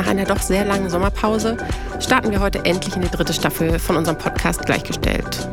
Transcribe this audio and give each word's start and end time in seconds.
Nach 0.00 0.06
einer 0.06 0.24
doch 0.24 0.40
sehr 0.40 0.64
langen 0.64 0.88
Sommerpause 0.88 1.58
starten 2.00 2.30
wir 2.30 2.40
heute 2.40 2.64
endlich 2.64 2.96
in 2.96 3.02
die 3.02 3.10
dritte 3.10 3.34
Staffel 3.34 3.78
von 3.78 3.98
unserem 3.98 4.16
Podcast 4.16 4.64
Gleichgestellt. 4.64 5.46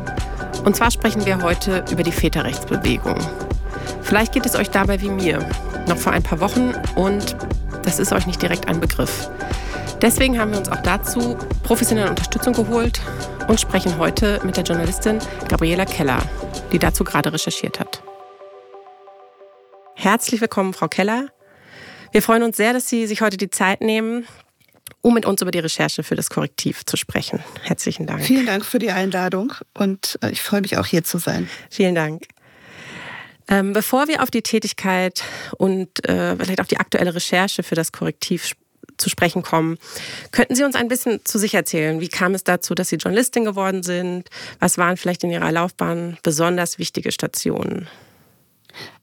Und 0.64 0.74
zwar 0.74 0.90
sprechen 0.90 1.26
wir 1.26 1.42
heute 1.42 1.84
über 1.90 2.02
die 2.02 2.12
Väterrechtsbewegung. 2.12 3.18
Vielleicht 4.00 4.32
geht 4.32 4.46
es 4.46 4.56
euch 4.56 4.70
dabei 4.70 5.02
wie 5.02 5.10
mir, 5.10 5.46
noch 5.86 5.98
vor 5.98 6.12
ein 6.12 6.22
paar 6.22 6.40
Wochen 6.40 6.72
und 6.94 7.36
das 7.82 7.98
ist 7.98 8.10
euch 8.10 8.26
nicht 8.26 8.40
direkt 8.40 8.68
ein 8.68 8.80
Begriff. 8.80 9.28
Deswegen 10.00 10.40
haben 10.40 10.52
wir 10.52 10.58
uns 10.58 10.70
auch 10.70 10.80
dazu 10.80 11.36
professionelle 11.62 12.08
Unterstützung 12.08 12.54
geholt 12.54 13.02
und 13.48 13.60
sprechen 13.60 13.98
heute 13.98 14.40
mit 14.44 14.56
der 14.56 14.64
Journalistin 14.64 15.18
Gabriela 15.50 15.84
Keller, 15.84 16.22
die 16.72 16.78
dazu 16.78 17.04
gerade 17.04 17.34
recherchiert 17.34 17.80
hat. 17.80 18.02
Herzlich 19.94 20.40
willkommen, 20.40 20.72
Frau 20.72 20.88
Keller. 20.88 21.26
Wir 22.12 22.22
freuen 22.22 22.42
uns 22.42 22.56
sehr, 22.56 22.72
dass 22.72 22.88
Sie 22.88 23.06
sich 23.06 23.20
heute 23.20 23.36
die 23.36 23.50
Zeit 23.50 23.80
nehmen, 23.80 24.26
um 25.02 25.14
mit 25.14 25.26
uns 25.26 25.42
über 25.42 25.50
die 25.50 25.58
Recherche 25.58 26.02
für 26.02 26.16
das 26.16 26.30
Korrektiv 26.30 26.84
zu 26.86 26.96
sprechen. 26.96 27.40
Herzlichen 27.62 28.06
Dank. 28.06 28.22
Vielen 28.22 28.46
Dank 28.46 28.64
für 28.64 28.78
die 28.78 28.90
Einladung 28.90 29.52
und 29.74 30.18
äh, 30.22 30.30
ich 30.30 30.42
freue 30.42 30.62
mich 30.62 30.78
auch 30.78 30.86
hier 30.86 31.04
zu 31.04 31.18
sein. 31.18 31.48
Vielen 31.70 31.94
Dank. 31.94 32.24
Ähm, 33.48 33.72
bevor 33.72 34.08
wir 34.08 34.22
auf 34.22 34.30
die 34.30 34.42
Tätigkeit 34.42 35.22
und 35.56 36.06
äh, 36.08 36.36
vielleicht 36.36 36.60
auch 36.60 36.66
die 36.66 36.78
aktuelle 36.78 37.14
Recherche 37.14 37.62
für 37.62 37.74
das 37.74 37.92
Korrektiv 37.92 38.54
zu 38.96 39.08
sprechen 39.08 39.42
kommen, 39.42 39.78
könnten 40.32 40.54
Sie 40.54 40.64
uns 40.64 40.74
ein 40.74 40.88
bisschen 40.88 41.24
zu 41.24 41.38
sich 41.38 41.54
erzählen? 41.54 42.00
Wie 42.00 42.08
kam 42.08 42.34
es 42.34 42.44
dazu, 42.44 42.74
dass 42.74 42.88
Sie 42.88 42.96
Journalistin 42.96 43.44
geworden 43.44 43.82
sind? 43.82 44.28
Was 44.58 44.76
waren 44.76 44.96
vielleicht 44.96 45.24
in 45.24 45.30
Ihrer 45.30 45.52
Laufbahn 45.52 46.18
besonders 46.22 46.78
wichtige 46.78 47.12
Stationen? 47.12 47.88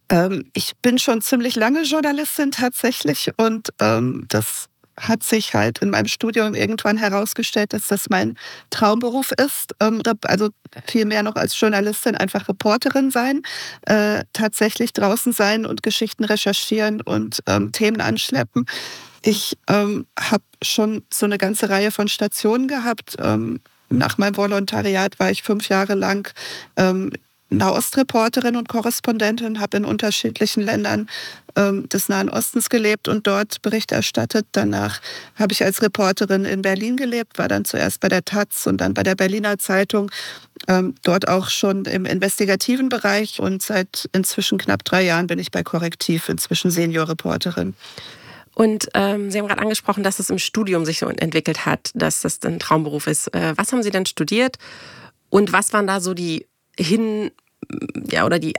Ähm, 0.10 0.50
ich 0.54 0.74
bin 0.82 1.00
schon 1.00 1.22
ziemlich 1.22 1.56
lange 1.56 1.84
Journalistin 1.84 2.52
tatsächlich 2.52 3.32
und 3.38 3.70
ähm, 3.80 4.26
das 4.30 4.68
hat 4.98 5.24
sich 5.24 5.54
halt 5.54 5.80
in 5.80 5.90
meinem 5.90 6.08
Studium 6.08 6.54
irgendwann 6.54 6.98
herausgestellt, 6.98 7.74
dass 7.74 7.88
das 7.88 8.10
mein 8.10 8.38
Traumberuf 8.70 9.32
ist. 9.34 9.74
Ähm, 9.82 10.02
also 10.24 10.50
viel 10.88 11.06
mehr 11.06 11.24
noch 11.24 11.36
als 11.36 11.60
Journalistin 11.60 12.16
einfach 12.16 12.48
Reporterin 12.48 13.12
sein, 13.12 13.42
äh, 13.88 14.24
tatsächlich 14.32 14.94
draußen 14.94 15.34
sein 15.34 15.66
und 15.66 15.84
Geschichten 15.84 16.24
recherchieren 16.24 17.02
und 17.02 17.40
ähm, 17.48 17.72
Themen 17.72 18.00
anschleppen. 18.00 18.66
Ich 19.22 19.58
ähm, 19.68 20.06
habe 20.18 20.44
schon 20.62 21.04
so 21.12 21.26
eine 21.26 21.38
ganze 21.38 21.70
Reihe 21.70 21.92
von 21.92 22.08
Stationen 22.08 22.68
gehabt. 22.68 23.18
Nach 23.90 24.18
meinem 24.18 24.38
Volontariat 24.38 25.20
war 25.20 25.32
ich 25.32 25.44
fünf 25.44 25.70
Jahre 25.70 25.96
lang 25.96 26.32
ähm, 26.76 27.12
Nahostreporterin 27.58 28.56
und 28.56 28.70
Korrespondentin, 28.70 29.60
habe 29.60 29.78
in 29.78 29.86
unterschiedlichen 29.86 30.62
Ländern 30.62 31.08
ähm, 31.56 31.88
des 31.90 32.10
Nahen 32.10 32.30
Ostens 32.30 32.70
gelebt 32.70 33.08
und 33.08 33.28
dort 33.28 33.62
Bericht 33.62 33.92
erstattet. 33.92 34.46
Danach 34.52 35.02
habe 35.36 35.54
ich 35.54 35.64
als 35.64 35.82
Reporterin 35.82 36.46
in 36.46 36.62
Berlin 36.62 36.98
gelebt, 36.98 37.38
war 37.38 37.48
dann 37.48 37.66
zuerst 37.66 38.00
bei 38.00 38.10
der 38.10 38.26
Taz 38.26 38.68
und 38.68 38.78
dann 38.82 38.94
bei 38.94 39.04
der 39.04 39.16
Berliner 39.16 39.58
Zeitung, 39.58 40.12
ähm, 40.68 40.96
dort 41.04 41.28
auch 41.28 41.50
schon 41.50 41.86
im 41.86 42.06
investigativen 42.06 42.90
Bereich 42.90 43.40
und 43.40 43.62
seit 43.62 44.10
inzwischen 44.14 44.58
knapp 44.58 44.84
drei 44.84 45.04
Jahren 45.04 45.28
bin 45.28 45.40
ich 45.40 45.52
bei 45.52 45.64
Korrektiv, 45.64 46.30
inzwischen 46.30 46.72
Seniorreporterin. 46.72 47.76
Und 48.56 48.88
ähm, 48.94 49.30
Sie 49.30 49.38
haben 49.38 49.48
gerade 49.48 49.62
angesprochen, 49.62 50.04
dass 50.04 50.20
es 50.20 50.30
im 50.30 50.40
Studium 50.40 50.86
sich 50.86 51.00
so 51.00 51.08
entwickelt 51.08 51.66
hat, 51.66 51.92
dass 51.94 52.22
das 52.22 52.42
ein 52.44 52.58
Traumberuf 52.58 53.06
ist. 53.06 53.34
Äh, 53.36 53.54
was 53.58 53.72
haben 53.72 53.84
Sie 53.84 53.92
denn 53.92 54.06
studiert 54.06 54.58
und 55.30 55.52
was 55.52 55.74
waren 55.74 55.88
da 55.88 56.00
so 56.00 56.14
die 56.14 56.48
hin, 56.78 57.32
ja, 58.10 58.26
oder 58.26 58.40
die, 58.40 58.54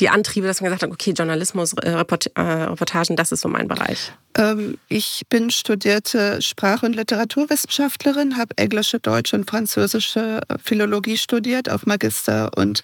die 0.00 0.08
Antriebe, 0.08 0.46
dass 0.46 0.60
man 0.60 0.70
gesagt 0.70 0.82
hat, 0.82 0.90
okay, 0.90 1.12
Journalismus, 1.12 1.74
äh, 1.74 1.90
äh, 1.90 2.40
Reportagen, 2.40 3.16
das 3.16 3.32
ist 3.32 3.40
so 3.40 3.48
mein 3.48 3.68
Bereich? 3.68 4.12
Ähm, 4.36 4.78
ich 4.88 5.22
bin 5.28 5.50
studierte 5.50 6.40
Sprach- 6.40 6.82
und 6.82 6.94
Literaturwissenschaftlerin, 6.94 8.36
habe 8.36 8.56
englische, 8.56 8.98
deutsche 8.98 9.36
und 9.36 9.48
französische 9.48 10.40
Philologie 10.62 11.16
studiert 11.16 11.70
auf 11.70 11.86
Magister 11.86 12.50
und 12.56 12.82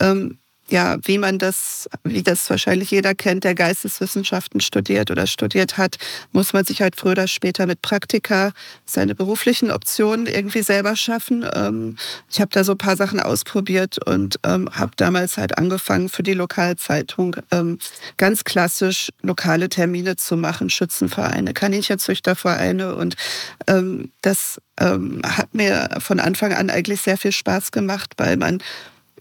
ähm, 0.00 0.38
ja, 0.68 0.96
wie 1.02 1.18
man 1.18 1.38
das, 1.38 1.88
wie 2.04 2.22
das 2.22 2.48
wahrscheinlich 2.48 2.90
jeder 2.90 3.14
kennt, 3.14 3.44
der 3.44 3.54
Geisteswissenschaften 3.54 4.60
studiert 4.60 5.10
oder 5.10 5.26
studiert 5.26 5.76
hat, 5.76 5.98
muss 6.32 6.52
man 6.52 6.64
sich 6.64 6.80
halt 6.80 6.96
früher 6.96 7.12
oder 7.12 7.28
später 7.28 7.66
mit 7.66 7.82
Praktika 7.82 8.52
seine 8.86 9.14
beruflichen 9.14 9.70
Optionen 9.70 10.26
irgendwie 10.26 10.62
selber 10.62 10.96
schaffen. 10.96 11.44
Ähm, 11.54 11.96
ich 12.30 12.40
habe 12.40 12.50
da 12.50 12.64
so 12.64 12.72
ein 12.72 12.78
paar 12.78 12.96
Sachen 12.96 13.20
ausprobiert 13.20 13.98
und 14.06 14.38
ähm, 14.44 14.70
habe 14.72 14.92
damals 14.96 15.36
halt 15.36 15.58
angefangen 15.58 16.08
für 16.08 16.22
die 16.22 16.32
Lokalzeitung 16.34 17.36
ähm, 17.50 17.78
ganz 18.16 18.44
klassisch 18.44 19.10
lokale 19.20 19.68
Termine 19.68 20.16
zu 20.16 20.36
machen, 20.36 20.70
Schützenvereine, 20.70 21.52
Kaninchenzüchtervereine 21.52 22.94
und 22.94 23.16
das 24.22 24.60
hat 24.76 25.54
mir 25.54 25.88
von 26.00 26.18
Anfang 26.18 26.52
an 26.52 26.68
eigentlich 26.68 27.00
sehr 27.00 27.16
viel 27.16 27.30
Spaß 27.30 27.70
gemacht, 27.70 28.14
weil 28.16 28.36
man 28.36 28.60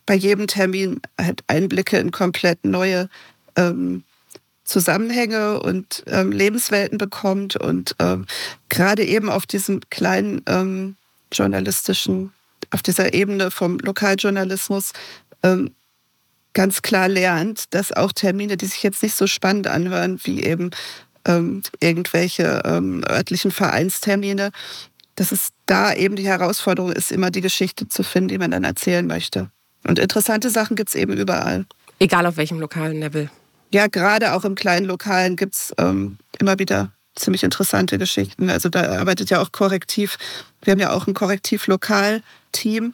bei 0.05 0.15
jedem 0.15 0.47
Termin 0.47 1.01
halt 1.19 1.43
Einblicke 1.47 1.97
in 1.97 2.11
komplett 2.11 2.65
neue 2.65 3.09
ähm, 3.55 4.03
Zusammenhänge 4.63 5.61
und 5.61 6.03
ähm, 6.07 6.31
Lebenswelten 6.31 6.97
bekommt 6.97 7.55
und 7.57 7.95
ähm, 7.99 8.25
gerade 8.69 9.03
eben 9.03 9.29
auf 9.29 9.45
diesem 9.45 9.81
kleinen 9.89 10.41
ähm, 10.47 10.95
journalistischen, 11.31 12.31
auf 12.71 12.81
dieser 12.81 13.13
Ebene 13.13 13.51
vom 13.51 13.77
Lokaljournalismus 13.79 14.93
ähm, 15.43 15.71
ganz 16.53 16.81
klar 16.81 17.09
lernt, 17.09 17.73
dass 17.73 17.91
auch 17.91 18.13
Termine, 18.13 18.55
die 18.55 18.67
sich 18.67 18.83
jetzt 18.83 19.03
nicht 19.03 19.15
so 19.15 19.27
spannend 19.27 19.67
anhören, 19.67 20.19
wie 20.23 20.43
eben 20.43 20.71
ähm, 21.25 21.63
irgendwelche 21.79 22.63
örtlichen 22.65 23.51
Vereinstermine, 23.51 24.51
dass 25.15 25.31
es 25.31 25.49
da 25.65 25.93
eben 25.93 26.15
die 26.15 26.27
Herausforderung 26.27 26.91
ist, 26.91 27.11
immer 27.11 27.31
die 27.31 27.41
Geschichte 27.41 27.87
zu 27.87 28.03
finden, 28.03 28.29
die 28.29 28.37
man 28.37 28.51
dann 28.51 28.63
erzählen 28.63 29.05
möchte. 29.05 29.49
Und 29.87 29.99
interessante 29.99 30.49
Sachen 30.49 30.75
gibt 30.75 30.89
es 30.89 30.95
eben 30.95 31.13
überall. 31.13 31.65
Egal 31.99 32.25
auf 32.25 32.37
welchem 32.37 32.59
lokalen 32.59 32.99
Level. 32.99 33.29
Ja, 33.71 33.87
gerade 33.87 34.33
auch 34.33 34.45
im 34.45 34.55
kleinen 34.55 34.85
Lokalen 34.85 35.35
gibt 35.35 35.55
es 35.55 35.73
ähm, 35.77 36.17
immer 36.39 36.59
wieder 36.59 36.91
ziemlich 37.15 37.43
interessante 37.43 37.97
Geschichten. 37.97 38.49
Also 38.49 38.69
da 38.69 38.99
arbeitet 38.99 39.29
ja 39.29 39.41
auch 39.41 39.51
Korrektiv. 39.51 40.17
Wir 40.61 40.71
haben 40.71 40.79
ja 40.79 40.91
auch 40.91 41.07
ein 41.07 41.13
Korrektiv-Lokal-Team, 41.13 42.93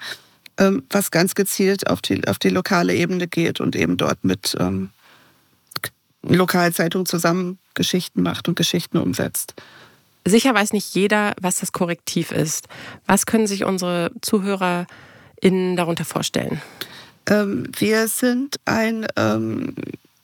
ähm, 0.58 0.84
was 0.90 1.12
ganz 1.12 1.36
gezielt 1.36 1.90
auf 1.90 2.02
die, 2.02 2.28
auf 2.28 2.40
die 2.40 2.50
lokale 2.50 2.96
Ebene 2.96 3.28
geht 3.28 3.60
und 3.60 3.76
eben 3.76 3.98
dort 3.98 4.24
mit 4.24 4.56
ähm, 4.60 4.90
Lokalzeitungen 6.24 7.06
zusammen 7.06 7.60
Geschichten 7.74 8.22
macht 8.22 8.48
und 8.48 8.56
Geschichten 8.56 8.98
umsetzt. 8.98 9.54
Sicher 10.26 10.54
weiß 10.54 10.74
nicht 10.74 10.94
jeder, 10.94 11.34
was 11.42 11.60
das 11.60 11.72
Korrektiv 11.72 12.32
ist. 12.32 12.68
Was 13.06 13.26
können 13.26 13.48
sich 13.48 13.64
unsere 13.64 14.12
Zuhörer 14.22 14.86
Ihnen 15.42 15.76
darunter 15.76 16.06
vorstellen? 16.06 16.62
Ähm, 17.28 17.68
wir 17.78 18.08
sind 18.08 18.58
ein 18.66 19.08
ähm, 19.16 19.76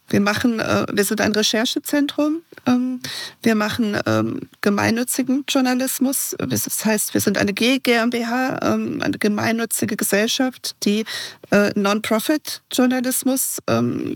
wir 0.09 0.20
machen, 0.20 0.59
äh, 0.59 0.86
wir 0.92 1.03
sind 1.03 1.20
ein 1.20 1.31
Recherchezentrum. 1.31 2.42
Ähm, 2.68 3.02
wir 3.42 3.56
machen 3.56 3.98
ähm, 4.06 4.42
gemeinnützigen 4.62 5.46
Journalismus. 5.48 6.36
Das 6.38 6.86
heißt, 6.86 7.14
wir 7.14 7.22
sind 7.22 7.38
eine 7.38 7.54
G 7.54 7.80
GmbH, 7.80 8.59
ähm, 8.62 9.02
eine 9.02 9.18
gemeinnützige 9.18 9.96
Gesellschaft, 9.96 10.75
die 10.84 11.06
äh, 11.52 11.72
Non-Profit-Journalismus 11.75 13.58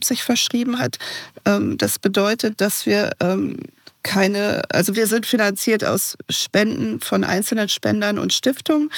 sich 0.03 0.23
verschrieben 0.23 0.79
hat. 0.79 0.97
Das 1.43 1.99
bedeutet, 1.99 2.61
dass 2.61 2.85
wir 2.85 3.11
keine, 4.03 4.61
also 4.69 4.95
wir 4.95 5.07
sind 5.07 5.25
finanziert 5.25 5.83
aus 5.83 6.17
Spenden 6.29 7.01
von 7.01 7.23
einzelnen 7.23 7.69
Spendern 7.69 8.17
und 8.17 8.33
Stiftungen 8.33 8.91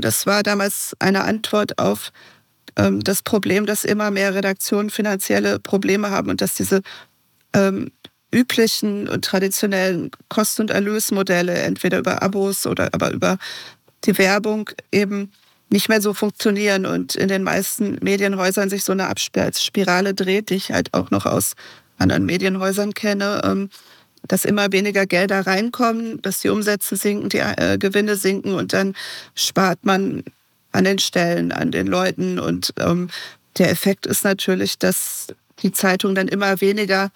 das 0.00 0.26
war 0.26 0.42
damals 0.42 0.94
eine 0.98 1.24
Antwort 1.24 1.78
auf 1.78 2.12
ähm, 2.76 3.02
das 3.02 3.22
Problem, 3.22 3.66
dass 3.66 3.84
immer 3.84 4.10
mehr 4.10 4.34
Redaktionen 4.34 4.90
finanzielle 4.90 5.58
Probleme 5.58 6.10
haben 6.10 6.30
und 6.30 6.40
dass 6.40 6.54
diese 6.54 6.82
ähm, 7.52 7.90
üblichen 8.32 9.08
und 9.08 9.24
traditionellen 9.24 10.10
Kosten- 10.28 10.62
und 10.62 10.70
Erlösmodelle, 10.70 11.54
entweder 11.54 11.98
über 11.98 12.22
Abos 12.22 12.66
oder 12.66 12.88
aber 12.92 13.12
über 13.12 13.38
die 14.04 14.18
Werbung, 14.18 14.70
eben 14.90 15.32
nicht 15.70 15.88
mehr 15.88 16.00
so 16.00 16.14
funktionieren 16.14 16.84
und 16.84 17.14
in 17.14 17.28
den 17.28 17.42
meisten 17.42 17.98
Medienhäusern 18.02 18.70
sich 18.70 18.84
so 18.84 18.92
eine 18.92 19.08
Abspirale 19.08 20.14
dreht, 20.14 20.50
die 20.50 20.56
ich 20.56 20.72
halt 20.72 20.92
auch 20.94 21.10
noch 21.10 21.26
aus 21.26 21.54
anderen 21.96 22.26
Medienhäusern 22.26 22.92
kenne 22.92 23.70
dass 24.28 24.44
immer 24.44 24.72
weniger 24.72 25.06
Gelder 25.06 25.46
reinkommen, 25.46 26.20
dass 26.22 26.40
die 26.40 26.48
Umsätze 26.48 26.96
sinken, 26.96 27.28
die 27.28 27.38
äh, 27.38 27.78
Gewinne 27.78 28.16
sinken 28.16 28.54
und 28.54 28.72
dann 28.72 28.94
spart 29.34 29.84
man 29.84 30.24
an 30.72 30.84
den 30.84 30.98
Stellen, 30.98 31.52
an 31.52 31.70
den 31.70 31.86
Leuten. 31.86 32.38
Und 32.38 32.72
ähm, 32.78 33.08
der 33.58 33.70
Effekt 33.70 34.06
ist 34.06 34.24
natürlich, 34.24 34.78
dass 34.78 35.28
die 35.62 35.72
Zeitungen 35.72 36.14
dann 36.14 36.28
immer 36.28 36.60
weniger 36.60 37.10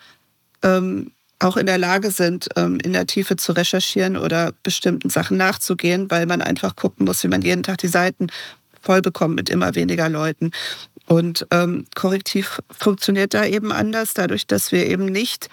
ähm, 0.62 1.10
auch 1.40 1.56
in 1.56 1.66
der 1.66 1.78
Lage 1.78 2.10
sind, 2.10 2.48
ähm, 2.56 2.78
in 2.82 2.92
der 2.92 3.06
Tiefe 3.06 3.36
zu 3.36 3.52
recherchieren 3.52 4.16
oder 4.16 4.52
bestimmten 4.62 5.08
Sachen 5.08 5.36
nachzugehen, 5.36 6.10
weil 6.10 6.26
man 6.26 6.42
einfach 6.42 6.76
gucken 6.76 7.06
muss, 7.06 7.22
wie 7.22 7.28
man 7.28 7.42
jeden 7.42 7.62
Tag 7.62 7.78
die 7.78 7.88
Seiten 7.88 8.28
voll 8.82 9.02
bekommt 9.02 9.36
mit 9.36 9.48
immer 9.48 9.74
weniger 9.74 10.08
Leuten. 10.08 10.50
Und 11.06 11.46
ähm, 11.50 11.86
Korrektiv 11.94 12.60
funktioniert 12.70 13.34
da 13.34 13.44
eben 13.44 13.72
anders, 13.72 14.14
dadurch, 14.14 14.46
dass 14.46 14.72
wir 14.72 14.86
eben 14.86 15.06
nicht 15.06 15.48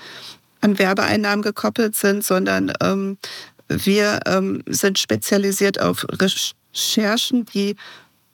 an 0.65 0.79
Werbeeinnahmen 0.79 1.43
gekoppelt 1.43 1.95
sind, 1.95 2.23
sondern 2.23 2.73
ähm, 2.81 3.19
wir 3.69 4.19
ähm, 4.25 4.63
sind 4.65 4.97
spezialisiert 4.97 5.79
auf 5.79 6.07
Recherchen, 6.09 7.45
die 7.45 7.75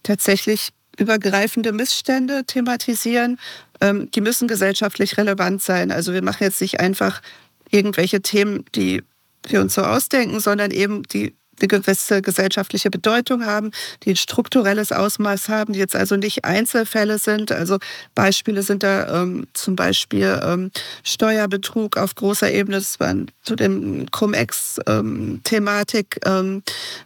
tatsächlich 0.04 0.70
übergreifende 0.98 1.74
Missstände 1.74 2.46
thematisieren. 2.46 3.38
Ähm, 3.82 4.10
die 4.12 4.22
müssen 4.22 4.48
gesellschaftlich 4.48 5.18
relevant 5.18 5.62
sein. 5.62 5.92
Also 5.92 6.14
wir 6.14 6.24
machen 6.24 6.44
jetzt 6.44 6.62
nicht 6.62 6.80
einfach 6.80 7.22
irgendwelche 7.70 8.22
Themen, 8.22 8.64
die 8.76 9.04
wir 9.46 9.60
uns 9.60 9.74
so 9.74 9.82
ausdenken, 9.82 10.40
sondern 10.40 10.72
eben 10.72 11.04
die 11.04 11.36
eine 11.62 11.68
gewisse 11.68 12.22
gesellschaftliche 12.22 12.90
Bedeutung 12.90 13.46
haben, 13.46 13.72
die 14.04 14.12
ein 14.12 14.16
strukturelles 14.16 14.92
Ausmaß 14.92 15.50
haben, 15.50 15.74
die 15.74 15.80
jetzt 15.80 15.96
also 15.96 16.16
nicht 16.16 16.46
Einzelfälle 16.46 17.18
sind. 17.18 17.52
Also 17.52 17.80
Beispiele 18.16 18.62
sind 18.64 18.84
da 18.84 19.22
ähm, 19.22 19.48
zum 19.54 19.76
Beispiel 19.76 20.40
ähm, 20.44 20.72
Steuerbetrug 21.04 21.98
auf 21.98 22.16
großer 22.16 22.52
Ebene, 22.52 22.78
das 22.78 23.00
war 23.00 23.14
zu 23.44 23.56
dem 23.56 24.10
Cum-Ex-Thematik. 24.12 26.20
Ähm, 26.26 26.64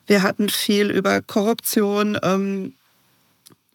wir 0.07 0.23
hatten 0.23 0.49
viel 0.49 0.89
über 0.91 1.21
Korruption, 1.21 2.17
ähm, 2.23 2.73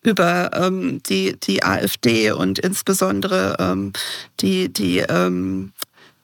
über 0.03 0.51
ähm, 0.55 1.03
die, 1.05 1.37
die 1.39 1.63
AfD 1.63 2.33
und 2.33 2.59
insbesondere 2.59 3.57
ähm, 3.59 3.93
die, 4.41 4.73
die 4.73 5.01
ähm, 5.01 5.73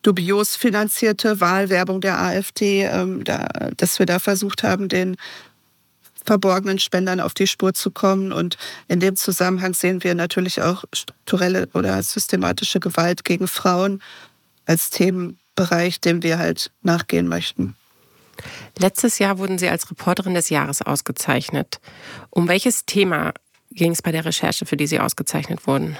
dubios 0.06 0.54
finanzierte 0.54 1.40
Wahlwerbung 1.40 2.00
der 2.00 2.20
AfD, 2.20 2.84
ähm, 2.84 3.24
da, 3.24 3.48
dass 3.76 3.98
wir 3.98 4.06
da 4.06 4.20
versucht 4.20 4.62
haben, 4.62 4.88
den 4.88 5.16
verborgenen 6.24 6.78
Spendern 6.78 7.20
auf 7.20 7.34
die 7.34 7.46
Spur 7.46 7.74
zu 7.74 7.90
kommen. 7.90 8.32
Und 8.32 8.56
in 8.88 9.00
dem 9.00 9.16
Zusammenhang 9.16 9.74
sehen 9.74 10.04
wir 10.04 10.14
natürlich 10.14 10.62
auch 10.62 10.84
strukturelle 10.92 11.68
oder 11.74 12.00
systematische 12.02 12.80
Gewalt 12.80 13.24
gegen 13.24 13.48
Frauen 13.48 14.02
als 14.64 14.90
Themenbereich, 14.90 16.00
dem 16.00 16.22
wir 16.22 16.38
halt 16.38 16.70
nachgehen 16.82 17.26
möchten. 17.28 17.74
Letztes 18.78 19.18
Jahr 19.18 19.38
wurden 19.38 19.58
Sie 19.58 19.68
als 19.68 19.90
Reporterin 19.90 20.34
des 20.34 20.50
Jahres 20.50 20.82
ausgezeichnet. 20.82 21.80
Um 22.30 22.48
welches 22.48 22.84
Thema 22.84 23.32
ging 23.70 23.92
es 23.92 24.02
bei 24.02 24.12
der 24.12 24.24
Recherche, 24.24 24.66
für 24.66 24.76
die 24.76 24.86
Sie 24.86 25.00
ausgezeichnet 25.00 25.66
wurden? 25.66 25.96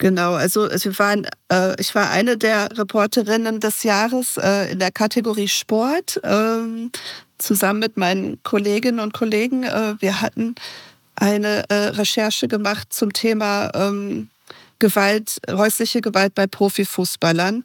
Genau, 0.00 0.32
also 0.32 0.66
wir 0.70 0.98
waren, 0.98 1.26
äh, 1.52 1.78
ich 1.78 1.94
war 1.94 2.08
eine 2.08 2.38
der 2.38 2.70
Reporterinnen 2.78 3.60
des 3.60 3.82
Jahres 3.82 4.38
äh, 4.38 4.72
in 4.72 4.78
der 4.78 4.90
Kategorie 4.90 5.46
Sport, 5.46 6.18
äh, 6.24 6.88
zusammen 7.36 7.80
mit 7.80 7.98
meinen 7.98 8.42
Kolleginnen 8.42 8.98
und 8.98 9.12
Kollegen. 9.12 9.62
Äh, 9.62 9.96
wir 10.00 10.22
hatten 10.22 10.54
eine 11.16 11.68
äh, 11.68 11.88
Recherche 11.88 12.48
gemacht 12.48 12.94
zum 12.94 13.12
Thema 13.12 13.70
ähm, 13.74 14.30
Gewalt, 14.78 15.36
häusliche 15.50 16.00
Gewalt 16.00 16.34
bei 16.34 16.46
Profifußballern 16.46 17.64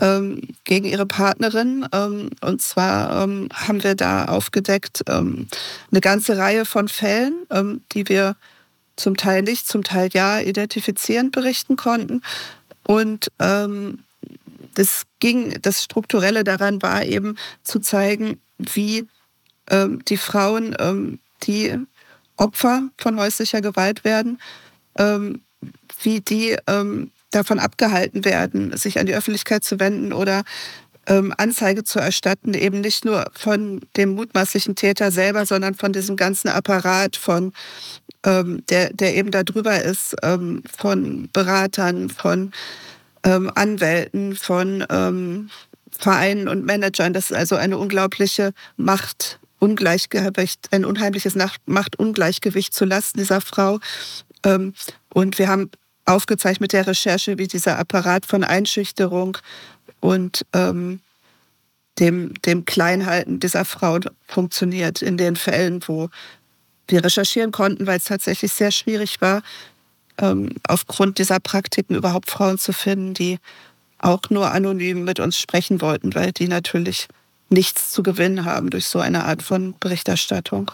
ähm, 0.00 0.42
gegen 0.62 0.86
ihre 0.86 1.06
Partnerin. 1.06 1.88
Ähm, 1.92 2.30
und 2.40 2.62
zwar 2.62 3.24
ähm, 3.24 3.48
haben 3.52 3.82
wir 3.82 3.96
da 3.96 4.26
aufgedeckt 4.26 5.02
ähm, 5.08 5.48
eine 5.90 6.00
ganze 6.00 6.38
Reihe 6.38 6.66
von 6.66 6.86
Fällen, 6.86 7.34
ähm, 7.50 7.82
die 7.90 8.08
wir 8.08 8.36
zum 8.96 9.16
Teil 9.16 9.42
nicht, 9.42 9.66
zum 9.66 9.82
Teil 9.82 10.08
ja 10.12 10.40
identifizierend 10.40 11.32
berichten 11.32 11.76
konnten. 11.76 12.22
Und 12.86 13.28
ähm, 13.38 14.00
das 14.74 15.04
ging, 15.20 15.56
das 15.62 15.82
Strukturelle 15.82 16.44
daran 16.44 16.82
war 16.82 17.04
eben 17.04 17.36
zu 17.62 17.78
zeigen, 17.78 18.40
wie 18.58 19.06
ähm, 19.70 20.04
die 20.04 20.16
Frauen, 20.16 20.76
ähm, 20.78 21.18
die 21.44 21.78
Opfer 22.36 22.88
von 22.98 23.18
häuslicher 23.18 23.60
Gewalt 23.60 24.04
werden, 24.04 24.40
ähm, 24.98 25.42
wie 26.02 26.20
die 26.20 26.56
ähm, 26.66 27.10
davon 27.30 27.58
abgehalten 27.58 28.24
werden, 28.24 28.76
sich 28.76 28.98
an 28.98 29.06
die 29.06 29.14
Öffentlichkeit 29.14 29.64
zu 29.64 29.80
wenden 29.80 30.12
oder 30.12 30.44
Anzeige 31.36 31.84
zu 31.84 31.98
erstatten, 31.98 32.54
eben 32.54 32.80
nicht 32.80 33.04
nur 33.04 33.26
von 33.32 33.80
dem 33.96 34.14
mutmaßlichen 34.14 34.74
Täter 34.74 35.10
selber, 35.10 35.46
sondern 35.46 35.74
von 35.74 35.92
diesem 35.92 36.16
ganzen 36.16 36.48
Apparat 36.48 37.16
von 37.16 37.52
ähm, 38.24 38.64
der, 38.68 38.92
der 38.92 39.14
eben 39.16 39.30
drüber 39.30 39.82
ist, 39.82 40.16
ähm, 40.22 40.62
von 40.76 41.28
Beratern, 41.32 42.08
von 42.08 42.52
ähm, 43.22 43.50
Anwälten, 43.54 44.34
von 44.34 44.84
ähm, 44.90 45.50
Vereinen 45.90 46.48
und 46.48 46.64
Managern. 46.64 47.12
Das 47.12 47.30
ist 47.30 47.36
also 47.36 47.56
eine 47.56 47.78
unglaubliche 47.78 48.52
Macht. 48.76 49.38
Ungleichgewicht, 49.60 50.68
ein 50.72 50.84
unheimliches 50.84 51.36
Machtungleichgewicht 51.64 52.74
zu 52.74 52.84
Lasten 52.84 53.18
dieser 53.20 53.40
Frau. 53.40 53.78
Ähm, 54.44 54.74
und 55.08 55.38
wir 55.38 55.48
haben 55.48 55.70
aufgezeigt 56.04 56.60
mit 56.60 56.74
der 56.74 56.86
Recherche, 56.86 57.38
wie 57.38 57.48
dieser 57.48 57.78
Apparat 57.78 58.26
von 58.26 58.44
Einschüchterung 58.44 59.38
und 60.04 60.44
ähm, 60.52 61.00
dem, 61.98 62.34
dem 62.42 62.66
Kleinhalten 62.66 63.40
dieser 63.40 63.64
Frau 63.64 64.00
funktioniert 64.28 65.00
in 65.00 65.16
den 65.16 65.34
Fällen, 65.34 65.80
wo 65.86 66.10
wir 66.88 67.02
recherchieren 67.02 67.52
konnten, 67.52 67.86
weil 67.86 67.96
es 67.96 68.04
tatsächlich 68.04 68.52
sehr 68.52 68.70
schwierig 68.70 69.22
war, 69.22 69.42
ähm, 70.18 70.50
aufgrund 70.68 71.16
dieser 71.16 71.40
Praktiken 71.40 71.94
überhaupt 71.94 72.28
Frauen 72.28 72.58
zu 72.58 72.74
finden, 72.74 73.14
die 73.14 73.38
auch 73.96 74.20
nur 74.28 74.50
anonym 74.50 75.04
mit 75.04 75.20
uns 75.20 75.38
sprechen 75.38 75.80
wollten, 75.80 76.14
weil 76.14 76.32
die 76.32 76.48
natürlich 76.48 77.08
nichts 77.48 77.90
zu 77.90 78.02
gewinnen 78.02 78.44
haben 78.44 78.68
durch 78.68 78.88
so 78.88 78.98
eine 78.98 79.24
Art 79.24 79.42
von 79.42 79.74
Berichterstattung. 79.80 80.70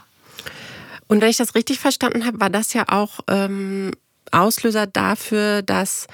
Und 1.06 1.20
wenn 1.20 1.30
ich 1.30 1.36
das 1.36 1.54
richtig 1.54 1.78
verstanden 1.78 2.26
habe, 2.26 2.40
war 2.40 2.50
das 2.50 2.72
ja 2.72 2.86
auch 2.88 3.20
ähm, 3.28 3.92
Auslöser 4.32 4.88
dafür, 4.88 5.62
dass 5.62 6.08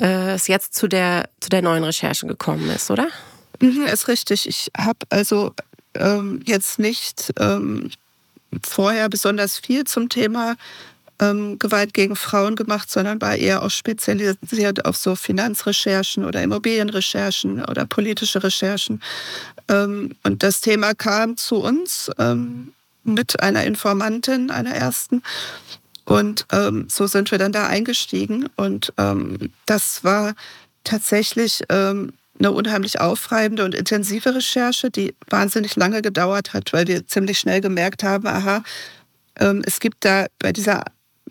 äh, 0.00 0.34
es 0.34 0.48
jetzt 0.48 0.74
zu 0.74 0.88
der, 0.88 1.28
zu 1.40 1.48
der 1.48 1.62
neuen 1.62 1.84
Recherche 1.84 2.26
gekommen 2.26 2.68
ist, 2.70 2.90
oder? 2.90 3.08
Mhm, 3.60 3.86
ist 3.86 4.08
richtig. 4.08 4.48
Ich 4.48 4.70
habe 4.76 4.98
also 5.08 5.54
ähm, 5.94 6.42
jetzt 6.44 6.78
nicht 6.78 7.32
ähm, 7.38 7.90
vorher 8.62 9.08
besonders 9.08 9.58
viel 9.58 9.84
zum 9.84 10.08
Thema 10.08 10.56
ähm, 11.20 11.58
Gewalt 11.58 11.94
gegen 11.94 12.16
Frauen 12.16 12.56
gemacht, 12.56 12.90
sondern 12.90 13.20
war 13.20 13.36
eher 13.36 13.62
auch 13.62 13.70
spezialisiert 13.70 14.84
auf 14.84 14.96
so 14.96 15.16
Finanzrecherchen 15.16 16.24
oder 16.24 16.42
Immobilienrecherchen 16.42 17.64
oder 17.64 17.86
politische 17.86 18.42
Recherchen. 18.42 19.02
Ähm, 19.68 20.14
und 20.22 20.42
das 20.42 20.60
Thema 20.60 20.94
kam 20.94 21.36
zu 21.36 21.56
uns 21.56 22.10
ähm, 22.18 22.72
mit 23.04 23.40
einer 23.40 23.64
Informantin, 23.64 24.50
einer 24.50 24.74
ersten. 24.74 25.22
Und 26.06 26.46
ähm, 26.52 26.86
so 26.88 27.06
sind 27.06 27.30
wir 27.30 27.38
dann 27.38 27.52
da 27.52 27.66
eingestiegen. 27.66 28.48
Und 28.56 28.92
ähm, 28.96 29.50
das 29.66 30.04
war 30.04 30.34
tatsächlich 30.84 31.62
ähm, 31.68 32.12
eine 32.38 32.52
unheimlich 32.52 33.00
aufreibende 33.00 33.64
und 33.64 33.74
intensive 33.74 34.34
Recherche, 34.34 34.90
die 34.90 35.14
wahnsinnig 35.28 35.74
lange 35.76 36.02
gedauert 36.02 36.54
hat, 36.54 36.72
weil 36.72 36.86
wir 36.86 37.06
ziemlich 37.06 37.38
schnell 37.38 37.60
gemerkt 37.60 38.04
haben, 38.04 38.26
aha, 38.26 38.62
ähm, 39.38 39.62
es 39.66 39.80
gibt 39.80 40.04
da 40.04 40.26
bei 40.38 40.52
dieser, 40.52 40.84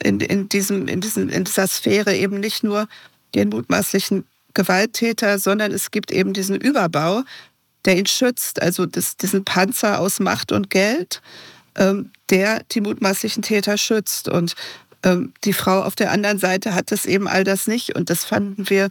in, 0.03 0.19
in, 0.19 0.49
diesem, 0.49 0.87
in, 0.87 0.99
diesem, 0.99 1.29
in 1.29 1.45
dieser 1.45 1.67
Sphäre 1.67 2.15
eben 2.15 2.39
nicht 2.39 2.63
nur 2.63 2.87
den 3.33 3.49
mutmaßlichen 3.49 4.25
Gewalttäter, 4.53 5.39
sondern 5.39 5.71
es 5.71 5.91
gibt 5.91 6.11
eben 6.11 6.33
diesen 6.33 6.55
Überbau, 6.55 7.23
der 7.85 7.97
ihn 7.97 8.07
schützt, 8.07 8.61
also 8.61 8.85
das, 8.85 9.15
diesen 9.15 9.45
Panzer 9.45 9.99
aus 9.99 10.19
Macht 10.19 10.51
und 10.51 10.69
Geld, 10.69 11.21
ähm, 11.75 12.11
der 12.29 12.63
die 12.71 12.81
mutmaßlichen 12.81 13.43
Täter 13.43 13.77
schützt. 13.77 14.27
Und 14.27 14.55
ähm, 15.03 15.33
die 15.43 15.53
Frau 15.53 15.83
auf 15.83 15.95
der 15.95 16.11
anderen 16.11 16.39
Seite 16.39 16.73
hat 16.73 16.91
das 16.91 17.05
eben 17.05 17.27
all 17.27 17.43
das 17.43 17.67
nicht. 17.67 17.95
Und 17.95 18.09
das 18.09 18.25
fanden 18.25 18.69
wir 18.69 18.89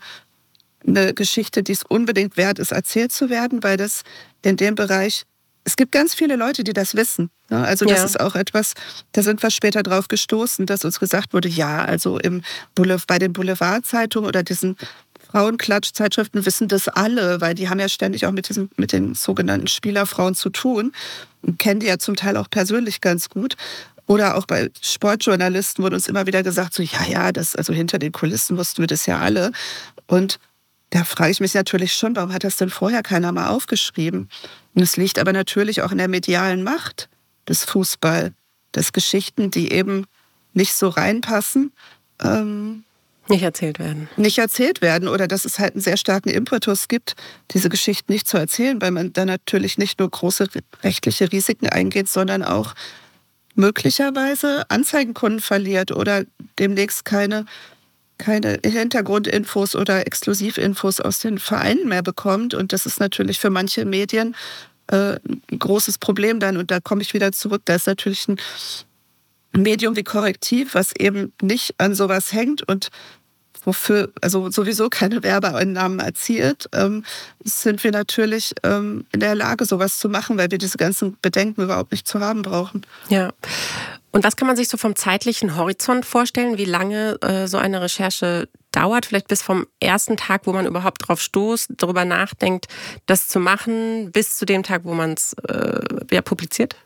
eine 0.86 1.14
Geschichte, 1.14 1.62
die 1.62 1.72
es 1.72 1.82
unbedingt 1.82 2.36
wert 2.36 2.58
ist, 2.58 2.72
erzählt 2.72 3.12
zu 3.12 3.30
werden, 3.30 3.62
weil 3.62 3.76
das 3.76 4.02
in 4.42 4.56
dem 4.56 4.74
Bereich, 4.74 5.24
es 5.64 5.76
gibt 5.76 5.92
ganz 5.92 6.14
viele 6.14 6.36
Leute, 6.36 6.62
die 6.62 6.74
das 6.74 6.94
wissen. 6.94 7.30
Ne? 7.48 7.64
Also 7.64 7.86
das 7.86 7.98
ja. 7.98 8.04
ist 8.04 8.20
auch 8.20 8.34
etwas, 8.34 8.74
da 9.12 9.22
sind 9.22 9.42
wir 9.42 9.50
später 9.50 9.82
drauf 9.82 10.08
gestoßen, 10.08 10.66
dass 10.66 10.84
uns 10.84 11.00
gesagt 11.00 11.32
wurde, 11.32 11.48
ja, 11.48 11.84
also 11.84 12.18
im 12.18 12.42
Boulevard, 12.74 13.06
bei 13.06 13.18
den 13.18 13.32
Boulevardzeitungen 13.32 14.28
oder 14.28 14.42
diesen 14.42 14.76
Frauenklatschzeitschriften 15.34 16.46
wissen 16.46 16.68
das 16.68 16.86
alle, 16.86 17.40
weil 17.40 17.56
die 17.56 17.68
haben 17.68 17.80
ja 17.80 17.88
ständig 17.88 18.24
auch 18.24 18.30
mit, 18.30 18.48
diesem, 18.48 18.70
mit 18.76 18.92
den 18.92 19.16
sogenannten 19.16 19.66
Spielerfrauen 19.66 20.36
zu 20.36 20.48
tun 20.48 20.92
und 21.42 21.58
kennen 21.58 21.80
die 21.80 21.86
ja 21.86 21.98
zum 21.98 22.14
Teil 22.14 22.36
auch 22.36 22.48
persönlich 22.48 23.00
ganz 23.00 23.28
gut. 23.28 23.56
Oder 24.06 24.36
auch 24.36 24.46
bei 24.46 24.70
Sportjournalisten 24.80 25.82
wurde 25.82 25.96
uns 25.96 26.06
immer 26.06 26.26
wieder 26.26 26.44
gesagt, 26.44 26.74
so, 26.74 26.84
ja, 26.84 27.04
ja, 27.08 27.32
das, 27.32 27.56
also 27.56 27.72
hinter 27.72 27.98
den 27.98 28.12
Kulissen 28.12 28.56
wussten 28.56 28.82
wir 28.82 28.86
das 28.86 29.06
ja 29.06 29.18
alle. 29.18 29.50
Und 30.06 30.38
da 30.90 31.02
frage 31.02 31.32
ich 31.32 31.40
mich 31.40 31.54
natürlich 31.54 31.94
schon, 31.94 32.14
warum 32.14 32.32
hat 32.32 32.44
das 32.44 32.54
denn 32.54 32.70
vorher 32.70 33.02
keiner 33.02 33.32
mal 33.32 33.48
aufgeschrieben? 33.48 34.28
Und 34.74 34.82
es 34.82 34.96
liegt 34.96 35.18
aber 35.18 35.32
natürlich 35.32 35.82
auch 35.82 35.90
in 35.90 35.98
der 35.98 36.06
medialen 36.06 36.62
Macht 36.62 37.08
des 37.48 37.64
Fußball, 37.64 38.32
dass 38.70 38.92
Geschichten, 38.92 39.50
die 39.50 39.72
eben 39.72 40.06
nicht 40.52 40.74
so 40.74 40.90
reinpassen, 40.90 41.72
ähm, 42.22 42.83
nicht 43.28 43.42
erzählt 43.42 43.78
werden. 43.78 44.08
Nicht 44.16 44.38
erzählt 44.38 44.82
werden 44.82 45.08
oder 45.08 45.26
dass 45.26 45.44
es 45.44 45.58
halt 45.58 45.74
einen 45.74 45.82
sehr 45.82 45.96
starken 45.96 46.28
Impetus 46.28 46.88
gibt, 46.88 47.14
diese 47.52 47.68
Geschichten 47.68 48.12
nicht 48.12 48.28
zu 48.28 48.36
erzählen, 48.36 48.80
weil 48.80 48.90
man 48.90 49.12
dann 49.12 49.28
natürlich 49.28 49.78
nicht 49.78 49.98
nur 49.98 50.10
große 50.10 50.48
rechtliche 50.82 51.32
Risiken 51.32 51.68
eingeht, 51.68 52.08
sondern 52.08 52.42
auch 52.42 52.74
möglicherweise 53.54 54.68
Anzeigenkunden 54.68 55.40
verliert 55.40 55.92
oder 55.92 56.24
demnächst 56.58 57.04
keine 57.04 57.46
keine 58.16 58.60
Hintergrundinfos 58.64 59.74
oder 59.74 60.06
Exklusivinfos 60.06 61.00
aus 61.00 61.18
den 61.18 61.38
Vereinen 61.38 61.88
mehr 61.88 62.02
bekommt. 62.02 62.54
Und 62.54 62.72
das 62.72 62.86
ist 62.86 63.00
natürlich 63.00 63.40
für 63.40 63.50
manche 63.50 63.84
Medien 63.84 64.36
äh, 64.86 65.16
ein 65.26 65.58
großes 65.58 65.98
Problem 65.98 66.38
dann. 66.38 66.56
Und 66.56 66.70
da 66.70 66.80
komme 66.80 67.02
ich 67.02 67.12
wieder 67.12 67.32
zurück. 67.32 67.62
Da 67.64 67.74
ist 67.74 67.86
natürlich 67.86 68.28
ein 68.28 68.36
Medium 69.56 69.96
wie 69.96 70.04
Korrektiv, 70.04 70.74
was 70.74 70.92
eben 70.96 71.32
nicht 71.40 71.74
an 71.78 71.94
sowas 71.94 72.32
hängt 72.32 72.66
und 72.68 72.90
wofür 73.64 74.12
also 74.20 74.50
sowieso 74.50 74.88
keine 74.88 75.22
Werbeeinnahmen 75.22 76.00
erzielt, 76.00 76.68
ähm, 76.72 77.04
sind 77.42 77.82
wir 77.82 77.92
natürlich 77.92 78.52
ähm, 78.62 79.06
in 79.12 79.20
der 79.20 79.34
Lage, 79.34 79.64
sowas 79.64 79.98
zu 79.98 80.08
machen, 80.08 80.36
weil 80.38 80.50
wir 80.50 80.58
diese 80.58 80.78
ganzen 80.78 81.16
Bedenken 81.22 81.62
überhaupt 81.62 81.92
nicht 81.92 82.06
zu 82.06 82.20
haben 82.20 82.42
brauchen. 82.42 82.82
Ja. 83.08 83.32
Und 84.10 84.22
was 84.22 84.36
kann 84.36 84.46
man 84.46 84.56
sich 84.56 84.68
so 84.68 84.76
vom 84.76 84.94
zeitlichen 84.94 85.56
Horizont 85.56 86.06
vorstellen, 86.06 86.56
wie 86.56 86.64
lange 86.64 87.18
äh, 87.20 87.48
so 87.48 87.58
eine 87.58 87.82
Recherche 87.82 88.48
dauert? 88.70 89.06
Vielleicht 89.06 89.26
bis 89.26 89.42
vom 89.42 89.66
ersten 89.80 90.16
Tag, 90.16 90.42
wo 90.46 90.52
man 90.52 90.66
überhaupt 90.66 91.08
drauf 91.08 91.20
stoßt, 91.20 91.72
darüber 91.78 92.04
nachdenkt, 92.04 92.66
das 93.06 93.26
zu 93.26 93.40
machen, 93.40 94.12
bis 94.12 94.36
zu 94.36 94.46
dem 94.46 94.62
Tag, 94.62 94.82
wo 94.84 94.94
man 94.94 95.14
es 95.14 95.34
äh, 95.48 95.80
ja, 96.12 96.22
publiziert? 96.22 96.76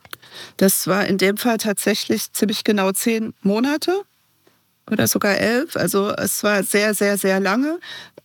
Das 0.57 0.87
war 0.87 1.07
in 1.07 1.19
dem 1.19 1.37
Fall 1.37 1.59
tatsächlich 1.59 2.33
ziemlich 2.33 2.65
genau 2.65 2.93
zehn 2.93 3.35
Monate 3.43 4.03
oder 4.91 5.07
sogar 5.07 5.37
elf. 5.37 5.77
Also 5.77 6.11
es 6.11 6.43
war 6.43 6.63
sehr, 6.63 6.95
sehr, 6.95 7.19
sehr 7.19 7.41
lange. 7.41 7.79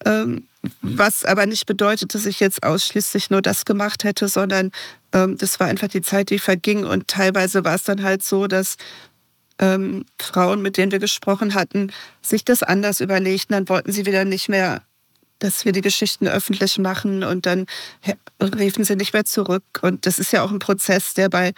Ähm, 0.05 0.47
was 0.81 1.25
aber 1.25 1.45
nicht 1.45 1.65
bedeutet, 1.65 2.15
dass 2.15 2.25
ich 2.25 2.39
jetzt 2.39 2.63
ausschließlich 2.63 3.29
nur 3.29 3.41
das 3.41 3.65
gemacht 3.65 4.03
hätte, 4.03 4.27
sondern 4.29 4.71
ähm, 5.11 5.37
das 5.37 5.59
war 5.59 5.67
einfach 5.67 5.89
die 5.89 6.01
Zeit, 6.01 6.29
die 6.29 6.39
verging. 6.39 6.85
Und 6.85 7.07
teilweise 7.07 7.65
war 7.65 7.75
es 7.75 7.83
dann 7.83 8.03
halt 8.03 8.23
so, 8.23 8.47
dass 8.47 8.77
ähm, 9.59 10.05
Frauen, 10.19 10.61
mit 10.61 10.77
denen 10.77 10.91
wir 10.91 10.99
gesprochen 10.99 11.53
hatten, 11.53 11.91
sich 12.21 12.45
das 12.45 12.63
anders 12.63 13.01
überlegten. 13.01 13.53
Dann 13.53 13.69
wollten 13.69 13.91
sie 13.91 14.05
wieder 14.05 14.23
nicht 14.23 14.47
mehr, 14.47 14.81
dass 15.39 15.65
wir 15.65 15.73
die 15.73 15.81
Geschichten 15.81 16.27
öffentlich 16.27 16.77
machen 16.77 17.23
und 17.23 17.45
dann 17.45 17.65
riefen 18.41 18.85
sie 18.85 18.95
nicht 18.95 19.13
mehr 19.13 19.25
zurück. 19.25 19.63
Und 19.81 20.05
das 20.05 20.17
ist 20.17 20.31
ja 20.31 20.43
auch 20.43 20.51
ein 20.51 20.59
Prozess, 20.59 21.13
der 21.13 21.27
bei 21.27 21.53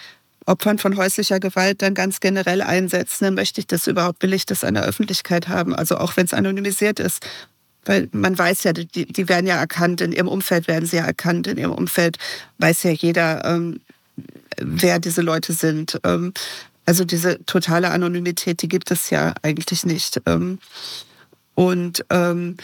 Opfern 0.46 0.78
von 0.78 0.98
häuslicher 0.98 1.40
Gewalt 1.40 1.82
dann 1.82 1.94
ganz 1.94 2.20
generell 2.20 2.62
einsetzt. 2.62 3.22
Dann 3.22 3.34
möchte 3.34 3.60
ich 3.60 3.68
das 3.68 3.88
überhaupt, 3.88 4.22
will 4.22 4.34
ich 4.34 4.46
das 4.46 4.64
an 4.64 4.76
der 4.76 4.84
Öffentlichkeit 4.84 5.48
haben, 5.48 5.76
also 5.76 5.98
auch 5.98 6.16
wenn 6.18 6.26
es 6.26 6.34
anonymisiert 6.34 7.00
ist. 7.00 7.26
Weil 7.86 8.10
man 8.12 8.38
weiß 8.38 8.64
ja, 8.64 8.74
die, 8.74 8.88
die 8.88 9.30
werden 9.30 9.46
ja 9.48 9.58
erkannt, 9.58 10.02
in 10.02 10.12
ihrem 10.12 10.28
Umfeld 10.28 10.68
werden 10.68 10.86
sie 10.86 10.98
ja 10.98 11.06
erkannt, 11.06 11.48
in 11.48 11.58
ihrem 11.58 11.72
Umfeld 11.72 12.18
weiß 12.58 12.84
ja 12.84 12.92
jeder, 12.92 13.46
ähm, 13.46 13.80
wer 14.58 15.00
diese 15.00 15.22
Leute 15.22 15.54
sind. 15.54 16.00
Ähm, 16.04 16.34
also 16.86 17.06
diese 17.06 17.44
totale 17.46 17.92
Anonymität, 17.92 18.62
die 18.62 18.68
gibt 18.68 18.92
es 18.92 19.10
ja 19.10 19.34
eigentlich 19.42 19.86
nicht. 19.86 20.22
Ähm, 20.26 20.60
und 21.56 22.06
ähm, 22.10 22.58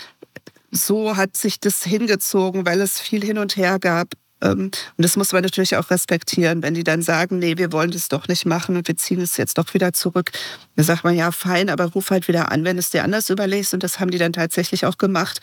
so 0.71 1.17
hat 1.17 1.35
sich 1.35 1.59
das 1.59 1.83
hingezogen, 1.83 2.65
weil 2.65 2.81
es 2.81 3.00
viel 3.00 3.23
hin 3.23 3.38
und 3.38 3.57
her 3.57 3.79
gab 3.79 4.13
und 4.41 4.88
das 4.98 5.15
muss 5.17 5.33
man 5.33 5.43
natürlich 5.43 5.75
auch 5.75 5.89
respektieren, 5.91 6.63
wenn 6.63 6.74
die 6.74 6.83
dann 6.83 7.01
sagen, 7.01 7.38
nee, 7.39 7.57
wir 7.57 7.71
wollen 7.71 7.91
das 7.91 8.10
doch 8.10 8.27
nicht 8.27 8.45
machen 8.45 8.75
und 8.75 8.88
wir 8.88 8.98
ziehen 8.98 9.21
es 9.21 9.38
jetzt 9.38 9.57
doch 9.57 9.74
wieder 9.74 9.93
zurück. 9.93 10.31
Dann 10.75 10.86
sagt 10.86 11.03
man, 11.03 11.15
ja, 11.15 11.31
fein, 11.31 11.69
aber 11.69 11.86
ruf 11.86 12.10
halt 12.10 12.27
wieder 12.27 12.51
an, 12.51 12.63
wenn 12.63 12.77
es 12.77 12.89
dir 12.89 13.03
anders 13.03 13.29
überlegst. 13.29 13.74
Und 13.74 13.83
das 13.83 14.00
haben 14.00 14.10
die 14.10 14.17
dann 14.17 14.33
tatsächlich 14.33 14.86
auch 14.86 14.98
gemacht. 14.98 15.39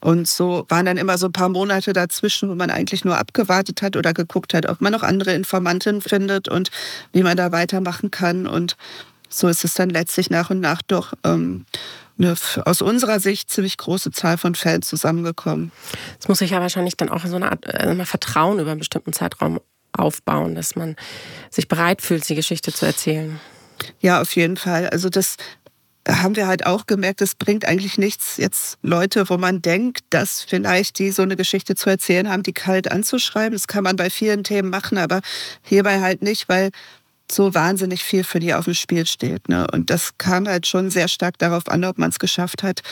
Und 0.00 0.26
so 0.26 0.66
waren 0.68 0.86
dann 0.86 0.96
immer 0.96 1.16
so 1.16 1.26
ein 1.26 1.32
paar 1.32 1.48
Monate 1.48 1.92
dazwischen, 1.92 2.48
wo 2.50 2.56
man 2.56 2.70
eigentlich 2.70 3.04
nur 3.04 3.16
abgewartet 3.16 3.82
hat 3.82 3.96
oder 3.96 4.12
geguckt 4.12 4.52
hat, 4.52 4.66
ob 4.66 4.80
man 4.80 4.92
noch 4.92 5.04
andere 5.04 5.32
Informanten 5.32 6.00
findet 6.00 6.48
und 6.48 6.72
wie 7.12 7.22
man 7.22 7.36
da 7.36 7.52
weitermachen 7.52 8.10
kann. 8.10 8.48
Und 8.48 8.76
so 9.28 9.46
ist 9.46 9.64
es 9.64 9.74
dann 9.74 9.90
letztlich 9.90 10.28
nach 10.28 10.50
und 10.50 10.58
nach 10.58 10.82
doch 10.82 11.12
ähm, 11.22 11.64
eine 12.18 12.34
aus 12.64 12.82
unserer 12.82 13.20
Sicht 13.20 13.50
ziemlich 13.50 13.76
große 13.76 14.10
Zahl 14.10 14.38
von 14.38 14.54
Fällen 14.54 14.82
zusammengekommen. 14.82 15.72
Es 16.20 16.28
muss 16.28 16.38
sich 16.38 16.50
ja 16.50 16.60
wahrscheinlich 16.60 16.96
dann 16.96 17.08
auch 17.08 17.24
so 17.24 17.36
eine 17.36 17.50
Art 17.50 17.66
äh, 17.66 18.04
Vertrauen 18.04 18.58
über 18.58 18.70
einen 18.70 18.80
bestimmten 18.80 19.12
Zeitraum 19.12 19.60
aufbauen, 19.92 20.54
dass 20.54 20.76
man 20.76 20.96
sich 21.50 21.68
bereit 21.68 22.02
fühlt, 22.02 22.28
die 22.28 22.34
Geschichte 22.34 22.72
zu 22.72 22.86
erzählen. 22.86 23.40
Ja, 24.00 24.20
auf 24.20 24.34
jeden 24.36 24.56
Fall. 24.56 24.88
Also 24.88 25.08
das 25.08 25.36
haben 26.08 26.34
wir 26.34 26.46
halt 26.46 26.66
auch 26.66 26.86
gemerkt, 26.86 27.20
es 27.20 27.34
bringt 27.34 27.64
eigentlich 27.64 27.96
nichts, 27.96 28.36
jetzt 28.36 28.78
Leute, 28.82 29.28
wo 29.28 29.38
man 29.38 29.62
denkt, 29.62 30.00
dass 30.10 30.42
vielleicht 30.42 30.98
die 30.98 31.12
so 31.12 31.22
eine 31.22 31.36
Geschichte 31.36 31.76
zu 31.76 31.90
erzählen 31.90 32.28
haben, 32.28 32.42
die 32.42 32.52
kalt 32.52 32.90
anzuschreiben. 32.90 33.52
Das 33.52 33.68
kann 33.68 33.84
man 33.84 33.96
bei 33.96 34.10
vielen 34.10 34.42
Themen 34.42 34.70
machen, 34.70 34.98
aber 34.98 35.20
hierbei 35.62 36.00
halt 36.00 36.22
nicht, 36.22 36.48
weil 36.48 36.70
so 37.34 37.54
wahnsinnig 37.54 38.02
viel 38.02 38.24
für 38.24 38.40
die 38.40 38.54
auf 38.54 38.64
dem 38.64 38.74
Spiel 38.74 39.06
steht. 39.06 39.48
Ne? 39.48 39.66
Und 39.72 39.90
das 39.90 40.18
kam 40.18 40.46
halt 40.46 40.66
schon 40.66 40.90
sehr 40.90 41.08
stark 41.08 41.38
darauf 41.38 41.68
an, 41.68 41.84
ob 41.84 41.98
man 41.98 42.10
es 42.10 42.18
geschafft 42.18 42.62
hat. 42.62 42.82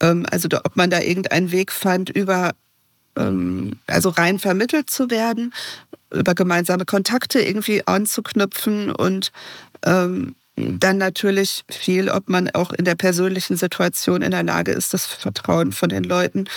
Ähm, 0.00 0.26
also 0.30 0.48
ob 0.64 0.76
man 0.76 0.90
da 0.90 1.00
irgendeinen 1.00 1.50
Weg 1.50 1.72
fand, 1.72 2.10
über 2.10 2.52
ähm, 3.16 3.78
also 3.86 4.10
rein 4.10 4.38
vermittelt 4.38 4.90
zu 4.90 5.10
werden, 5.10 5.52
über 6.12 6.34
gemeinsame 6.34 6.84
Kontakte 6.84 7.40
irgendwie 7.40 7.86
anzuknüpfen 7.86 8.90
und 8.90 9.32
ähm, 9.84 10.34
dann 10.56 10.98
natürlich 10.98 11.64
viel, 11.68 12.08
ob 12.08 12.28
man 12.28 12.48
auch 12.50 12.72
in 12.72 12.84
der 12.84 12.94
persönlichen 12.94 13.56
Situation 13.56 14.22
in 14.22 14.30
der 14.30 14.44
Lage 14.44 14.70
ist, 14.70 14.94
das 14.94 15.04
Vertrauen 15.04 15.72
von 15.72 15.88
den 15.88 16.04
Leuten 16.04 16.48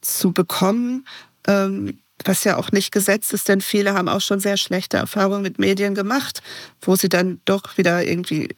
zu 0.00 0.32
bekommen. 0.32 1.06
Ähm, 1.48 1.98
was 2.26 2.44
ja 2.44 2.56
auch 2.56 2.72
nicht 2.72 2.92
gesetzt 2.92 3.32
ist, 3.32 3.48
denn 3.48 3.60
viele 3.60 3.94
haben 3.94 4.08
auch 4.08 4.20
schon 4.20 4.40
sehr 4.40 4.56
schlechte 4.56 4.96
Erfahrungen 4.96 5.42
mit 5.42 5.58
Medien 5.58 5.94
gemacht, 5.94 6.42
wo 6.80 6.96
sie 6.96 7.08
dann 7.08 7.40
doch 7.44 7.76
wieder 7.76 8.04
irgendwie 8.04 8.48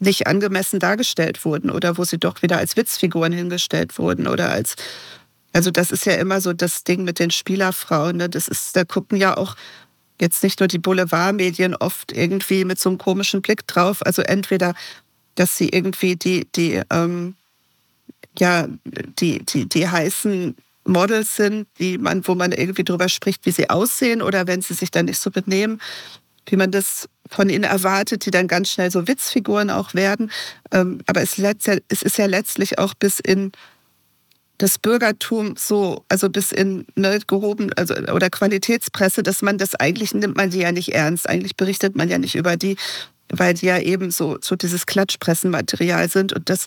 nicht 0.00 0.26
angemessen 0.26 0.78
dargestellt 0.78 1.44
wurden 1.44 1.70
oder 1.70 1.98
wo 1.98 2.04
sie 2.04 2.18
doch 2.18 2.42
wieder 2.42 2.58
als 2.58 2.76
Witzfiguren 2.76 3.32
hingestellt 3.32 3.98
wurden 3.98 4.28
oder 4.28 4.50
als 4.50 4.76
also 5.52 5.70
das 5.70 5.90
ist 5.90 6.06
ja 6.06 6.14
immer 6.14 6.40
so 6.40 6.52
das 6.52 6.84
Ding 6.84 7.04
mit 7.04 7.18
den 7.18 7.30
Spielerfrauen. 7.30 8.18
Ne? 8.18 8.28
Das 8.28 8.48
ist, 8.48 8.76
da 8.76 8.84
gucken 8.84 9.18
ja 9.18 9.36
auch 9.36 9.56
jetzt 10.20 10.42
nicht 10.42 10.60
nur 10.60 10.68
die 10.68 10.78
Boulevardmedien 10.78 11.74
oft 11.74 12.12
irgendwie 12.12 12.64
mit 12.64 12.78
so 12.78 12.90
einem 12.90 12.98
komischen 12.98 13.42
Blick 13.42 13.66
drauf. 13.66 14.04
Also 14.04 14.22
entweder, 14.22 14.74
dass 15.34 15.56
sie 15.56 15.68
irgendwie 15.68 16.16
die, 16.16 16.46
die, 16.54 16.82
ähm, 16.90 17.34
ja, 18.38 18.68
die, 19.18 19.44
die, 19.44 19.68
die 19.68 19.88
heißen 19.88 20.56
Models 20.88 21.36
sind, 21.36 21.68
die 21.78 21.98
man, 21.98 22.26
wo 22.26 22.34
man 22.34 22.52
irgendwie 22.52 22.84
drüber 22.84 23.08
spricht, 23.08 23.46
wie 23.46 23.50
sie 23.50 23.70
aussehen 23.70 24.22
oder 24.22 24.46
wenn 24.46 24.62
sie 24.62 24.74
sich 24.74 24.90
dann 24.90 25.06
nicht 25.06 25.20
so 25.20 25.30
benehmen, 25.30 25.80
wie 26.46 26.56
man 26.56 26.70
das 26.70 27.08
von 27.30 27.50
ihnen 27.50 27.64
erwartet, 27.64 28.24
die 28.24 28.30
dann 28.30 28.48
ganz 28.48 28.70
schnell 28.70 28.90
so 28.90 29.06
Witzfiguren 29.06 29.70
auch 29.70 29.94
werden. 29.94 30.30
Ähm, 30.72 31.00
aber 31.06 31.22
es, 31.22 31.38
ist 31.38 32.18
ja 32.18 32.26
letztlich 32.26 32.78
auch 32.78 32.94
bis 32.94 33.20
in 33.20 33.52
das 34.56 34.78
Bürgertum 34.78 35.54
so, 35.56 36.04
also 36.08 36.28
bis 36.28 36.50
in 36.50 36.86
ne, 36.96 37.20
gehoben, 37.26 37.72
also 37.74 37.94
oder 37.94 38.28
Qualitätspresse, 38.28 39.22
dass 39.22 39.40
man 39.42 39.56
das 39.56 39.76
eigentlich 39.76 40.14
nimmt 40.14 40.36
man 40.36 40.50
die 40.50 40.58
ja 40.58 40.72
nicht 40.72 40.94
ernst. 40.94 41.28
Eigentlich 41.28 41.56
berichtet 41.56 41.96
man 41.96 42.08
ja 42.08 42.18
nicht 42.18 42.34
über 42.34 42.56
die, 42.56 42.76
weil 43.30 43.54
die 43.54 43.66
ja 43.66 43.78
eben 43.78 44.10
so, 44.10 44.38
so 44.40 44.56
dieses 44.56 44.86
Klatschpressenmaterial 44.86 46.08
sind 46.08 46.32
und 46.32 46.50
das 46.50 46.66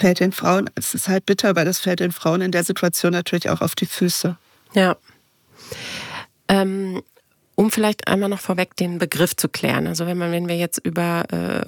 fällt 0.00 0.20
den 0.20 0.32
Frauen, 0.32 0.70
es 0.74 0.94
ist 0.94 1.08
halt 1.08 1.26
bitter, 1.26 1.54
weil 1.54 1.64
das 1.64 1.78
fällt 1.78 2.00
den 2.00 2.12
Frauen 2.12 2.40
in 2.40 2.52
der 2.52 2.64
Situation 2.64 3.12
natürlich 3.12 3.50
auch 3.50 3.60
auf 3.60 3.74
die 3.74 3.86
Füße. 3.86 4.36
Ja. 4.72 4.96
Ähm, 6.48 7.02
um 7.54 7.70
vielleicht 7.70 8.08
einmal 8.08 8.30
noch 8.30 8.40
vorweg 8.40 8.74
den 8.76 8.98
Begriff 8.98 9.36
zu 9.36 9.48
klären. 9.48 9.86
Also 9.86 10.06
wenn, 10.06 10.16
man, 10.16 10.32
wenn 10.32 10.48
wir 10.48 10.56
jetzt 10.56 10.78
über 10.78 11.24
äh, 11.30 11.60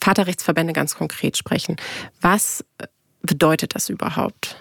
Vaterrechtsverbände 0.00 0.74
ganz 0.74 0.94
konkret 0.94 1.38
sprechen, 1.38 1.76
was 2.20 2.62
bedeutet 3.22 3.74
das 3.74 3.88
überhaupt? 3.88 4.56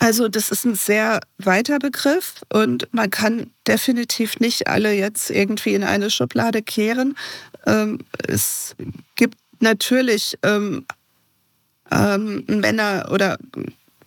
Also 0.00 0.28
das 0.28 0.50
ist 0.50 0.64
ein 0.64 0.74
sehr 0.74 1.20
weiter 1.38 1.78
Begriff 1.78 2.42
und 2.52 2.92
man 2.92 3.10
kann 3.10 3.50
definitiv 3.66 4.40
nicht 4.40 4.66
alle 4.66 4.92
jetzt 4.92 5.30
irgendwie 5.30 5.74
in 5.74 5.84
eine 5.84 6.10
Schublade 6.10 6.62
kehren. 6.62 7.16
Ähm, 7.66 8.00
es 8.26 8.74
gibt 9.16 9.38
natürlich 9.60 10.38
ähm, 10.42 10.84
ähm, 11.90 12.44
Männer 12.46 13.08
oder 13.12 13.38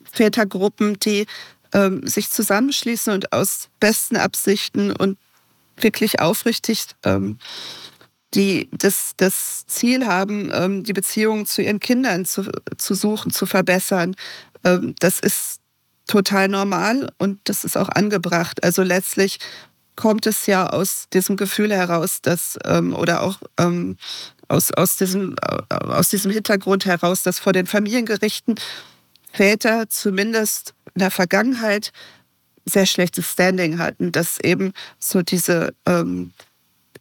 Vätergruppen, 0.04 1.00
die 1.00 1.26
ähm, 1.74 2.06
sich 2.06 2.30
zusammenschließen 2.30 3.14
und 3.14 3.32
aus 3.34 3.70
besten 3.80 4.18
Absichten 4.18 4.92
und 4.92 5.18
wirklich 5.78 6.20
aufrichtig 6.20 6.86
ähm, 7.04 7.38
die 8.34 8.70
das, 8.72 9.12
das 9.18 9.66
Ziel 9.68 10.06
haben, 10.06 10.52
ähm, 10.54 10.84
die 10.84 10.94
Beziehung 10.94 11.46
zu 11.46 11.62
ihren 11.62 11.80
Kindern 11.80 12.26
zu, 12.26 12.50
zu 12.78 12.94
suchen, 12.94 13.32
zu 13.32 13.46
verbessern. 13.46 14.16
Ähm, 14.64 14.96
das 15.00 15.20
ist 15.20 15.60
total 16.08 16.48
normal 16.48 17.12
und 17.18 17.40
das 17.46 17.64
ist 17.64 17.78
auch 17.78 17.90
angebracht. 17.90 18.64
Also 18.64 18.84
letztlich 18.84 19.40
kommt 19.96 20.26
es 20.28 20.46
ja 20.46 20.68
aus 20.68 21.08
diesem 21.14 21.36
Gefühl 21.36 21.72
heraus, 21.74 22.22
dass 22.22 22.58
ähm, 22.66 22.96
oder 22.96 23.22
auch 23.22 23.40
aus, 24.52 24.72
aus, 24.72 24.98
diesem, 24.98 25.36
äh, 25.42 25.76
aus 25.76 26.10
diesem 26.10 26.32
Hintergrund 26.32 26.86
heraus, 26.86 27.24
dass 27.24 27.40
vor 27.40 27.54
den 27.54 27.66
Familiengerichten 27.66 28.56
Väter 29.32 29.90
zumindest 29.90 30.74
in 30.94 31.00
der 31.00 31.12
Vergangenheit 31.12 31.92
sehr 32.66 32.86
schlechtes 32.86 33.32
Standing 33.32 33.80
hatten, 33.80 34.12
dass 34.12 34.40
eben 34.40 34.74
so 35.00 35.22
diese, 35.22 35.74
ähm, 35.86 36.34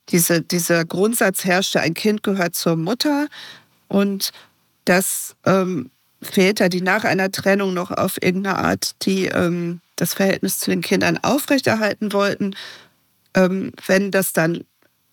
diese, 0.08 0.42
dieser 0.42 0.84
Grundsatz 0.84 1.44
herrschte, 1.44 1.80
ein 1.80 1.94
Kind 1.94 2.22
gehört 2.22 2.54
zur 2.54 2.76
Mutter 2.76 3.26
und 3.88 4.30
dass 4.84 5.34
ähm, 5.44 5.90
Väter, 6.22 6.68
die 6.68 6.82
nach 6.82 7.04
einer 7.04 7.30
Trennung 7.30 7.74
noch 7.74 7.90
auf 7.90 8.22
irgendeine 8.22 8.58
Art 8.58 8.94
die, 9.02 9.26
ähm, 9.26 9.80
das 9.96 10.14
Verhältnis 10.14 10.58
zu 10.58 10.70
den 10.70 10.82
Kindern 10.82 11.18
aufrechterhalten 11.18 12.12
wollten, 12.12 12.54
ähm, 13.34 13.72
wenn 13.86 14.10
das 14.10 14.32
dann 14.32 14.64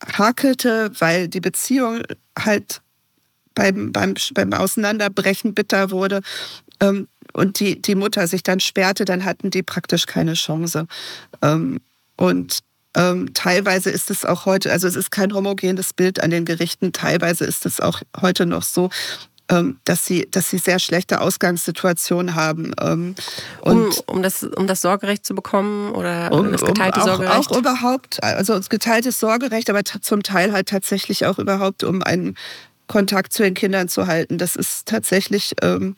hakelte, 0.06 0.92
weil 1.00 1.28
die 1.28 1.42
Beziehung 1.42 2.04
halt 2.38 2.82
beim, 3.56 3.92
beim, 3.92 4.14
beim 4.34 4.54
Auseinanderbrechen 4.54 5.54
bitter 5.54 5.92
wurde 5.92 6.22
ähm, 6.80 7.08
und 7.34 7.60
die, 7.60 7.82
die 7.82 7.96
Mutter 7.96 8.28
sich 8.28 8.44
dann 8.44 8.60
sperrte, 8.60 9.06
dann 9.06 9.26
hatten 9.26 9.50
die 9.50 9.64
praktisch 9.64 10.06
keine 10.06 10.34
Chance. 10.34 10.88
Ähm, 11.42 11.80
und 12.16 12.60
ähm, 12.96 13.34
teilweise 13.34 13.90
ist 13.90 14.10
es 14.10 14.26
auch 14.26 14.46
heute, 14.46 14.72
also 14.72 14.88
es 14.88 14.96
ist 14.96 15.12
kein 15.12 15.34
homogenes 15.34 15.94
Bild 15.94 16.22
an 16.22 16.32
den 16.32 16.46
Gerichten, 16.46 16.94
teilweise 16.94 17.46
ist 17.46 17.66
es 17.66 17.80
auch 17.80 18.02
heute 18.22 18.46
noch 18.46 18.64
so, 18.64 18.90
dass 19.86 20.06
sie, 20.06 20.28
dass 20.30 20.50
sie 20.50 20.58
sehr 20.58 20.80
schlechte 20.80 21.22
Ausgangssituationen 21.22 22.36
haben. 22.36 22.74
Ähm, 22.82 23.16
um, 23.62 23.90
um, 24.08 24.22
das, 24.22 24.44
um 24.44 24.68
das 24.68 24.82
Sorgerecht 24.82 25.26
zu 25.26 25.36
bekommen 25.36 25.94
oder 25.94 26.32
um, 26.32 26.52
das 26.52 26.62
geteilte 26.62 27.00
um 27.00 27.04
auch, 27.04 27.08
Sorgerecht? 27.08 27.52
Auch 27.52 27.58
überhaupt, 27.58 28.24
also 28.24 28.60
geteiltes 28.70 29.20
Sorgerecht, 29.20 29.70
aber 29.70 29.86
zum 29.86 30.24
Teil 30.24 30.52
halt 30.52 30.68
tatsächlich 30.68 31.26
auch 31.26 31.40
überhaupt, 31.40 31.84
um 31.84 32.04
einen 32.04 32.36
Kontakt 32.88 33.34
zu 33.34 33.44
den 33.44 33.54
Kindern 33.54 33.88
zu 33.88 34.08
halten. 34.08 34.38
Das 34.38 34.56
ist 34.56 34.86
tatsächlich 34.86 35.54
ähm, 35.62 35.96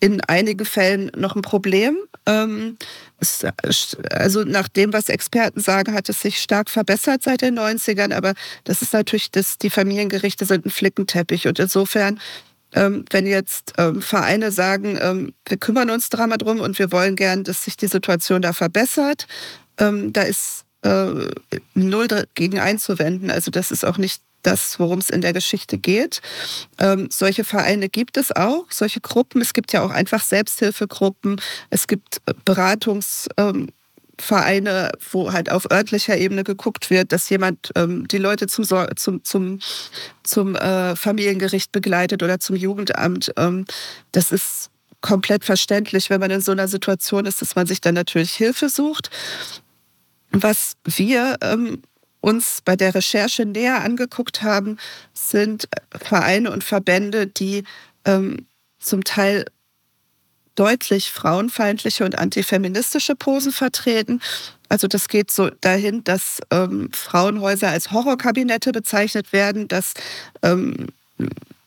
in 0.00 0.22
einigen 0.22 0.64
Fällen 0.64 1.10
noch 1.16 1.36
ein 1.36 1.42
Problem. 1.42 1.98
Ähm, 2.24 2.78
es, 3.20 3.46
also 4.10 4.44
nach 4.44 4.68
dem, 4.68 4.92
was 4.94 5.10
Experten 5.10 5.60
sagen, 5.60 5.92
hat 5.94 6.08
es 6.08 6.20
sich 6.20 6.40
stark 6.40 6.70
verbessert 6.70 7.22
seit 7.22 7.42
den 7.42 7.58
90ern, 7.58 8.14
aber 8.14 8.34
das 8.64 8.80
ist 8.80 8.94
natürlich, 8.94 9.30
das, 9.30 9.58
die 9.58 9.70
Familiengerichte 9.70 10.46
sind 10.46 10.64
ein 10.64 10.70
Flickenteppich 10.70 11.46
und 11.46 11.58
insofern 11.58 12.18
ähm, 12.74 13.04
wenn 13.10 13.26
jetzt 13.26 13.72
ähm, 13.78 14.00
Vereine 14.02 14.52
sagen, 14.52 14.98
ähm, 15.00 15.34
wir 15.46 15.56
kümmern 15.56 15.90
uns 15.90 16.08
dran 16.08 16.30
drum 16.30 16.60
und 16.60 16.78
wir 16.78 16.92
wollen 16.92 17.16
gern, 17.16 17.44
dass 17.44 17.64
sich 17.64 17.76
die 17.76 17.88
Situation 17.88 18.42
da 18.42 18.52
verbessert, 18.52 19.26
ähm, 19.78 20.12
da 20.12 20.22
ist 20.22 20.64
äh, 20.82 21.28
null 21.74 22.08
dagegen 22.08 22.58
einzuwenden. 22.58 23.30
Also 23.30 23.50
das 23.50 23.70
ist 23.70 23.84
auch 23.84 23.98
nicht 23.98 24.22
das, 24.42 24.78
worum 24.78 25.00
es 25.00 25.10
in 25.10 25.20
der 25.20 25.32
Geschichte 25.32 25.76
geht. 25.76 26.22
Ähm, 26.78 27.08
solche 27.10 27.44
Vereine 27.44 27.88
gibt 27.88 28.16
es 28.16 28.34
auch, 28.34 28.64
solche 28.70 29.00
Gruppen. 29.00 29.42
Es 29.42 29.52
gibt 29.52 29.72
ja 29.72 29.82
auch 29.82 29.90
einfach 29.90 30.22
Selbsthilfegruppen. 30.22 31.40
Es 31.68 31.86
gibt 31.86 32.22
Beratungs- 32.46 33.28
ähm, 33.36 33.68
Vereine, 34.20 34.92
wo 35.10 35.32
halt 35.32 35.50
auf 35.50 35.70
örtlicher 35.70 36.16
Ebene 36.16 36.44
geguckt 36.44 36.90
wird, 36.90 37.12
dass 37.12 37.28
jemand 37.28 37.70
ähm, 37.74 38.06
die 38.08 38.18
Leute 38.18 38.46
zum, 38.46 38.64
zum, 38.96 39.24
zum, 39.24 39.58
zum 40.22 40.56
äh, 40.56 40.94
Familiengericht 40.96 41.72
begleitet 41.72 42.22
oder 42.22 42.40
zum 42.40 42.56
Jugendamt. 42.56 43.32
Ähm, 43.36 43.64
das 44.12 44.30
ist 44.30 44.70
komplett 45.00 45.44
verständlich, 45.44 46.10
wenn 46.10 46.20
man 46.20 46.30
in 46.30 46.40
so 46.40 46.52
einer 46.52 46.68
Situation 46.68 47.26
ist, 47.26 47.40
dass 47.40 47.56
man 47.56 47.66
sich 47.66 47.80
dann 47.80 47.94
natürlich 47.94 48.32
Hilfe 48.32 48.68
sucht. 48.68 49.10
Was 50.30 50.76
wir 50.84 51.36
ähm, 51.40 51.82
uns 52.20 52.60
bei 52.64 52.76
der 52.76 52.94
Recherche 52.94 53.46
näher 53.46 53.82
angeguckt 53.82 54.42
haben, 54.42 54.76
sind 55.14 55.68
Vereine 55.90 56.50
und 56.50 56.62
Verbände, 56.62 57.26
die 57.26 57.64
ähm, 58.04 58.46
zum 58.78 59.04
Teil 59.04 59.46
deutlich 60.54 61.10
frauenfeindliche 61.10 62.04
und 62.04 62.18
antifeministische 62.18 63.14
Posen 63.14 63.52
vertreten. 63.52 64.20
Also 64.68 64.86
das 64.86 65.08
geht 65.08 65.30
so 65.30 65.50
dahin, 65.60 66.04
dass 66.04 66.40
ähm, 66.50 66.90
Frauenhäuser 66.92 67.68
als 67.68 67.90
Horrorkabinette 67.90 68.72
bezeichnet 68.72 69.32
werden, 69.32 69.68
dass 69.68 69.94
ähm, 70.42 70.86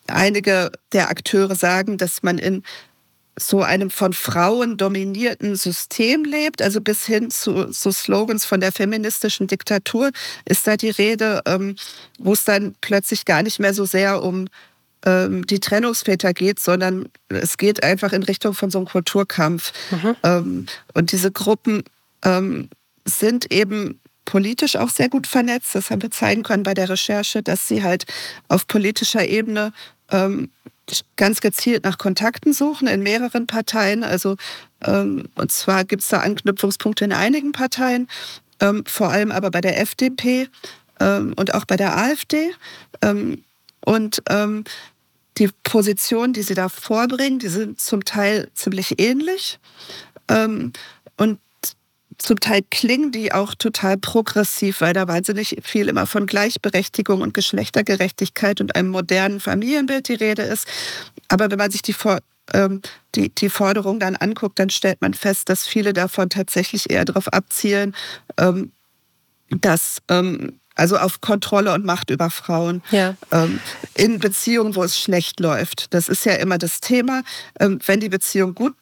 einige 0.07 0.71
der 0.91 1.09
Akteure 1.09 1.55
sagen, 1.55 1.97
dass 1.97 2.23
man 2.23 2.37
in 2.37 2.63
so 3.37 3.61
einem 3.63 3.89
von 3.89 4.13
Frauen 4.13 4.77
dominierten 4.77 5.55
System 5.55 6.23
lebt, 6.23 6.61
also 6.61 6.81
bis 6.81 7.05
hin 7.05 7.31
zu 7.31 7.71
so 7.71 7.91
Slogans 7.91 8.45
von 8.45 8.59
der 8.59 8.71
feministischen 8.71 9.47
Diktatur 9.47 10.11
ist 10.45 10.67
da 10.67 10.77
die 10.77 10.91
Rede, 10.91 11.41
ähm, 11.45 11.75
wo 12.19 12.33
es 12.33 12.43
dann 12.43 12.75
plötzlich 12.79 13.25
gar 13.25 13.41
nicht 13.41 13.59
mehr 13.59 13.73
so 13.73 13.85
sehr 13.85 14.21
um 14.21 14.47
ähm, 15.05 15.45
die 15.45 15.59
Trennungsväter 15.59 16.33
geht, 16.33 16.59
sondern 16.59 17.09
es 17.29 17.57
geht 17.57 17.83
einfach 17.83 18.13
in 18.13 18.23
Richtung 18.23 18.53
von 18.53 18.71
so 18.71 18.79
einem 18.79 18.87
Kulturkampf. 18.87 19.73
Mhm. 19.91 20.15
Ähm, 20.23 20.65
und 20.93 21.11
diese 21.11 21.31
Gruppen 21.31 21.83
ähm, 22.23 22.69
sind 23.05 23.51
eben 23.51 23.99
politisch 24.25 24.77
auch 24.77 24.89
sehr 24.89 25.09
gut 25.09 25.27
vernetzt. 25.27 25.75
Das 25.75 25.89
haben 25.89 26.01
wir 26.01 26.11
zeigen 26.11 26.43
können 26.43 26.63
bei 26.63 26.73
der 26.73 26.89
Recherche, 26.89 27.43
dass 27.43 27.67
sie 27.67 27.83
halt 27.83 28.05
auf 28.47 28.67
politischer 28.67 29.27
Ebene 29.27 29.73
ähm, 30.09 30.49
ganz 31.17 31.41
gezielt 31.41 31.83
nach 31.83 31.97
Kontakten 31.97 32.53
suchen 32.53 32.87
in 32.87 33.03
mehreren 33.03 33.47
Parteien. 33.47 34.03
Also 34.03 34.37
ähm, 34.85 35.27
und 35.35 35.51
zwar 35.51 35.83
gibt 35.83 36.03
es 36.03 36.09
da 36.09 36.19
Anknüpfungspunkte 36.19 37.03
in 37.03 37.13
einigen 37.13 37.51
Parteien, 37.51 38.07
ähm, 38.61 38.83
vor 38.87 39.09
allem 39.09 39.31
aber 39.31 39.51
bei 39.51 39.61
der 39.61 39.79
FDP 39.79 40.47
und 40.99 41.53
auch 41.53 41.65
bei 41.65 41.75
der 41.75 41.97
AfD. 41.97 42.53
Und 43.83 44.23
die 45.37 45.49
Positionen, 45.63 46.33
die 46.33 46.43
sie 46.43 46.53
da 46.53 46.69
vorbringen, 46.69 47.39
die 47.39 47.47
sind 47.47 47.79
zum 47.79 48.05
Teil 48.05 48.49
ziemlich 48.53 48.99
ähnlich. 48.99 49.59
Ähm, 50.29 50.73
und 51.17 51.39
zum 52.17 52.39
Teil 52.39 52.61
klingen 52.69 53.11
die 53.11 53.33
auch 53.33 53.55
total 53.55 53.97
progressiv, 53.97 54.81
weil 54.81 54.93
da 54.93 55.07
wahnsinnig 55.07 55.57
viel 55.63 55.89
immer 55.89 56.05
von 56.05 56.25
Gleichberechtigung 56.25 57.21
und 57.21 57.33
Geschlechtergerechtigkeit 57.33 58.61
und 58.61 58.75
einem 58.75 58.89
modernen 58.89 59.39
Familienbild 59.39 60.07
die 60.07 60.13
Rede 60.13 60.43
ist. 60.43 60.67
Aber 61.27 61.49
wenn 61.49 61.57
man 61.57 61.71
sich 61.71 61.81
die, 61.81 61.95
ähm, 62.53 62.81
die, 63.15 63.29
die 63.29 63.49
Forderung 63.49 63.99
dann 63.99 64.15
anguckt, 64.15 64.59
dann 64.59 64.69
stellt 64.69 65.01
man 65.01 65.13
fest, 65.13 65.49
dass 65.49 65.65
viele 65.65 65.93
davon 65.93 66.29
tatsächlich 66.29 66.89
eher 66.89 67.05
darauf 67.05 67.27
abzielen, 67.29 67.95
ähm, 68.37 68.71
dass 69.49 70.01
ähm, 70.09 70.59
also 70.75 70.97
auf 70.97 71.21
Kontrolle 71.21 71.73
und 71.73 71.85
Macht 71.85 72.09
über 72.09 72.29
Frauen 72.29 72.81
ja. 72.91 73.15
ähm, 73.31 73.59
in 73.95 74.19
Beziehungen, 74.19 74.75
wo 74.75 74.83
es 74.83 74.97
schlecht 74.97 75.39
läuft. 75.39 75.93
Das 75.93 76.09
ist 76.09 76.25
ja 76.25 76.33
immer 76.33 76.57
das 76.57 76.79
Thema. 76.79 77.21
Ähm, 77.59 77.79
wenn 77.85 77.99
die 77.99 78.09
Beziehung 78.09 78.55
gut 78.55 78.73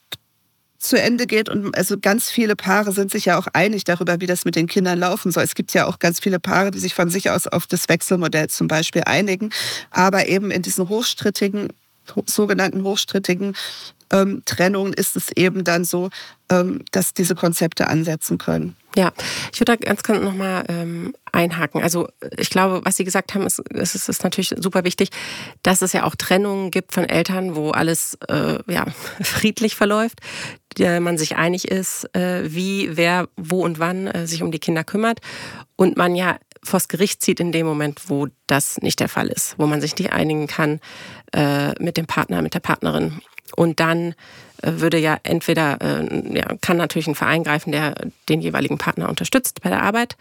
zu 0.82 0.99
Ende 0.99 1.27
geht 1.27 1.47
und 1.47 1.75
also 1.77 1.99
ganz 1.99 2.30
viele 2.32 2.56
Paare 2.56 2.91
sind 2.91 3.12
sich 3.12 3.25
ja 3.25 3.38
auch 3.38 3.47
einig 3.54 3.84
darüber, 3.84 4.19
wie 4.19 4.25
das 4.25 4.45
mit 4.45 4.56
den 4.56 4.67
Kindern 4.67 4.97
laufen 4.97 5.32
soll. 5.32 5.43
Es 5.43 5.54
gibt 5.54 5.73
ja 5.73 5.86
auch 5.86 5.99
ganz 5.99 6.19
viele 6.19 6.39
Paare, 6.39 6.71
die 6.71 6.80
sich 6.80 6.95
von 6.95 7.10
sich 7.10 7.30
aus 7.30 7.45
auf 7.45 7.67
das 7.67 7.88
Wechselmodell 7.88 8.47
zum 8.47 8.67
Beispiel 8.67 9.04
einigen, 9.06 9.51
aber 9.91 10.27
eben 10.27 10.49
in 10.49 10.63
diesen 10.63 10.89
hochstrittigen 10.89 11.67
sogenannten 12.25 12.84
hochstrittigen 12.84 13.56
ähm, 14.12 14.41
Trennungen 14.45 14.93
ist 14.93 15.15
es 15.15 15.32
eben 15.36 15.63
dann 15.63 15.86
so, 15.86 16.10
ähm, 16.50 16.84
dass 16.91 17.13
diese 17.13 17.36
Konzepte 17.36 17.88
ansetzen 17.88 18.38
können. 18.38 18.76
Ja, 18.95 19.13
ich 19.54 19.60
würde 19.62 19.78
da 19.78 19.88
ganz 19.88 20.04
kurz 20.04 20.21
nochmal 20.21 20.65
ähm, 20.67 21.13
einhaken. 21.32 21.82
Also 21.82 22.10
ich 22.38 22.50
glaube, 22.50 22.82
was 22.84 22.97
Sie 22.97 23.06
gesagt 23.06 23.34
haben, 23.34 23.45
ist, 23.45 23.60
ist, 23.60 23.95
ist 23.95 24.24
natürlich 24.24 24.54
super 24.58 24.84
wichtig, 24.84 25.10
dass 25.63 25.82
es 25.82 25.93
ja 25.93 26.04
auch 26.04 26.15
Trennungen 26.15 26.71
gibt 26.71 26.93
von 26.93 27.06
Eltern, 27.06 27.56
wo 27.56 27.71
alles 27.71 28.17
äh, 28.28 28.60
ja, 28.67 28.86
friedlich 29.21 29.76
verläuft, 29.76 30.19
der 30.78 31.00
man 31.00 31.17
sich 31.17 31.38
einig 31.38 31.69
ist, 31.69 32.13
äh, 32.15 32.43
wie, 32.54 32.97
wer, 32.97 33.30
wo 33.38 33.63
und 33.63 33.80
wann 33.80 34.08
äh, 34.08 34.28
sich 34.28 34.43
um 34.43 34.52
die 34.52 34.60
Kinder 34.60 34.84
kümmert. 34.84 35.19
Und 35.78 35.95
man 35.95 36.13
ja 36.15 36.38
vors 36.63 36.89
Gericht 36.89 37.21
zieht 37.21 37.39
in 37.39 37.52
dem 37.52 37.65
Moment, 37.65 38.10
wo 38.10 38.28
das 38.47 38.78
nicht 38.82 39.00
der 39.00 39.10
Fall 39.10 39.28
ist, 39.28 39.56
wo 39.58 39.65
man 39.67 39.82
sich 39.82 39.97
nicht 39.97 40.12
einigen 40.12 40.47
kann 40.47 40.80
äh, 41.34 41.71
mit 41.82 41.97
dem 41.97 42.08
Partner, 42.08 42.41
mit 42.41 42.54
der 42.54 42.60
Partnerin. 42.60 43.21
Und 43.56 43.80
dann 43.80 44.16
äh, 44.62 44.72
würde 44.76 44.98
ja 44.98 45.18
entweder, 45.24 45.80
äh, 45.82 46.38
ja, 46.38 46.46
kann 46.62 46.78
natürlich 46.78 47.08
ein 47.08 47.16
Verein 47.16 47.44
greifen, 47.44 47.72
der 47.72 47.96
den 48.30 48.42
jeweiligen 48.42 48.78
Partner 48.78 49.10
unterstützt 49.10 49.62
bei 49.62 49.70
der 49.70 49.82
Arbeit. 49.84 50.18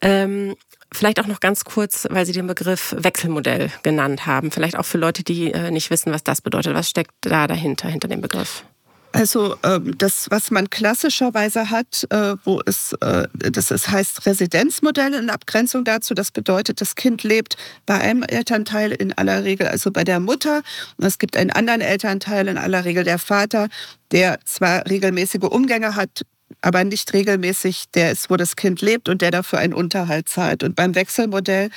Ähm, 0.00 0.56
vielleicht 0.92 1.20
auch 1.20 1.26
noch 1.26 1.40
ganz 1.40 1.64
kurz, 1.64 2.06
weil 2.10 2.26
Sie 2.26 2.32
den 2.32 2.46
Begriff 2.46 2.94
Wechselmodell 2.98 3.70
genannt 3.82 4.26
haben. 4.26 4.50
Vielleicht 4.50 4.76
auch 4.76 4.86
für 4.86 4.98
Leute, 4.98 5.22
die 5.22 5.52
äh, 5.52 5.70
nicht 5.70 5.90
wissen, 5.90 6.12
was 6.12 6.24
das 6.24 6.40
bedeutet. 6.40 6.74
Was 6.74 6.88
steckt 6.88 7.12
da 7.20 7.46
dahinter, 7.46 7.88
hinter 7.88 8.08
dem 8.08 8.20
Begriff? 8.20 8.64
Also 9.12 9.56
ähm, 9.64 9.98
das, 9.98 10.30
was 10.30 10.50
man 10.50 10.70
klassischerweise 10.70 11.70
hat, 11.70 12.06
äh, 12.10 12.36
wo 12.44 12.60
es, 12.64 12.92
äh, 13.00 13.26
das 13.32 13.70
ist, 13.70 13.88
heißt 13.88 14.26
Residenzmodell 14.26 15.14
in 15.14 15.30
Abgrenzung 15.30 15.84
dazu. 15.84 16.14
Das 16.14 16.30
bedeutet, 16.30 16.80
das 16.80 16.94
Kind 16.94 17.24
lebt 17.24 17.56
bei 17.86 18.00
einem 18.00 18.22
Elternteil 18.22 18.92
in 18.92 19.12
aller 19.12 19.42
Regel, 19.44 19.66
also 19.66 19.90
bei 19.90 20.04
der 20.04 20.20
Mutter. 20.20 20.62
Und 20.96 21.06
es 21.06 21.18
gibt 21.18 21.36
einen 21.36 21.50
anderen 21.50 21.80
Elternteil, 21.80 22.46
in 22.46 22.56
aller 22.56 22.84
Regel 22.84 23.02
der 23.02 23.18
Vater, 23.18 23.68
der 24.12 24.38
zwar 24.44 24.88
regelmäßige 24.88 25.42
Umgänge 25.42 25.96
hat, 25.96 26.22
aber 26.62 26.84
nicht 26.84 27.12
regelmäßig 27.12 27.84
der 27.94 28.12
ist, 28.12 28.30
wo 28.30 28.36
das 28.36 28.54
Kind 28.54 28.80
lebt 28.80 29.08
und 29.08 29.22
der 29.22 29.30
dafür 29.30 29.58
einen 29.58 29.74
Unterhalt 29.74 30.28
zahlt. 30.28 30.62
Und 30.62 30.76
beim 30.76 30.94
Wechselmodell 30.94 31.70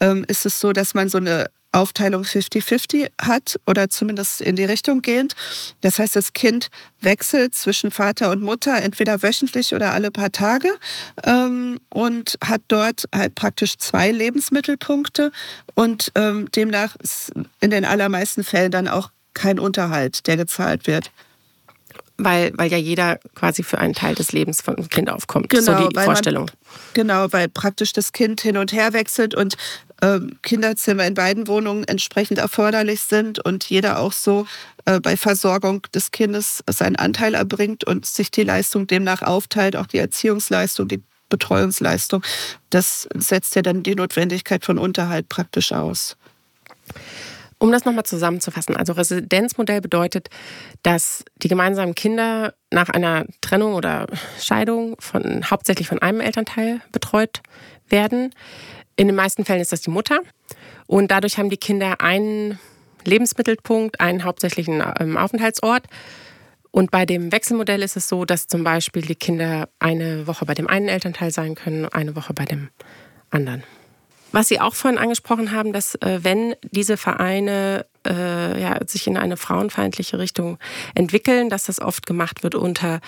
ähm, 0.00 0.24
ist 0.28 0.46
es 0.46 0.58
so, 0.58 0.72
dass 0.72 0.94
man 0.94 1.08
so 1.08 1.18
eine 1.18 1.50
Aufteilung 1.78 2.22
50-50 2.22 3.10
hat 3.20 3.58
oder 3.66 3.88
zumindest 3.88 4.40
in 4.40 4.56
die 4.56 4.64
Richtung 4.64 5.02
gehend. 5.02 5.34
Das 5.80 5.98
heißt, 5.98 6.16
das 6.16 6.32
Kind 6.32 6.68
wechselt 7.00 7.54
zwischen 7.54 7.90
Vater 7.90 8.30
und 8.30 8.42
Mutter 8.42 8.76
entweder 8.82 9.22
wöchentlich 9.22 9.74
oder 9.74 9.92
alle 9.92 10.10
paar 10.10 10.32
Tage 10.32 10.68
ähm, 11.24 11.78
und 11.90 12.38
hat 12.44 12.62
dort 12.68 13.04
halt 13.14 13.34
praktisch 13.34 13.76
zwei 13.78 14.10
Lebensmittelpunkte 14.10 15.32
und 15.74 16.12
ähm, 16.14 16.50
demnach 16.54 16.96
ist 16.96 17.32
in 17.60 17.70
den 17.70 17.84
allermeisten 17.84 18.44
Fällen 18.44 18.70
dann 18.70 18.88
auch 18.88 19.10
kein 19.34 19.58
Unterhalt, 19.58 20.26
der 20.26 20.36
gezahlt 20.36 20.86
wird. 20.86 21.10
Weil, 22.20 22.52
weil 22.56 22.68
ja 22.70 22.78
jeder 22.78 23.20
quasi 23.36 23.62
für 23.62 23.78
einen 23.78 23.94
Teil 23.94 24.16
des 24.16 24.32
Lebens 24.32 24.60
von 24.60 24.76
einem 24.76 24.88
Kind 24.88 25.08
aufkommt. 25.08 25.50
Genau, 25.50 25.82
so 25.82 25.88
die 25.88 26.00
Vorstellung. 26.00 26.46
Man, 26.46 26.78
genau, 26.94 27.32
weil 27.32 27.48
praktisch 27.48 27.92
das 27.92 28.12
Kind 28.12 28.40
hin 28.40 28.56
und 28.56 28.72
her 28.72 28.92
wechselt 28.92 29.36
und 29.36 29.56
ähm, 30.02 30.38
Kinderzimmer 30.42 31.06
in 31.06 31.14
beiden 31.14 31.46
Wohnungen 31.46 31.84
entsprechend 31.84 32.38
erforderlich 32.38 33.02
sind 33.02 33.38
und 33.44 33.64
jeder 33.64 34.00
auch 34.00 34.12
so 34.12 34.46
äh, 34.84 35.00
bei 35.00 35.16
Versorgung 35.16 35.82
des 35.94 36.10
Kindes 36.10 36.62
seinen 36.68 36.96
Anteil 36.96 37.34
erbringt 37.34 37.84
und 37.84 38.06
sich 38.06 38.30
die 38.30 38.44
Leistung 38.44 38.86
demnach 38.86 39.22
aufteilt, 39.22 39.76
auch 39.76 39.86
die 39.86 39.98
Erziehungsleistung, 39.98 40.88
die 40.88 41.02
Betreuungsleistung. 41.28 42.22
Das 42.70 43.08
setzt 43.14 43.54
ja 43.54 43.62
dann 43.62 43.82
die 43.82 43.94
Notwendigkeit 43.94 44.64
von 44.64 44.78
Unterhalt 44.78 45.28
praktisch 45.28 45.72
aus. 45.72 46.16
Um 47.60 47.72
das 47.72 47.84
nochmal 47.84 48.04
zusammenzufassen, 48.04 48.76
also 48.76 48.92
Residenzmodell 48.92 49.80
bedeutet, 49.80 50.28
dass 50.82 51.24
die 51.42 51.48
gemeinsamen 51.48 51.96
Kinder 51.96 52.54
nach 52.70 52.88
einer 52.88 53.26
Trennung 53.40 53.74
oder 53.74 54.06
Scheidung 54.40 54.96
von, 55.00 55.50
hauptsächlich 55.50 55.88
von 55.88 56.00
einem 56.00 56.20
Elternteil 56.20 56.80
betreut 56.92 57.40
werden. 57.88 58.32
In 58.94 59.08
den 59.08 59.16
meisten 59.16 59.44
Fällen 59.44 59.60
ist 59.60 59.72
das 59.72 59.80
die 59.80 59.90
Mutter. 59.90 60.20
Und 60.86 61.10
dadurch 61.10 61.36
haben 61.38 61.50
die 61.50 61.56
Kinder 61.56 62.00
einen 62.00 62.58
Lebensmittelpunkt, 63.04 64.00
einen 64.00 64.24
hauptsächlichen 64.24 64.82
ähm, 65.00 65.16
Aufenthaltsort. 65.16 65.84
Und 66.70 66.90
bei 66.90 67.06
dem 67.06 67.32
Wechselmodell 67.32 67.82
ist 67.82 67.96
es 67.96 68.08
so, 68.08 68.24
dass 68.24 68.46
zum 68.46 68.62
Beispiel 68.62 69.02
die 69.02 69.14
Kinder 69.14 69.68
eine 69.80 70.26
Woche 70.26 70.44
bei 70.46 70.54
dem 70.54 70.68
einen 70.68 70.88
Elternteil 70.88 71.32
sein 71.32 71.54
können, 71.54 71.86
eine 71.86 72.14
Woche 72.14 72.34
bei 72.34 72.44
dem 72.44 72.68
anderen. 73.30 73.64
Was 74.32 74.48
Sie 74.48 74.60
auch 74.60 74.74
vorhin 74.74 74.98
angesprochen 74.98 75.52
haben, 75.52 75.72
dass 75.72 75.94
äh, 75.96 76.20
wenn 76.22 76.54
diese 76.70 76.96
Vereine 76.96 77.86
äh, 78.06 78.60
ja, 78.60 78.78
sich 78.86 79.06
in 79.06 79.16
eine 79.16 79.36
frauenfeindliche 79.36 80.18
Richtung 80.18 80.58
entwickeln, 80.94 81.48
dass 81.48 81.64
das 81.64 81.80
oft 81.80 82.06
gemacht 82.06 82.42
wird 82.42 82.54
unter 82.54 83.00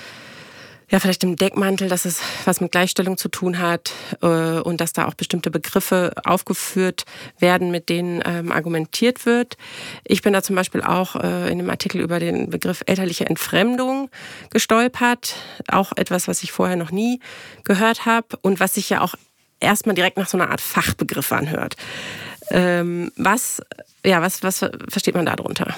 ja, 0.90 0.98
vielleicht 0.98 1.22
im 1.22 1.36
Deckmantel, 1.36 1.88
dass 1.88 2.04
es 2.04 2.20
was 2.44 2.60
mit 2.60 2.72
Gleichstellung 2.72 3.16
zu 3.16 3.28
tun 3.28 3.60
hat 3.60 3.92
äh, 4.22 4.58
und 4.58 4.80
dass 4.80 4.92
da 4.92 5.06
auch 5.06 5.14
bestimmte 5.14 5.50
Begriffe 5.50 6.12
aufgeführt 6.24 7.04
werden, 7.38 7.70
mit 7.70 7.88
denen 7.88 8.20
ähm, 8.24 8.50
argumentiert 8.50 9.24
wird. 9.24 9.56
Ich 10.04 10.22
bin 10.22 10.32
da 10.32 10.42
zum 10.42 10.56
Beispiel 10.56 10.82
auch 10.82 11.14
äh, 11.14 11.50
in 11.50 11.58
dem 11.58 11.70
Artikel 11.70 12.00
über 12.00 12.18
den 12.18 12.50
Begriff 12.50 12.82
elterliche 12.86 13.26
Entfremdung 13.26 14.10
gestolpert. 14.50 15.36
Auch 15.68 15.92
etwas, 15.94 16.26
was 16.26 16.42
ich 16.42 16.50
vorher 16.50 16.76
noch 16.76 16.90
nie 16.90 17.20
gehört 17.62 18.04
habe 18.04 18.36
und 18.42 18.58
was 18.58 18.74
sich 18.74 18.90
ja 18.90 19.00
auch 19.00 19.14
erstmal 19.60 19.94
direkt 19.94 20.16
nach 20.16 20.28
so 20.28 20.38
einer 20.38 20.50
Art 20.50 20.60
Fachbegriff 20.60 21.32
anhört. 21.32 21.76
Ähm, 22.50 23.12
was, 23.16 23.62
ja, 24.04 24.20
was, 24.20 24.42
was 24.42 24.58
versteht 24.88 25.14
man 25.14 25.26
darunter? 25.26 25.74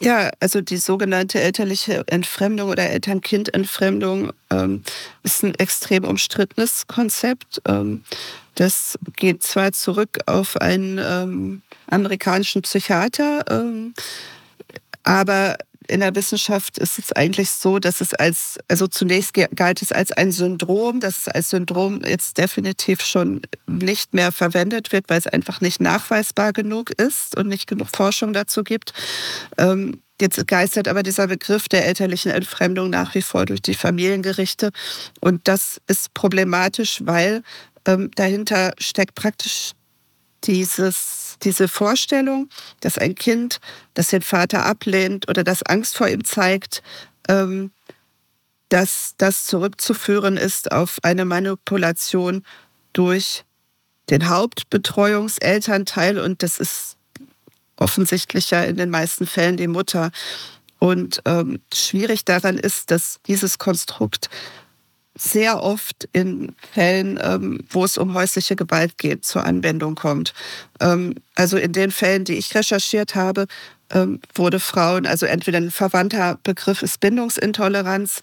Ja, 0.00 0.30
also 0.40 0.60
die 0.60 0.78
sogenannte 0.78 1.40
elterliche 1.40 2.02
Entfremdung 2.08 2.70
oder 2.70 2.90
Eltern-Kind-Entfremdung 2.90 4.32
ähm, 4.50 4.82
ist 5.22 5.44
ein 5.44 5.54
extrem 5.54 6.04
umstrittenes 6.04 6.88
Konzept. 6.88 7.62
Ähm, 7.68 8.02
das 8.56 8.98
geht 9.16 9.44
zwar 9.44 9.72
zurück 9.72 10.18
auf 10.26 10.56
einen 10.56 10.98
ähm, 10.98 11.62
amerikanischen 11.86 12.62
Psychiater, 12.62 13.44
ähm, 13.48 13.94
aber 15.04 15.56
in 15.88 16.00
der 16.00 16.14
Wissenschaft 16.14 16.78
ist 16.78 16.98
es 16.98 17.12
eigentlich 17.12 17.50
so, 17.50 17.78
dass 17.78 18.00
es 18.00 18.14
als, 18.14 18.58
also 18.68 18.86
zunächst 18.86 19.34
galt 19.54 19.82
es 19.82 19.92
als 19.92 20.12
ein 20.12 20.32
Syndrom, 20.32 21.00
dass 21.00 21.18
es 21.18 21.28
als 21.28 21.50
Syndrom 21.50 22.02
jetzt 22.04 22.38
definitiv 22.38 23.02
schon 23.02 23.42
nicht 23.66 24.14
mehr 24.14 24.32
verwendet 24.32 24.92
wird, 24.92 25.08
weil 25.08 25.18
es 25.18 25.26
einfach 25.26 25.60
nicht 25.60 25.80
nachweisbar 25.80 26.52
genug 26.52 26.90
ist 26.90 27.36
und 27.36 27.48
nicht 27.48 27.66
genug 27.66 27.88
Forschung 27.94 28.32
dazu 28.32 28.64
gibt. 28.64 28.92
Ähm, 29.58 30.00
Jetzt 30.20 30.46
geistert 30.46 30.86
aber 30.86 31.02
dieser 31.02 31.26
Begriff 31.26 31.68
der 31.68 31.84
elterlichen 31.84 32.30
Entfremdung 32.30 32.90
nach 32.90 33.12
wie 33.16 33.22
vor 33.22 33.44
durch 33.44 33.60
die 33.60 33.74
Familiengerichte. 33.74 34.70
Und 35.20 35.48
das 35.48 35.80
ist 35.88 36.14
problematisch, 36.14 37.00
weil 37.04 37.42
ähm, 37.86 38.08
dahinter 38.14 38.72
steckt 38.78 39.16
praktisch 39.16 39.72
dieses, 40.44 41.21
diese 41.42 41.68
Vorstellung, 41.68 42.48
dass 42.80 42.98
ein 42.98 43.14
Kind, 43.14 43.60
das 43.94 44.08
den 44.08 44.22
Vater 44.22 44.64
ablehnt 44.64 45.28
oder 45.28 45.44
das 45.44 45.62
Angst 45.62 45.96
vor 45.96 46.08
ihm 46.08 46.24
zeigt, 46.24 46.82
ähm, 47.28 47.70
dass 48.68 49.14
das 49.18 49.44
zurückzuführen 49.44 50.36
ist 50.36 50.72
auf 50.72 50.98
eine 51.02 51.24
Manipulation 51.24 52.44
durch 52.92 53.44
den 54.10 54.28
Hauptbetreuungselternteil 54.28 56.18
und 56.18 56.42
das 56.42 56.58
ist 56.58 56.96
offensichtlich 57.76 58.50
ja 58.50 58.62
in 58.62 58.76
den 58.76 58.90
meisten 58.90 59.26
Fällen 59.26 59.56
die 59.56 59.68
Mutter. 59.68 60.10
Und 60.78 61.22
ähm, 61.26 61.60
schwierig 61.72 62.24
daran 62.24 62.58
ist, 62.58 62.90
dass 62.90 63.20
dieses 63.26 63.58
Konstrukt 63.58 64.30
sehr 65.14 65.62
oft 65.62 66.08
in 66.12 66.54
Fällen, 66.72 67.18
ähm, 67.22 67.64
wo 67.70 67.84
es 67.84 67.98
um 67.98 68.14
häusliche 68.14 68.56
Gewalt 68.56 68.96
geht, 68.96 69.24
zur 69.24 69.44
Anwendung 69.44 69.94
kommt. 69.94 70.32
Ähm, 70.80 71.14
also 71.34 71.56
in 71.58 71.72
den 71.72 71.90
Fällen, 71.90 72.24
die 72.24 72.34
ich 72.34 72.54
recherchiert 72.54 73.14
habe, 73.14 73.46
ähm, 73.90 74.20
wurde 74.34 74.58
Frauen, 74.58 75.06
also 75.06 75.26
entweder 75.26 75.58
ein 75.58 75.70
verwandter 75.70 76.38
Begriff 76.42 76.82
ist 76.82 77.00
Bindungsintoleranz, 77.00 78.22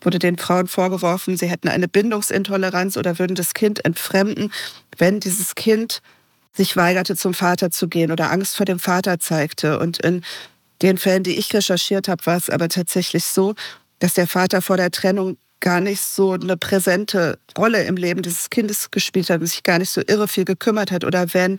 wurde 0.00 0.18
den 0.18 0.38
Frauen 0.38 0.66
vorgeworfen, 0.66 1.36
sie 1.36 1.48
hätten 1.48 1.68
eine 1.68 1.88
Bindungsintoleranz 1.88 2.96
oder 2.96 3.18
würden 3.18 3.34
das 3.34 3.52
Kind 3.52 3.84
entfremden, 3.84 4.50
wenn 4.96 5.20
dieses 5.20 5.54
Kind 5.54 6.00
sich 6.52 6.76
weigerte, 6.76 7.16
zum 7.16 7.34
Vater 7.34 7.70
zu 7.70 7.88
gehen 7.88 8.10
oder 8.10 8.30
Angst 8.30 8.56
vor 8.56 8.66
dem 8.66 8.78
Vater 8.78 9.20
zeigte. 9.20 9.78
Und 9.78 9.98
in 9.98 10.24
den 10.82 10.98
Fällen, 10.98 11.22
die 11.22 11.36
ich 11.36 11.52
recherchiert 11.54 12.08
habe, 12.08 12.24
war 12.26 12.36
es 12.36 12.50
aber 12.50 12.68
tatsächlich 12.68 13.24
so, 13.24 13.54
dass 13.98 14.14
der 14.14 14.26
Vater 14.26 14.62
vor 14.62 14.76
der 14.76 14.90
Trennung 14.90 15.36
gar 15.60 15.80
nicht 15.80 16.00
so 16.00 16.32
eine 16.32 16.56
präsente 16.56 17.38
Rolle 17.56 17.84
im 17.84 17.96
Leben 17.96 18.22
dieses 18.22 18.50
Kindes 18.50 18.90
gespielt 18.90 19.30
hat 19.30 19.40
und 19.40 19.46
sich 19.46 19.62
gar 19.62 19.78
nicht 19.78 19.90
so 19.90 20.02
irre 20.06 20.28
viel 20.28 20.44
gekümmert 20.44 20.90
hat. 20.90 21.04
Oder 21.04 21.32
wenn, 21.34 21.58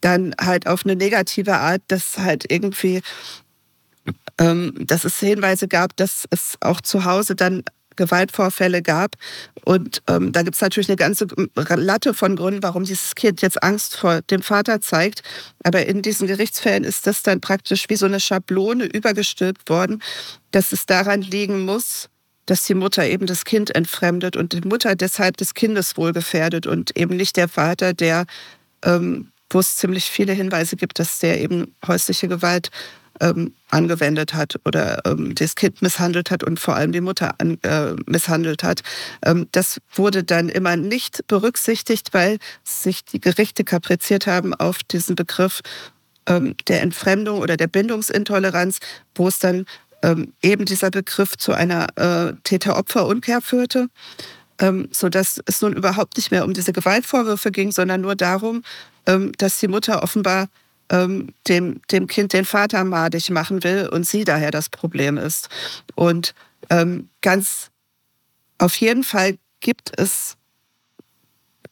dann 0.00 0.34
halt 0.40 0.66
auf 0.66 0.84
eine 0.84 0.96
negative 0.96 1.56
Art, 1.56 1.82
dass 1.88 2.18
halt 2.18 2.50
irgendwie, 2.50 3.02
ähm, 4.38 4.74
dass 4.78 5.04
es 5.04 5.18
Hinweise 5.20 5.68
gab, 5.68 5.96
dass 5.96 6.26
es 6.30 6.56
auch 6.60 6.80
zu 6.80 7.04
Hause 7.04 7.34
dann 7.34 7.62
Gewaltvorfälle 7.96 8.82
gab. 8.82 9.16
Und 9.64 10.02
ähm, 10.08 10.32
da 10.32 10.42
gibt 10.42 10.54
es 10.54 10.62
natürlich 10.62 10.88
eine 10.88 10.96
ganze 10.96 11.26
Latte 11.54 12.14
von 12.14 12.34
Gründen, 12.34 12.62
warum 12.62 12.84
dieses 12.84 13.14
Kind 13.14 13.42
jetzt 13.42 13.62
Angst 13.62 13.96
vor 13.96 14.22
dem 14.22 14.42
Vater 14.42 14.80
zeigt. 14.80 15.22
Aber 15.64 15.84
in 15.84 16.00
diesen 16.00 16.26
Gerichtsfällen 16.26 16.84
ist 16.84 17.06
das 17.06 17.22
dann 17.22 17.40
praktisch 17.40 17.84
wie 17.88 17.96
so 17.96 18.06
eine 18.06 18.20
Schablone 18.20 18.86
übergestülpt 18.86 19.68
worden, 19.68 20.02
dass 20.50 20.72
es 20.72 20.86
daran 20.86 21.20
liegen 21.20 21.64
muss, 21.64 22.08
dass 22.50 22.64
die 22.64 22.74
Mutter 22.74 23.06
eben 23.06 23.26
das 23.26 23.44
Kind 23.44 23.72
entfremdet 23.76 24.34
und 24.34 24.52
die 24.52 24.66
Mutter 24.66 24.96
deshalb 24.96 25.36
das 25.36 25.54
Kindeswohl 25.54 26.12
gefährdet 26.12 26.66
und 26.66 26.96
eben 26.98 27.16
nicht 27.16 27.36
der 27.36 27.46
Vater, 27.46 27.94
der, 27.94 28.26
ähm, 28.84 29.28
wo 29.50 29.60
es 29.60 29.76
ziemlich 29.76 30.06
viele 30.06 30.32
Hinweise 30.32 30.74
gibt, 30.74 30.98
dass 30.98 31.20
der 31.20 31.40
eben 31.40 31.76
häusliche 31.86 32.26
Gewalt 32.26 32.70
ähm, 33.20 33.54
angewendet 33.70 34.34
hat 34.34 34.58
oder 34.64 35.00
ähm, 35.06 35.32
das 35.36 35.54
Kind 35.54 35.80
misshandelt 35.80 36.32
hat 36.32 36.42
und 36.42 36.58
vor 36.58 36.74
allem 36.74 36.90
die 36.90 37.00
Mutter 37.00 37.36
an, 37.38 37.56
äh, 37.62 37.94
misshandelt 38.06 38.64
hat. 38.64 38.80
Ähm, 39.24 39.46
das 39.52 39.80
wurde 39.94 40.24
dann 40.24 40.48
immer 40.48 40.74
nicht 40.74 41.28
berücksichtigt, 41.28 42.12
weil 42.12 42.38
sich 42.64 43.04
die 43.04 43.20
Gerichte 43.20 43.62
kapriziert 43.62 44.26
haben 44.26 44.54
auf 44.54 44.82
diesen 44.82 45.14
Begriff 45.14 45.60
ähm, 46.26 46.56
der 46.66 46.82
Entfremdung 46.82 47.38
oder 47.38 47.56
der 47.56 47.68
Bindungsintoleranz, 47.68 48.80
wo 49.14 49.28
es 49.28 49.38
dann 49.38 49.66
ähm, 50.02 50.32
eben 50.42 50.64
dieser 50.64 50.90
Begriff 50.90 51.36
zu 51.36 51.52
einer 51.52 51.86
äh, 51.96 52.34
Täter-Opfer-Umkehr 52.44 53.40
führte, 53.40 53.88
ähm, 54.58 54.88
sodass 54.92 55.40
es 55.46 55.62
nun 55.62 55.74
überhaupt 55.74 56.16
nicht 56.16 56.30
mehr 56.30 56.44
um 56.44 56.54
diese 56.54 56.72
Gewaltvorwürfe 56.72 57.50
ging, 57.50 57.72
sondern 57.72 58.00
nur 58.00 58.16
darum, 58.16 58.62
ähm, 59.06 59.32
dass 59.38 59.58
die 59.58 59.68
Mutter 59.68 60.02
offenbar 60.02 60.48
ähm, 60.90 61.32
dem, 61.48 61.80
dem 61.90 62.06
Kind 62.06 62.32
den 62.32 62.44
Vater 62.44 62.84
madig 62.84 63.30
machen 63.30 63.62
will 63.64 63.88
und 63.90 64.06
sie 64.06 64.24
daher 64.24 64.50
das 64.50 64.68
Problem 64.68 65.16
ist. 65.16 65.48
Und 65.94 66.34
ähm, 66.68 67.08
ganz 67.20 67.70
auf 68.58 68.74
jeden 68.76 69.04
Fall 69.04 69.38
gibt 69.60 69.92
es 69.98 70.36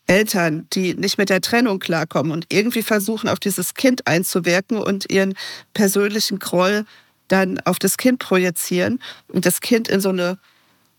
Eltern, 0.06 0.66
die 0.72 0.94
nicht 0.94 1.18
mit 1.18 1.28
der 1.28 1.42
Trennung 1.42 1.78
klarkommen 1.78 2.32
und 2.32 2.46
irgendwie 2.48 2.82
versuchen, 2.82 3.28
auf 3.28 3.38
dieses 3.38 3.74
Kind 3.74 4.06
einzuwirken 4.06 4.78
und 4.78 5.10
ihren 5.12 5.34
persönlichen 5.74 6.38
Groll 6.38 6.86
dann 7.28 7.60
auf 7.60 7.78
das 7.78 7.96
Kind 7.96 8.18
projizieren 8.18 9.00
und 9.28 9.46
das 9.46 9.60
Kind 9.60 9.88
in 9.88 10.00
so 10.00 10.08
eine, 10.10 10.38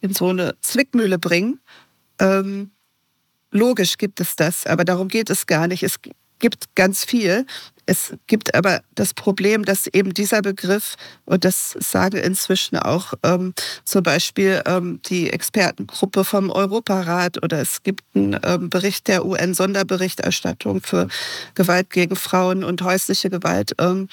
in 0.01 0.13
so 0.13 0.29
eine 0.29 0.55
Zwickmühle 0.61 1.19
bringen. 1.19 1.59
Ähm, 2.19 2.71
logisch 3.51 3.97
gibt 3.97 4.19
es 4.19 4.35
das, 4.35 4.65
aber 4.65 4.85
darum 4.85 5.07
geht 5.07 5.29
es 5.29 5.47
gar 5.47 5.67
nicht. 5.67 5.83
Es 5.83 5.99
gibt 6.39 6.75
ganz 6.75 7.03
viel. 7.03 7.45
Es 7.85 8.13
gibt 8.27 8.53
aber 8.53 8.81
das 8.93 9.13
Problem, 9.13 9.65
dass 9.65 9.87
eben 9.87 10.13
dieser 10.13 10.41
Begriff, 10.41 10.95
und 11.25 11.43
das 11.43 11.75
sagen 11.79 12.17
inzwischen 12.17 12.77
auch 12.77 13.13
ähm, 13.23 13.53
zum 13.83 14.03
Beispiel 14.03 14.61
ähm, 14.65 15.01
die 15.09 15.31
Expertengruppe 15.31 16.23
vom 16.23 16.51
Europarat 16.51 17.41
oder 17.43 17.59
es 17.59 17.83
gibt 17.83 18.03
einen 18.15 18.39
ähm, 18.43 18.69
Bericht 18.69 19.07
der 19.07 19.25
UN-Sonderberichterstattung 19.25 20.81
für 20.81 21.07
Gewalt 21.55 21.89
gegen 21.89 22.15
Frauen 22.15 22.63
und 22.63 22.81
häusliche 22.83 23.29
Gewalt. 23.29 23.73
Ähm, 23.79 24.07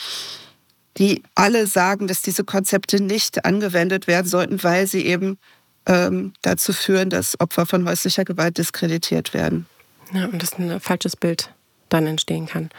die 0.98 1.22
alle 1.34 1.66
sagen, 1.66 2.06
dass 2.06 2.22
diese 2.22 2.44
Konzepte 2.44 3.02
nicht 3.02 3.44
angewendet 3.44 4.06
werden 4.06 4.26
sollten, 4.26 4.62
weil 4.62 4.86
sie 4.86 5.04
eben 5.06 5.38
ähm, 5.86 6.32
dazu 6.42 6.72
führen, 6.72 7.10
dass 7.10 7.38
Opfer 7.40 7.66
von 7.66 7.88
häuslicher 7.88 8.24
Gewalt 8.24 8.58
diskreditiert 8.58 9.34
werden. 9.34 9.66
Ja, 10.12 10.26
und 10.26 10.42
das 10.42 10.58
ein 10.58 10.80
falsches 10.80 11.16
Bild 11.16 11.52
dann 11.88 12.06
entstehen 12.06 12.46
kann. 12.46 12.70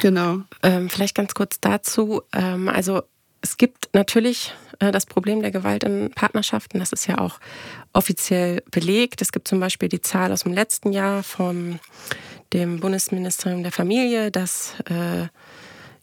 Genau. 0.00 0.38
Ähm, 0.62 0.88
vielleicht 0.88 1.14
ganz 1.14 1.34
kurz 1.34 1.58
dazu. 1.60 2.22
Ähm, 2.32 2.68
also 2.68 3.02
es 3.40 3.56
gibt 3.56 3.88
natürlich 3.92 4.54
äh, 4.78 4.92
das 4.92 5.06
Problem 5.06 5.42
der 5.42 5.50
Gewalt 5.50 5.84
in 5.84 6.10
Partnerschaften. 6.10 6.78
Das 6.78 6.92
ist 6.92 7.06
ja 7.06 7.18
auch 7.18 7.40
offiziell 7.92 8.62
belegt. 8.70 9.22
Es 9.22 9.32
gibt 9.32 9.48
zum 9.48 9.60
Beispiel 9.60 9.88
die 9.88 10.00
Zahl 10.00 10.32
aus 10.32 10.44
dem 10.44 10.52
letzten 10.52 10.92
Jahr 10.92 11.22
vom 11.22 11.78
dem 12.52 12.78
Bundesministerium 12.80 13.62
der 13.62 13.72
Familie, 13.72 14.30
dass 14.30 14.74
äh, 14.88 15.26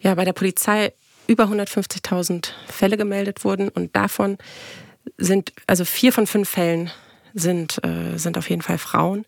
ja 0.02 0.16
bei 0.16 0.26
der 0.26 0.34
Polizei 0.34 0.94
über 1.32 1.46
150.000 1.46 2.50
Fälle 2.68 2.98
gemeldet 2.98 3.46
wurden 3.46 3.70
und 3.70 3.96
davon 3.96 4.38
sind 5.18 5.54
also 5.66 5.86
vier 5.86 6.12
von 6.12 6.28
fünf 6.28 6.50
Fällen 6.50 6.92
sind 7.34 7.82
äh, 7.86 8.18
sind 8.18 8.38
auf 8.38 8.50
jeden 8.50 8.62
Fall 8.62 8.78
Frauen 8.78 9.26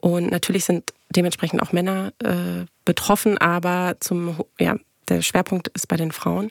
und 0.00 0.32
natürlich 0.32 0.64
sind 0.64 0.92
dementsprechend 1.10 1.62
auch 1.62 1.72
Männer 1.72 2.12
äh, 2.18 2.66
betroffen, 2.84 3.38
aber 3.38 3.96
zum 4.00 4.36
ja 4.58 4.76
der 5.08 5.22
Schwerpunkt 5.22 5.68
ist 5.68 5.88
bei 5.88 5.96
den 5.96 6.12
Frauen. 6.12 6.50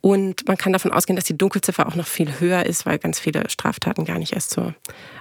Und 0.00 0.46
man 0.48 0.56
kann 0.56 0.72
davon 0.72 0.90
ausgehen, 0.90 1.16
dass 1.16 1.26
die 1.26 1.36
Dunkelziffer 1.36 1.86
auch 1.86 1.94
noch 1.94 2.06
viel 2.06 2.40
höher 2.40 2.66
ist, 2.66 2.86
weil 2.86 2.98
ganz 2.98 3.20
viele 3.20 3.48
Straftaten 3.50 4.04
gar 4.04 4.18
nicht 4.18 4.32
erst 4.32 4.50
zur 4.50 4.74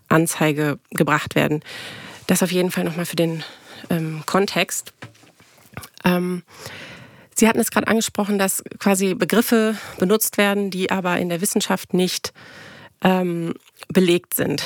Anzeige 0.07 0.79
gebracht 0.91 1.35
werden. 1.35 1.61
Das 2.27 2.41
auf 2.41 2.51
jeden 2.51 2.71
Fall 2.71 2.83
nochmal 2.83 3.05
für 3.05 3.15
den 3.15 3.43
ähm, 3.89 4.23
Kontext. 4.25 4.93
Ähm, 6.05 6.43
Sie 7.35 7.47
hatten 7.47 7.59
es 7.59 7.71
gerade 7.71 7.87
angesprochen, 7.87 8.37
dass 8.37 8.63
quasi 8.79 9.15
Begriffe 9.15 9.75
benutzt 9.97 10.37
werden, 10.37 10.69
die 10.71 10.91
aber 10.91 11.17
in 11.17 11.29
der 11.29 11.41
Wissenschaft 11.41 11.93
nicht 11.93 12.33
ähm, 13.03 13.53
belegt 13.89 14.33
sind. 14.33 14.63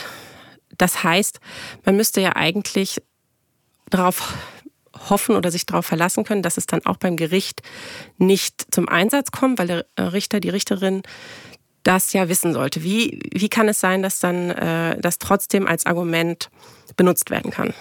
Das 0.77 1.03
heißt, 1.03 1.39
man 1.85 1.95
müsste 1.95 2.21
ja 2.21 2.35
eigentlich 2.35 3.01
darauf 3.89 4.33
hoffen 5.09 5.35
oder 5.35 5.51
sich 5.51 5.65
darauf 5.65 5.85
verlassen 5.85 6.23
können, 6.23 6.41
dass 6.41 6.57
es 6.57 6.65
dann 6.65 6.85
auch 6.85 6.97
beim 6.97 7.17
Gericht 7.17 7.61
nicht 8.17 8.65
zum 8.71 8.89
Einsatz 8.89 9.31
kommt, 9.31 9.59
weil 9.59 9.67
der 9.67 10.13
Richter, 10.13 10.39
die 10.39 10.49
Richterin 10.49 11.03
das 11.83 12.11
ja 12.13 12.27
wissen 12.27 12.53
sollte. 12.53 12.83
Wie, 12.83 13.21
wie 13.33 13.49
kann 13.49 13.69
es 13.69 13.79
sein, 13.79 14.03
dass 14.03 14.19
dann 14.19 14.49
äh, 14.51 14.99
das 14.99 15.19
trotzdem 15.19 15.67
als 15.67 15.85
Argument 15.85 16.49
benutzt 16.97 17.29
werden 17.29 17.51
kann? 17.51 17.73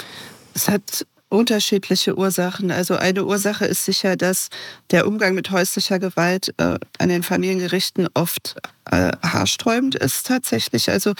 Es 0.54 0.68
hat 0.68 1.06
unterschiedliche 1.28 2.16
Ursachen. 2.16 2.70
Also 2.70 2.96
eine 2.96 3.24
Ursache 3.24 3.64
ist 3.64 3.84
sicher, 3.84 4.16
dass 4.16 4.48
der 4.90 5.06
Umgang 5.06 5.34
mit 5.34 5.50
häuslicher 5.50 5.98
Gewalt 5.98 6.54
äh, 6.58 6.78
an 6.98 7.08
den 7.08 7.22
Familiengerichten 7.22 8.08
oft 8.14 8.56
äh, 8.90 9.12
haarsträubend 9.22 9.96
ist 9.96 10.26
tatsächlich. 10.26 10.90
Also 10.90 11.14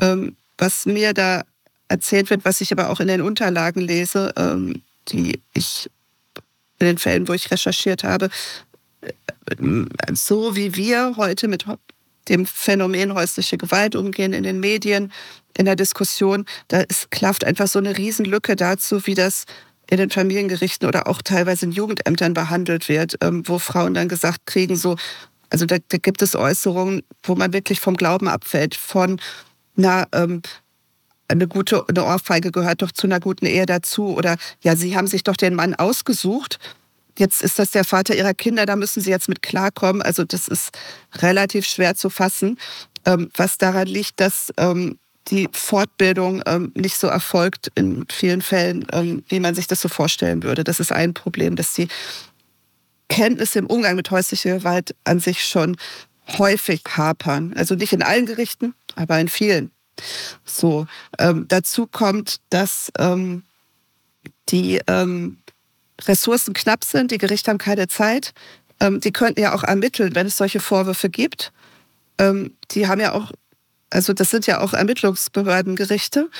ähm, 0.00 0.36
was 0.58 0.86
mir 0.86 1.14
da 1.14 1.44
erzählt 1.88 2.30
wird, 2.30 2.44
was 2.44 2.60
ich 2.60 2.72
aber 2.72 2.90
auch 2.90 3.00
in 3.00 3.08
den 3.08 3.22
Unterlagen 3.22 3.80
lese, 3.80 4.32
ähm, 4.36 4.82
die 5.08 5.40
ich 5.54 5.88
in 6.78 6.86
den 6.86 6.98
Fällen, 6.98 7.28
wo 7.28 7.32
ich 7.32 7.50
recherchiert 7.50 8.04
habe, 8.04 8.28
so 10.12 10.56
wie 10.56 10.74
wir 10.74 11.14
heute 11.16 11.48
mit 11.48 11.66
dem 12.28 12.46
Phänomen 12.46 13.14
häusliche 13.14 13.56
Gewalt 13.58 13.94
umgehen 13.94 14.32
in 14.32 14.42
den 14.42 14.60
Medien, 14.60 15.12
in 15.56 15.64
der 15.64 15.76
Diskussion, 15.76 16.44
da 16.68 16.80
ist, 16.80 17.10
klafft 17.10 17.44
einfach 17.44 17.66
so 17.68 17.78
eine 17.78 17.96
Riesenlücke 17.96 18.56
dazu, 18.56 19.06
wie 19.06 19.14
das 19.14 19.44
in 19.88 19.98
den 19.98 20.10
Familiengerichten 20.10 20.88
oder 20.88 21.06
auch 21.06 21.22
teilweise 21.22 21.66
in 21.66 21.72
Jugendämtern 21.72 22.34
behandelt 22.34 22.88
wird, 22.88 23.16
ähm, 23.22 23.46
wo 23.46 23.58
Frauen 23.58 23.94
dann 23.94 24.08
gesagt 24.08 24.46
kriegen, 24.46 24.76
so, 24.76 24.96
also 25.50 25.64
da, 25.64 25.76
da, 25.88 25.98
gibt 25.98 26.22
es 26.22 26.34
Äußerungen, 26.34 27.02
wo 27.22 27.36
man 27.36 27.52
wirklich 27.52 27.80
vom 27.80 27.96
Glauben 27.96 28.28
abfällt, 28.28 28.74
von, 28.74 29.20
na, 29.76 30.06
ähm, 30.12 30.42
eine 31.28 31.48
gute 31.48 31.84
eine 31.88 32.04
Ohrfeige 32.04 32.52
gehört 32.52 32.82
doch 32.82 32.92
zu 32.92 33.06
einer 33.06 33.20
guten 33.20 33.46
Ehe 33.46 33.66
dazu. 33.66 34.16
Oder 34.16 34.36
ja, 34.60 34.76
Sie 34.76 34.96
haben 34.96 35.06
sich 35.06 35.24
doch 35.24 35.36
den 35.36 35.54
Mann 35.54 35.74
ausgesucht. 35.74 36.58
Jetzt 37.18 37.42
ist 37.42 37.58
das 37.58 37.70
der 37.70 37.84
Vater 37.84 38.14
Ihrer 38.14 38.34
Kinder, 38.34 38.66
da 38.66 38.76
müssen 38.76 39.00
Sie 39.00 39.10
jetzt 39.10 39.28
mit 39.28 39.42
klarkommen. 39.42 40.02
Also 40.02 40.24
das 40.24 40.48
ist 40.48 40.76
relativ 41.16 41.66
schwer 41.66 41.94
zu 41.94 42.10
fassen, 42.10 42.58
ähm, 43.04 43.30
was 43.36 43.58
daran 43.58 43.86
liegt, 43.86 44.20
dass 44.20 44.52
ähm, 44.56 44.98
die 45.28 45.48
Fortbildung 45.52 46.42
ähm, 46.46 46.72
nicht 46.74 46.96
so 46.96 47.08
erfolgt 47.08 47.72
in 47.74 48.06
vielen 48.10 48.42
Fällen, 48.42 48.86
wie 49.28 49.40
man 49.40 49.56
sich 49.56 49.66
das 49.66 49.80
so 49.80 49.88
vorstellen 49.88 50.44
würde. 50.44 50.62
Das 50.62 50.78
ist 50.78 50.92
ein 50.92 51.14
Problem, 51.14 51.56
dass 51.56 51.74
die 51.74 51.88
Kenntnisse 53.08 53.58
im 53.58 53.66
Umgang 53.66 53.96
mit 53.96 54.10
häuslicher 54.10 54.58
Gewalt 54.58 54.94
an 55.04 55.20
sich 55.20 55.44
schon 55.44 55.76
häufig 56.38 56.82
hapern. 56.96 57.54
Also 57.56 57.74
nicht 57.74 57.92
in 57.92 58.02
allen 58.02 58.26
Gerichten, 58.26 58.74
aber 58.94 59.18
in 59.18 59.28
vielen. 59.28 59.70
So, 60.44 60.86
ähm, 61.18 61.46
dazu 61.48 61.86
kommt, 61.86 62.40
dass 62.50 62.92
ähm, 62.98 63.44
die 64.48 64.80
ähm, 64.86 65.38
Ressourcen 66.02 66.54
knapp 66.54 66.84
sind, 66.84 67.10
die 67.10 67.18
Gerichte 67.18 67.50
haben 67.50 67.58
keine 67.58 67.88
Zeit. 67.88 68.32
Ähm, 68.80 69.00
die 69.00 69.12
könnten 69.12 69.40
ja 69.40 69.54
auch 69.54 69.62
ermitteln, 69.62 70.14
wenn 70.14 70.26
es 70.26 70.36
solche 70.36 70.60
Vorwürfe 70.60 71.08
gibt. 71.08 71.52
Ähm, 72.18 72.54
die 72.70 72.86
haben 72.86 73.00
ja 73.00 73.12
auch, 73.12 73.32
also 73.90 74.12
das 74.12 74.30
sind 74.30 74.46
ja 74.46 74.60
auch 74.60 74.72
Ermittlungsbehördengerichte. 74.72 76.30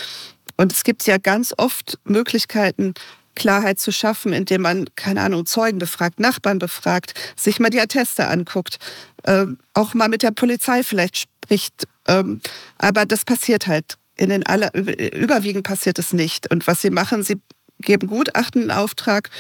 Und 0.57 0.73
es 0.73 0.85
gibt 0.85 1.07
ja 1.07 1.19
ganz 1.19 1.55
oft 1.57 1.99
Möglichkeiten, 2.05 2.95
Klarheit 3.35 3.79
zu 3.79 3.93
schaffen, 3.93 4.33
indem 4.33 4.63
man, 4.63 4.87
keine 4.97 5.21
Ahnung, 5.21 5.45
Zeugen 5.45 5.79
befragt, 5.79 6.21
Nachbarn 6.21 6.59
befragt, 6.59 7.13
sich 7.37 7.61
mal 7.61 7.69
die 7.69 7.81
Atteste 7.81 8.29
anguckt, 8.29 8.79
äh, 9.25 9.45
auch 9.75 9.93
mal 9.93 10.09
mit 10.09 10.23
der 10.23 10.31
Polizei 10.31 10.83
vielleicht 10.83 11.19
spricht 11.19 11.87
ähm, 12.09 12.41
aber 12.79 13.07
das 13.07 13.25
passiert 13.25 13.67
halt. 13.67 13.97
In 14.19 14.31
den 14.31 14.47
aller, 14.47 14.75
überwiegend 14.75 15.67
passiert 15.67 15.99
es 15.99 16.13
nicht. 16.13 16.51
Und 16.51 16.67
was 16.67 16.81
sie 16.81 16.91
machen, 16.91 17.23
sie 17.23 17.41
geben 17.81 18.09
Gutachten 18.09 18.65
in 18.65 18.71
Auftrag 18.71 19.31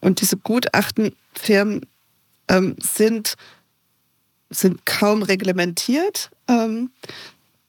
und 0.00 0.20
diese 0.20 0.36
Gutachtenfirmen 0.36 1.86
ähm, 2.48 2.76
sind, 2.80 3.34
sind 4.50 4.86
kaum 4.86 5.22
reglementiert. 5.22 6.30
Ähm, 6.48 6.90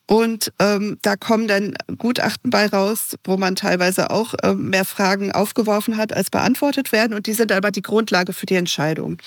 und 0.09 0.53
ähm, 0.59 0.97
da 1.01 1.17
kommen 1.17 1.49
dann 1.49 1.75
Gutachten 1.97 2.49
bei 2.49 2.67
raus, 2.67 3.17
wo 3.25 3.35
man 3.35 3.55
teilweise 3.55 4.09
auch 4.09 4.35
ähm, 4.41 4.69
mehr 4.69 4.85
Fragen 4.85 5.33
aufgeworfen 5.33 5.97
hat, 5.97 6.13
als 6.13 6.29
beantwortet 6.29 6.93
werden. 6.93 7.13
Und 7.13 7.27
die 7.27 7.33
sind 7.33 7.51
aber 7.51 7.71
die 7.71 7.81
Grundlage 7.81 8.31
für 8.31 8.45
die 8.45 8.55
Entscheidung. 8.55 9.17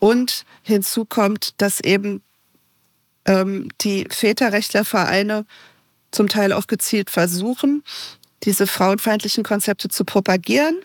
Und 0.00 0.44
hinzu 0.64 1.04
kommt, 1.04 1.54
dass 1.58 1.78
eben 1.78 2.20
ähm, 3.26 3.68
die 3.80 4.06
Väterrechtlervereine 4.10 5.46
zum 6.10 6.28
Teil 6.28 6.52
auch 6.52 6.66
gezielt 6.66 7.08
versuchen, 7.08 7.84
diese 8.44 8.66
frauenfeindlichen 8.66 9.44
Konzepte 9.44 9.88
zu 9.88 10.04
propagieren. 10.04 10.80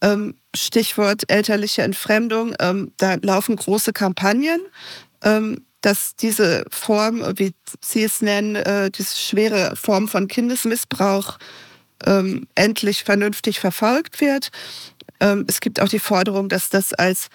Ähm, 0.00 0.34
Stichwort 0.54 1.30
elterliche 1.30 1.82
Entfremdung. 1.82 2.54
Ähm, 2.60 2.92
da 2.96 3.16
laufen 3.20 3.56
große 3.56 3.92
Kampagnen, 3.92 4.60
ähm, 5.22 5.64
dass 5.80 6.14
diese 6.16 6.64
Form, 6.70 7.22
wie 7.36 7.54
Sie 7.80 8.04
es 8.04 8.20
nennen, 8.20 8.56
äh, 8.56 8.90
diese 8.90 9.16
schwere 9.16 9.76
Form 9.76 10.08
von 10.08 10.28
Kindesmissbrauch 10.28 11.38
ähm, 12.06 12.46
endlich 12.54 13.04
vernünftig 13.04 13.60
verfolgt 13.60 14.20
wird. 14.20 14.50
Ähm, 15.20 15.44
es 15.48 15.60
gibt 15.60 15.80
auch 15.80 15.88
die 15.88 15.98
Forderung, 15.98 16.48
dass 16.48 16.70
das 16.70 16.94
als 16.94 17.28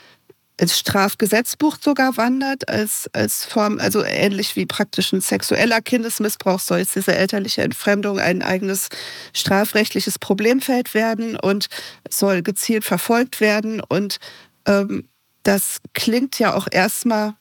ins 0.57 0.77
Strafgesetzbuch 0.79 1.77
sogar 1.81 2.15
wandert, 2.17 2.69
als, 2.69 3.09
als 3.13 3.45
Form, 3.45 3.79
also 3.79 4.03
ähnlich 4.03 4.55
wie 4.55 4.65
praktisch 4.65 5.11
ein 5.11 5.21
sexueller 5.21 5.81
Kindesmissbrauch 5.81 6.59
soll 6.59 6.79
jetzt 6.79 6.95
diese 6.95 7.15
elterliche 7.15 7.61
Entfremdung 7.61 8.19
ein 8.19 8.41
eigenes 8.41 8.87
strafrechtliches 9.33 10.17
Problemfeld 10.17 10.93
werden 10.93 11.37
und 11.37 11.67
soll 12.09 12.41
gezielt 12.41 12.85
verfolgt 12.85 13.41
werden. 13.41 13.81
Und 13.81 14.17
ähm, 14.65 15.09
das 15.43 15.79
klingt 15.93 16.39
ja 16.39 16.53
auch 16.53 16.67
erstmal 16.71 17.35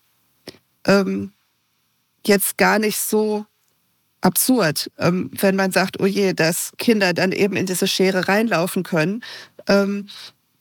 ähm, 0.86 1.32
jetzt 2.26 2.58
gar 2.58 2.78
nicht 2.78 2.98
so 2.98 3.46
absurd, 4.20 4.90
ähm, 4.98 5.30
wenn 5.38 5.54
man 5.54 5.70
sagt, 5.70 6.00
oh 6.00 6.06
je, 6.06 6.32
dass 6.32 6.72
Kinder 6.78 7.12
dann 7.12 7.32
eben 7.32 7.56
in 7.56 7.66
diese 7.66 7.86
Schere 7.86 8.26
reinlaufen 8.26 8.82
können. 8.82 9.22
Ähm, 9.68 10.08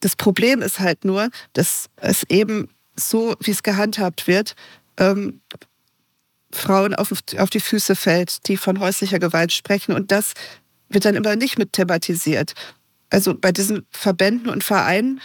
das 0.04 0.16
Problem 0.16 0.60
ist 0.60 0.80
halt 0.80 1.06
nur, 1.06 1.30
dass 1.54 1.88
es 1.96 2.24
eben 2.28 2.68
so, 2.94 3.34
wie 3.40 3.52
es 3.52 3.62
gehandhabt 3.62 4.26
wird, 4.26 4.54
ähm, 4.98 5.40
Frauen 6.52 6.94
auf, 6.94 7.10
auf 7.38 7.48
die 7.48 7.60
Füße 7.60 7.96
fällt, 7.96 8.46
die 8.46 8.58
von 8.58 8.80
häuslicher 8.80 9.18
Gewalt 9.18 9.50
sprechen. 9.50 9.94
Und 9.94 10.12
das 10.12 10.34
wird 10.90 11.06
dann 11.06 11.14
immer 11.14 11.36
nicht 11.36 11.58
mit 11.58 11.72
thematisiert. 11.72 12.52
Also 13.08 13.34
bei 13.34 13.50
diesen 13.50 13.86
Verbänden 13.90 14.50
und 14.50 14.62
Vereinen 14.62 15.22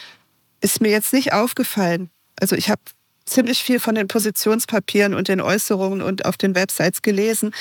ist 0.61 0.79
mir 0.79 0.91
jetzt 0.91 1.11
nicht 1.11 1.33
aufgefallen. 1.33 2.09
Also 2.39 2.55
ich 2.55 2.69
habe 2.69 2.81
ziemlich 3.25 3.61
viel 3.61 3.81
von 3.81 3.95
den 3.95 4.07
Positionspapieren 4.07 5.13
und 5.13 5.27
den 5.27 5.41
Äußerungen 5.41 6.01
und 6.01 6.23
auf 6.23 6.37
den 6.37 6.55
Websites 6.55 7.01
gelesen, 7.01 7.51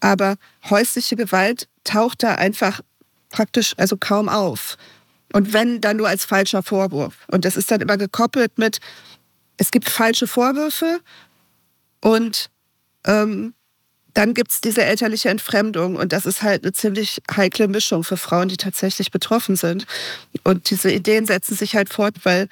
aber 0.00 0.38
häusliche 0.68 1.14
Gewalt 1.14 1.68
taucht 1.84 2.24
da 2.24 2.34
einfach 2.34 2.80
praktisch 3.30 3.74
also 3.76 3.96
kaum 3.96 4.28
auf. 4.28 4.76
Und 5.34 5.52
wenn, 5.52 5.80
dann 5.80 5.96
nur 5.96 6.08
als 6.08 6.24
falscher 6.24 6.62
Vorwurf. 6.62 7.16
Und 7.26 7.44
das 7.44 7.56
ist 7.56 7.68
dann 7.68 7.80
immer 7.80 7.96
gekoppelt 7.96 8.56
mit, 8.56 8.78
es 9.56 9.72
gibt 9.72 9.90
falsche 9.90 10.28
Vorwürfe 10.28 11.00
und 12.00 12.50
ähm, 13.04 13.52
dann 14.12 14.32
gibt 14.34 14.52
es 14.52 14.60
diese 14.60 14.84
elterliche 14.84 15.30
Entfremdung 15.30 15.96
und 15.96 16.12
das 16.12 16.24
ist 16.24 16.42
halt 16.42 16.62
eine 16.62 16.72
ziemlich 16.72 17.20
heikle 17.36 17.66
Mischung 17.66 18.04
für 18.04 18.16
Frauen, 18.16 18.46
die 18.46 18.56
tatsächlich 18.56 19.10
betroffen 19.10 19.56
sind. 19.56 19.88
Und 20.44 20.70
diese 20.70 20.92
Ideen 20.92 21.26
setzen 21.26 21.56
sich 21.56 21.74
halt 21.74 21.92
fort, 21.92 22.14
weil 22.22 22.48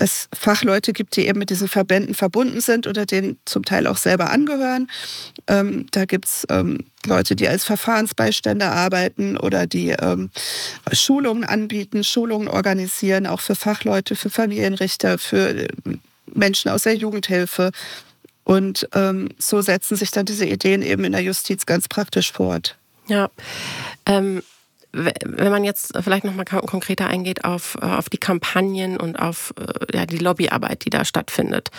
es 0.00 0.28
Fachleute 0.32 0.92
gibt, 0.92 1.14
die 1.16 1.26
eben 1.26 1.38
mit 1.38 1.50
diesen 1.50 1.68
Verbänden 1.68 2.14
verbunden 2.14 2.60
sind 2.60 2.86
oder 2.86 3.04
denen 3.04 3.38
zum 3.44 3.64
Teil 3.64 3.86
auch 3.86 3.98
selber 3.98 4.30
angehören. 4.30 4.90
Ähm, 5.46 5.86
da 5.90 6.06
gibt 6.06 6.24
es 6.24 6.46
ähm, 6.48 6.78
Leute, 7.06 7.36
die 7.36 7.46
als 7.46 7.64
Verfahrensbeistände 7.64 8.66
arbeiten 8.66 9.36
oder 9.36 9.66
die 9.66 9.90
ähm, 9.90 10.30
Schulungen 10.92 11.44
anbieten, 11.44 12.02
Schulungen 12.02 12.48
organisieren, 12.48 13.26
auch 13.26 13.40
für 13.40 13.54
Fachleute, 13.54 14.16
für 14.16 14.30
Familienrichter, 14.30 15.18
für 15.18 15.50
äh, 15.50 15.68
Menschen 16.32 16.70
aus 16.70 16.84
der 16.84 16.96
Jugendhilfe. 16.96 17.70
Und 18.44 18.88
ähm, 18.94 19.28
so 19.38 19.60
setzen 19.60 19.96
sich 19.96 20.10
dann 20.10 20.24
diese 20.24 20.46
Ideen 20.46 20.80
eben 20.80 21.04
in 21.04 21.12
der 21.12 21.22
Justiz 21.22 21.66
ganz 21.66 21.88
praktisch 21.88 22.32
fort. 22.32 22.76
Ja. 23.06 23.30
Wenn 24.92 25.50
man 25.50 25.62
jetzt 25.62 25.92
vielleicht 26.00 26.24
noch 26.24 26.34
mal 26.34 26.44
konkreter 26.44 27.06
eingeht 27.06 27.44
auf, 27.44 27.76
äh, 27.80 27.86
auf 27.86 28.08
die 28.08 28.18
Kampagnen 28.18 28.96
und 28.96 29.16
auf 29.16 29.54
äh, 29.58 29.96
ja, 29.96 30.06
die 30.06 30.18
Lobbyarbeit, 30.18 30.84
die 30.84 30.90
da 30.90 31.04
stattfindet. 31.04 31.70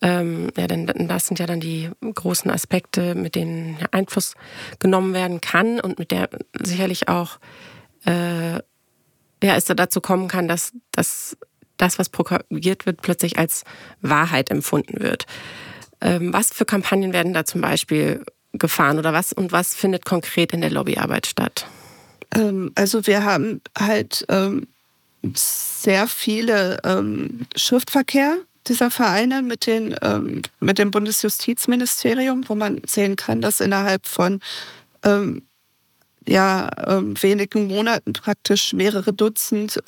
Ähm, 0.00 0.50
ja, 0.56 0.66
denn 0.66 0.86
das 1.08 1.26
sind 1.26 1.38
ja 1.38 1.46
dann 1.46 1.60
die 1.60 1.90
großen 2.00 2.50
Aspekte, 2.50 3.14
mit 3.14 3.34
denen 3.34 3.78
Einfluss 3.90 4.34
genommen 4.78 5.14
werden 5.14 5.40
kann 5.40 5.80
und 5.80 5.98
mit 5.98 6.10
der 6.10 6.30
sicherlich 6.60 7.08
auch 7.08 7.38
äh, 8.04 8.54
ja, 9.42 9.56
es 9.56 9.66
dazu 9.66 10.00
kommen 10.00 10.28
kann, 10.28 10.48
dass, 10.48 10.72
dass 10.92 11.36
das, 11.76 11.98
was 11.98 12.08
propagiert 12.08 12.86
wird, 12.86 13.02
plötzlich 13.02 13.38
als 13.38 13.64
Wahrheit 14.00 14.50
empfunden 14.50 15.00
wird. 15.00 15.26
Ähm, 16.00 16.32
was 16.32 16.52
für 16.52 16.64
Kampagnen 16.64 17.12
werden 17.12 17.34
da 17.34 17.44
zum 17.44 17.60
Beispiel 17.60 18.24
gefahren 18.52 18.98
oder 18.98 19.12
was 19.12 19.32
und 19.32 19.52
was 19.52 19.74
findet 19.74 20.04
konkret 20.04 20.52
in 20.52 20.60
der 20.60 20.70
Lobbyarbeit 20.70 21.26
statt? 21.26 21.66
Ähm, 22.34 22.72
also 22.74 23.06
wir 23.06 23.24
haben 23.24 23.60
halt 23.76 24.24
ähm, 24.28 24.66
sehr 25.34 26.06
viele 26.06 26.78
Schriftverkehr 27.56 28.36
dieser 28.68 28.90
Vereine 28.90 29.42
mit, 29.42 29.66
den, 29.66 29.96
mit 30.60 30.78
dem 30.78 30.92
Bundesjustizministerium, 30.92 32.44
wo 32.46 32.54
man 32.54 32.80
sehen 32.86 33.16
kann, 33.16 33.40
dass 33.40 33.60
innerhalb 33.60 34.06
von 34.06 34.40
ja, 36.24 36.70
wenigen 37.20 37.66
Monaten 37.66 38.12
praktisch 38.12 38.72
mehrere 38.72 39.12
Dutzend 39.12 39.82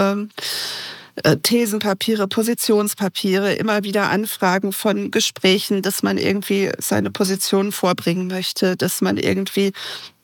äh, 1.25 1.37
Thesenpapiere, 1.37 2.29
Positionspapiere, 2.29 3.55
immer 3.55 3.85
wieder 3.85 4.11
Anfragen 4.11 4.73
von 4.73 5.11
Gesprächen, 5.11 5.83
dass 5.83 6.03
man 6.03 6.19
irgendwie 6.19 6.71
seine 6.79 7.11
Position 7.11 7.73
vorbringen 7.73 8.29
möchte, 8.29 8.77
dass 8.77 9.01
man 9.01 9.17
irgendwie 9.17 9.73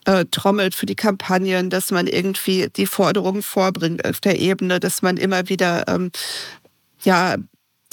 äh, 0.06 0.24
trommelt 0.30 0.74
für 0.74 0.86
die 0.86 0.94
Kampagnen, 0.94 1.68
dass 1.68 1.90
man 1.90 2.06
irgendwie 2.06 2.68
die 2.74 2.86
Forderungen 2.86 3.42
vorbringt 3.42 4.04
auf 4.04 4.20
der 4.20 4.40
Ebene, 4.40 4.80
dass 4.80 5.02
man 5.02 5.16
immer 5.16 5.48
wieder 5.48 5.86
ähm, 5.88 6.10
ja 7.02 7.36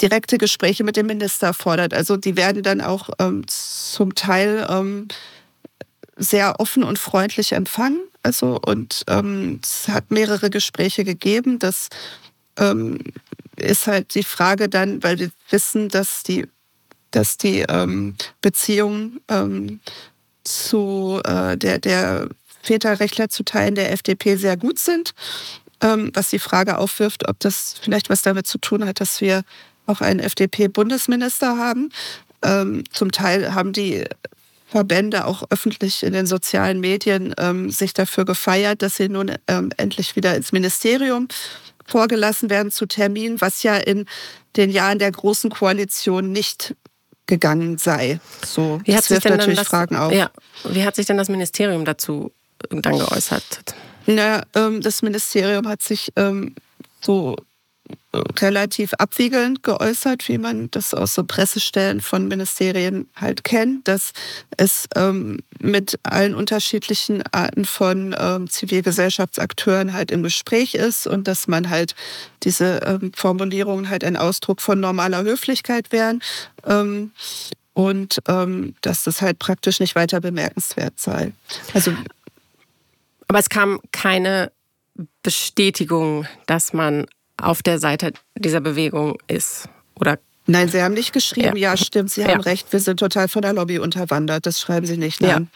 direkte 0.02 0.38
Gespräche 0.38 0.84
mit 0.84 0.96
dem 0.96 1.08
Minister 1.08 1.54
fordert. 1.54 1.94
Also 1.94 2.18
die 2.18 2.36
werden 2.36 2.64
dann 2.64 2.82
auch 2.82 3.10
ähm, 3.20 3.44
zum 3.48 4.16
Teil 4.16 4.66
ähm, 4.70 5.08
sehr 6.16 6.60
offen 6.60 6.84
und 6.84 7.00
freundlich 7.00 7.52
empfangen. 7.52 8.00
Also 8.22 8.60
und 8.66 9.04
ähm, 9.08 9.60
es 9.62 9.88
hat 9.88 10.12
mehrere 10.12 10.50
Gespräche 10.50 11.04
gegeben, 11.04 11.60
dass 11.60 11.90
ähm, 12.58 13.00
ist 13.58 13.88
halt 13.88 14.16
die 14.16 14.24
Frage 14.24 14.70
dann, 14.70 15.04
weil 15.04 15.20
wir 15.20 15.32
wissen, 15.50 15.90
dass 15.90 16.24
die, 16.24 16.48
dass 17.12 17.38
die 17.38 17.66
ähm, 17.68 18.16
Beziehungen 18.42 19.20
ähm, 19.28 19.80
zu 20.44 21.22
äh, 21.26 21.58
der, 21.58 21.80
der 21.80 22.30
Väterrechtler 22.62 23.30
zu 23.30 23.44
Teilen 23.44 23.76
der 23.76 23.92
FDP 23.92 24.36
sehr 24.36 24.58
gut 24.58 24.80
sind, 24.80 25.14
ähm, 25.82 26.12
was 26.14 26.30
die 26.30 26.40
Frage 26.40 26.78
aufwirft, 26.78 27.28
ob 27.28 27.40
das 27.40 27.76
vielleicht 27.82 28.10
was 28.10 28.22
damit 28.22 28.48
zu 28.48 28.58
tun 28.58 28.86
hat, 28.86 29.00
dass 29.00 29.22
wir 29.22 29.44
auch 29.86 30.02
einen 30.02 30.20
FDP-Bundesminister 30.20 31.58
haben. 31.58 31.90
Ähm, 32.42 32.84
zum 32.92 33.12
Teil 33.12 33.54
haben 33.54 33.74
die 33.74 34.06
Verbände 34.68 35.26
auch 35.26 35.44
öffentlich 35.50 36.04
in 36.04 36.14
den 36.14 36.26
sozialen 36.26 36.80
Medien 36.80 37.36
ähm, 37.38 37.70
sich 37.70 37.94
dafür 37.94 38.26
gefeiert, 38.26 38.82
dass 38.82 38.96
sie 38.96 39.08
nun 39.08 39.32
ähm, 39.48 39.70
endlich 39.78 40.16
wieder 40.16 40.36
ins 40.36 40.52
Ministerium 40.52 41.28
vorgelassen 41.86 42.50
werden 42.50 42.72
zu 42.72 42.86
Terminen, 42.86 43.40
was 43.40 43.62
ja 43.62 43.76
in 43.76 44.06
den 44.56 44.72
Jahren 44.72 45.00
der 45.00 45.12
Großen 45.12 45.50
Koalition 45.50 46.32
nicht 46.32 46.76
gegangen 47.28 47.78
sei. 47.78 48.20
So, 48.46 48.80
wie 48.84 48.96
hat 48.96 49.04
sich 49.04 49.20
denn 49.20 49.38
natürlich 49.38 49.60
das, 49.60 49.68
Fragen 49.68 49.96
auf. 49.96 50.12
Ja, 50.12 50.30
wie 50.66 50.84
hat 50.84 50.96
sich 50.96 51.06
denn 51.06 51.18
das 51.18 51.30
Ministerium 51.30 51.86
dazu 51.86 52.32
dann 52.70 52.98
geäußert? 52.98 53.76
Na, 54.06 54.44
ähm, 54.56 54.82
das 54.82 55.02
Ministerium 55.02 55.68
hat 55.68 55.82
sich 55.82 56.12
ähm, 56.16 56.56
so 57.02 57.36
relativ 58.40 58.94
abwiegelnd 58.96 59.64
geäußert, 59.64 60.28
wie 60.28 60.38
man 60.38 60.70
das 60.72 60.94
aus 60.94 61.16
so 61.16 61.24
Pressestellen 61.24 62.02
von 62.02 62.28
Ministerien 62.28 63.08
halt 63.16 63.44
kennt, 63.44 63.88
dass 63.88 64.14
es 64.58 64.88
ähm, 64.96 65.40
mit 65.60 66.00
allen 66.04 66.36
unterschiedlichen 66.36 67.24
Arten 67.32 67.66
von 67.66 68.16
ähm, 68.18 68.50
Zivilgesellschaftsakteuren 68.50 69.94
halt 69.94 70.12
im 70.12 70.24
Gespräch 70.24 70.76
ist 70.76 71.08
und 71.08 71.28
dass 71.28 71.48
man 71.48 71.70
halt 71.70 71.96
diese 72.44 72.82
ähm, 72.86 73.12
Formulierungen 73.16 73.90
halt 73.90 74.04
ein 74.04 74.18
Ausdruck 74.18 74.62
von 74.62 74.80
normaler 74.80 75.24
Höflichkeit 75.24 75.92
wären 75.92 76.22
ähm, 76.66 77.12
und 77.74 78.20
ähm, 78.28 78.76
dass 78.82 79.04
das 79.04 79.22
halt 79.22 79.40
praktisch 79.40 79.80
nicht 79.80 79.96
weiter 79.96 80.22
bemerkenswert 80.22 81.00
sei. 81.00 81.34
Also 81.74 81.92
aber 83.28 83.40
es 83.40 83.50
kam 83.50 83.80
keine 83.92 84.52
Bestätigung, 85.24 86.28
dass 86.46 86.74
man 86.74 87.08
auf 87.38 87.64
der 87.64 87.80
Seite 87.80 88.14
dieser 88.36 88.62
Bewegung 88.62 89.18
ist 89.28 89.70
oder 90.00 90.20
Nein, 90.46 90.68
Sie 90.68 90.82
haben 90.82 90.94
nicht 90.94 91.14
geschrieben, 91.14 91.56
ja, 91.56 91.72
ja 91.72 91.78
stimmt, 91.78 92.12
Sie 92.12 92.24
haben 92.26 92.42
ja. 92.42 92.52
recht, 92.52 92.74
wir 92.74 92.82
sind 92.82 93.00
total 93.00 93.30
von 93.30 93.42
der 93.42 93.54
Lobby 93.54 93.80
unterwandert. 93.80 94.46
Das 94.46 94.60
schreiben 94.60 94.86
Sie 94.86 94.98
nicht. 94.98 95.22
Nein. 95.22 95.50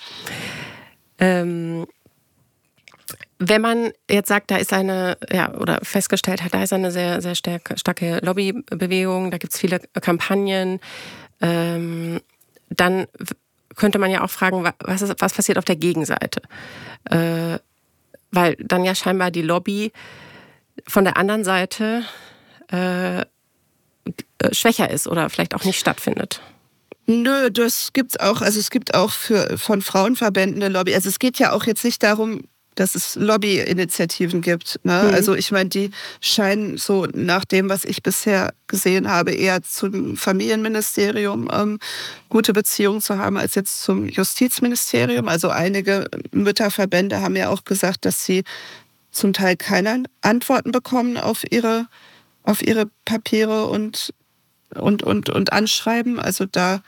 Ja. 1.20 1.26
Ähm, 1.28 1.88
wenn 3.40 3.62
man 3.62 3.92
jetzt 4.10 4.30
sagt, 4.30 4.50
da 4.50 4.58
ist 4.58 4.74
eine, 4.74 5.18
ja, 5.30 5.54
oder 5.56 5.80
festgestellt 5.84 6.44
hat, 6.44 6.54
da 6.54 6.64
ist 6.64 6.74
eine 6.74 6.92
sehr, 6.92 7.22
sehr 7.22 7.36
starke, 7.36 7.78
starke 7.78 8.20
Lobbybewegung, 8.24 9.30
da 9.30 9.38
gibt 9.38 9.54
es 9.54 9.60
viele 9.60 9.80
Kampagnen, 10.02 10.80
ähm, 11.42 12.22
dann 12.70 13.08
könnte 13.76 14.00
man 14.00 14.10
ja 14.10 14.24
auch 14.24 14.30
fragen, 14.30 14.68
was, 14.80 15.02
ist, 15.02 15.16
was 15.20 15.34
passiert 15.34 15.58
auf 15.58 15.66
der 15.66 15.76
Gegenseite? 15.76 16.42
Äh, 17.10 17.60
weil 18.32 18.56
dann 18.60 18.84
ja 18.84 18.96
scheinbar 18.96 19.32
die 19.32 19.44
Lobby 19.44 19.92
von 20.88 21.04
der 21.04 21.18
anderen 21.18 21.44
Seite 21.44 22.04
äh, 22.70 23.26
schwächer 24.52 24.90
ist 24.90 25.08
oder 25.08 25.30
vielleicht 25.30 25.56
auch 25.56 25.64
nicht 25.64 25.80
stattfindet. 25.80 26.42
Nö, 27.06 27.50
das 27.50 27.92
gibt's 27.94 28.18
auch. 28.18 28.42
Also 28.42 28.60
es 28.60 28.70
gibt 28.70 28.94
auch 28.94 29.12
für, 29.12 29.58
von 29.58 29.82
Frauenverbänden 29.82 30.62
eine 30.62 30.74
Lobby. 30.74 30.94
Also 30.94 31.08
es 31.10 31.20
geht 31.20 31.40
ja 31.40 31.54
auch 31.54 31.66
jetzt 31.66 31.86
nicht 31.86 32.04
darum, 32.04 32.44
dass 32.76 32.96
es 32.96 33.16
Lobbyinitiativen 33.16 34.42
gibt. 34.42 34.80
Ne? 34.84 35.04
Mhm. 35.08 35.14
Also 35.14 35.34
ich 35.34 35.52
meine, 35.52 35.70
die 35.70 35.90
scheinen 36.22 36.78
so 36.78 37.08
nach 37.14 37.46
dem, 37.46 37.70
was 37.70 37.86
ich 37.86 38.04
bisher 38.04 38.54
gesehen 38.68 39.10
habe, 39.10 39.32
eher 39.32 39.64
zum 39.64 40.16
Familienministerium 40.16 41.50
ähm, 41.52 41.80
gute 42.30 42.54
Beziehungen 42.54 43.02
zu 43.02 43.18
haben 43.18 43.38
als 43.38 43.56
jetzt 43.56 43.82
zum 43.84 44.08
Justizministerium. 44.08 45.28
Also 45.28 45.50
einige 45.50 46.10
Mütterverbände 46.32 47.22
haben 47.22 47.36
ja 47.36 47.50
auch 47.50 47.64
gesagt, 47.64 48.06
dass 48.06 48.26
sie 48.26 48.44
zum 49.18 49.34
Teil 49.34 49.58
keine 49.58 50.04
Antworten 50.22 50.72
bekommen 50.72 51.18
auf 51.18 51.44
ihre, 51.52 51.88
auf 52.44 52.62
ihre 52.62 52.90
Papiere 53.06 53.68
und, 53.68 54.14
und, 54.76 55.04
und, 55.04 55.30
und 55.30 55.52
Anschreiben. 55.52 56.20
Also 56.20 56.46
da 56.46 56.82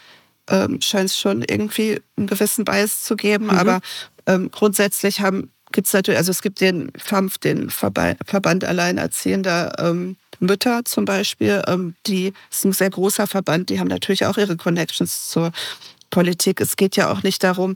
ähm, 0.49 0.81
scheint 0.81 1.09
es 1.09 1.19
schon 1.19 1.43
irgendwie 1.43 2.01
einen 2.17 2.27
gewissen 2.27 2.65
Bias 2.65 3.03
zu 3.03 3.15
geben. 3.15 3.45
Mhm. 3.45 3.51
Aber 3.51 3.81
ähm, 4.25 4.49
grundsätzlich 4.51 5.21
haben 5.21 5.51
gibt 5.71 5.87
es 5.87 5.93
natürlich, 5.93 6.17
also 6.17 6.31
es 6.31 6.41
gibt 6.41 6.61
den 6.61 6.91
FAMF, 6.97 7.37
den 7.37 7.69
Verband 7.69 8.63
Alleinerziehender 8.63 9.75
ähm, 9.77 10.17
Mütter 10.39 10.83
zum 10.85 11.05
Beispiel, 11.05 11.61
ähm, 11.67 11.95
die 12.07 12.33
ist 12.49 12.65
ein 12.65 12.73
sehr 12.73 12.89
großer 12.89 13.27
Verband, 13.27 13.69
die 13.69 13.79
haben 13.79 13.87
natürlich 13.87 14.25
auch 14.25 14.37
ihre 14.37 14.57
Connections 14.57 15.29
zur 15.29 15.51
Politik. 16.09 16.61
Es 16.61 16.75
geht 16.75 16.95
ja 16.95 17.11
auch 17.11 17.23
nicht 17.23 17.43
darum, 17.43 17.75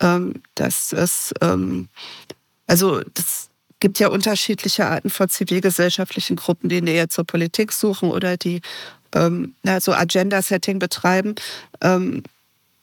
ähm, 0.00 0.34
dass 0.54 0.92
es, 0.92 1.34
ähm, 1.40 1.88
also 2.66 3.02
das 3.14 3.50
gibt 3.80 3.98
ja 3.98 4.08
unterschiedliche 4.08 4.86
Arten 4.86 5.10
von 5.10 5.28
zivilgesellschaftlichen 5.28 6.36
Gruppen, 6.36 6.68
die 6.68 6.82
Nähe 6.82 7.08
zur 7.08 7.24
Politik 7.24 7.72
suchen 7.72 8.10
oder 8.10 8.36
die 8.36 8.60
ähm, 9.14 9.54
so 9.80 9.92
Agenda-Setting 9.92 10.78
betreiben. 10.78 11.34
Ähm, 11.80 12.22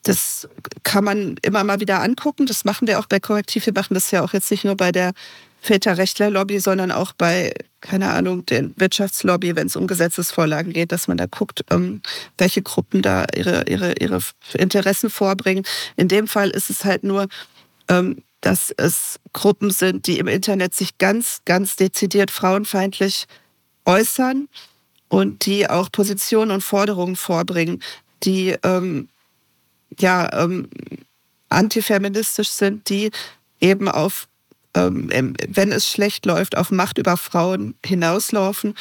das 0.04 0.48
kann 0.84 1.04
man 1.04 1.38
immer 1.42 1.64
mal 1.64 1.80
wieder 1.80 2.02
angucken. 2.02 2.46
Das 2.46 2.66
machen 2.66 2.88
wir 2.88 3.00
auch 3.00 3.06
bei 3.06 3.20
Korrektiv. 3.20 3.66
Wir 3.66 3.74
machen 3.74 3.94
das 3.94 4.12
ja 4.12 4.22
auch 4.22 4.34
jetzt 4.34 4.52
nicht 4.52 4.66
nur 4.66 4.76
bei 4.76 4.92
der 4.92 5.14
Väterrechtlerlobby, 5.62 6.60
sondern 6.60 6.92
auch 6.92 7.14
bei, 7.14 7.54
keine 7.80 8.12
Ahnung, 8.12 8.46
der 8.46 8.70
Wirtschaftslobby, 8.76 9.56
wenn 9.56 9.68
es 9.68 9.78
um 9.78 9.88
Gesetzesvorlagen 9.88 10.74
geht, 10.74 10.92
dass 10.92 11.08
man 11.08 11.16
da 11.16 11.26
guckt, 11.26 11.64
ähm, 11.72 12.02
welche 12.38 12.62
Gruppen 12.62 13.02
da 13.02 13.26
ihre, 13.34 13.64
ihre, 13.70 13.94
ihre 13.94 14.20
Interessen 14.56 15.10
vorbringen. 15.10 15.64
In 15.96 16.10
dem 16.10 16.28
Fall 16.28 16.50
ist 16.50 16.70
es 16.70 16.84
halt 16.84 17.06
nur, 17.06 17.28
ähm, 17.88 18.18
dass 18.44 18.74
es 18.76 19.20
Gruppen 19.32 19.72
sind, 19.72 20.06
die 20.06 20.20
im 20.20 20.28
Internet 20.28 20.76
sich 20.76 20.98
ganz, 20.98 21.42
ganz 21.46 21.78
dezidiert 21.78 22.30
frauenfeindlich 22.30 23.26
äußern 23.86 24.50
und 25.08 25.46
die 25.46 25.70
auch 25.70 25.90
Positionen 25.92 26.52
und 26.52 26.62
Forderungen 26.62 27.16
vorbringen, 27.16 27.82
die 28.24 28.56
ähm, 28.64 29.08
ja 29.98 30.44
ähm, 30.44 30.70
antifeministisch 31.48 32.50
sind, 32.50 32.90
die 32.90 33.12
eben 33.62 33.88
auf 33.88 34.28
ähm, 34.76 35.36
wenn 35.48 35.72
es 35.72 35.88
schlecht 35.88 36.26
läuft, 36.26 36.58
auf 36.58 36.72
Macht 36.72 36.98
über 36.98 37.16
Frauen 37.16 37.76
hinauslaufen. 37.86 38.74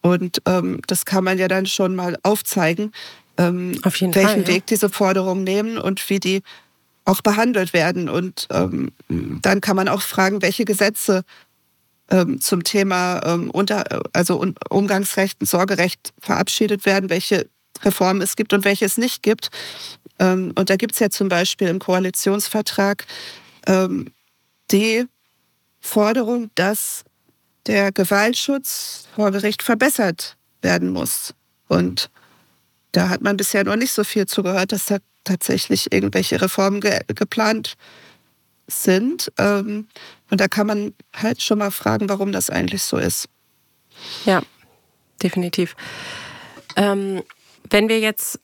Und 0.00 0.40
ähm, 0.46 0.80
das 0.86 1.04
kann 1.04 1.24
man 1.24 1.38
ja 1.38 1.46
dann 1.46 1.66
schon 1.66 1.94
mal 1.94 2.16
aufzeigen, 2.22 2.92
ähm, 3.38 3.78
auf 3.82 4.00
welchen 4.00 4.14
Fall, 4.14 4.40
ja. 4.40 4.46
Weg 4.46 4.66
diese 4.66 4.88
Forderungen 4.88 5.44
nehmen 5.44 5.78
und 5.78 6.08
wie 6.08 6.20
die 6.20 6.42
auch 7.06 7.22
behandelt 7.22 7.72
werden. 7.72 8.10
Und 8.10 8.46
ähm, 8.50 8.92
dann 9.08 9.62
kann 9.62 9.76
man 9.76 9.88
auch 9.88 10.02
fragen, 10.02 10.42
welche 10.42 10.66
Gesetze 10.66 11.22
ähm, 12.10 12.40
zum 12.40 12.62
Thema 12.62 13.22
ähm, 13.24 13.50
unter, 13.50 14.02
also 14.12 14.44
Umgangsrecht 14.68 15.40
und 15.40 15.46
Sorgerecht 15.46 16.12
verabschiedet 16.20 16.84
werden, 16.84 17.08
welche 17.08 17.48
Reformen 17.82 18.20
es 18.20 18.36
gibt 18.36 18.52
und 18.52 18.64
welche 18.64 18.84
es 18.84 18.98
nicht 18.98 19.22
gibt. 19.22 19.50
Ähm, 20.18 20.52
und 20.56 20.68
da 20.68 20.76
gibt 20.76 20.94
es 20.94 20.98
ja 20.98 21.08
zum 21.08 21.28
Beispiel 21.28 21.68
im 21.68 21.78
Koalitionsvertrag 21.78 23.06
ähm, 23.66 24.12
die 24.70 25.06
Forderung, 25.80 26.50
dass 26.56 27.04
der 27.66 27.92
Gewaltschutz 27.92 29.06
vor 29.14 29.30
Gericht 29.30 29.62
verbessert 29.62 30.36
werden 30.62 30.90
muss. 30.90 31.34
Und 31.68 32.10
da 32.96 33.10
hat 33.10 33.20
man 33.20 33.36
bisher 33.36 33.62
noch 33.64 33.76
nicht 33.76 33.92
so 33.92 34.04
viel 34.04 34.24
zugehört, 34.26 34.72
dass 34.72 34.86
da 34.86 34.98
tatsächlich 35.24 35.92
irgendwelche 35.92 36.40
Reformen 36.40 36.80
ge 36.80 37.00
geplant 37.08 37.76
sind. 38.68 39.30
Ähm, 39.38 39.88
und 40.30 40.40
da 40.40 40.48
kann 40.48 40.66
man 40.66 40.94
halt 41.14 41.42
schon 41.42 41.58
mal 41.58 41.70
fragen, 41.70 42.08
warum 42.08 42.32
das 42.32 42.48
eigentlich 42.48 42.82
so 42.82 42.96
ist. 42.96 43.28
Ja, 44.24 44.42
definitiv. 45.22 45.76
Ähm, 46.76 47.22
wenn 47.68 47.88
wir 47.88 48.00
jetzt 48.00 48.40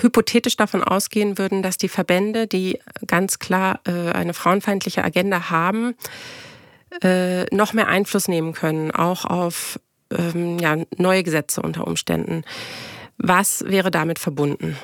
hypothetisch 0.00 0.56
davon 0.56 0.82
ausgehen 0.82 1.38
würden, 1.38 1.62
dass 1.62 1.76
die 1.76 1.88
Verbände, 1.88 2.46
die 2.48 2.80
ganz 3.06 3.38
klar 3.38 3.80
äh, 3.86 4.10
eine 4.10 4.34
frauenfeindliche 4.34 5.04
Agenda 5.04 5.50
haben, 5.50 5.94
äh, 7.02 7.44
noch 7.54 7.74
mehr 7.74 7.86
Einfluss 7.86 8.26
nehmen 8.26 8.54
können, 8.54 8.90
auch 8.90 9.24
auf 9.24 9.78
ähm, 10.10 10.58
ja, 10.58 10.78
neue 10.96 11.22
Gesetze 11.22 11.62
unter 11.62 11.86
Umständen. 11.86 12.44
Was 13.18 13.64
wäre 13.66 13.90
damit 13.90 14.18
verbunden? 14.18 14.76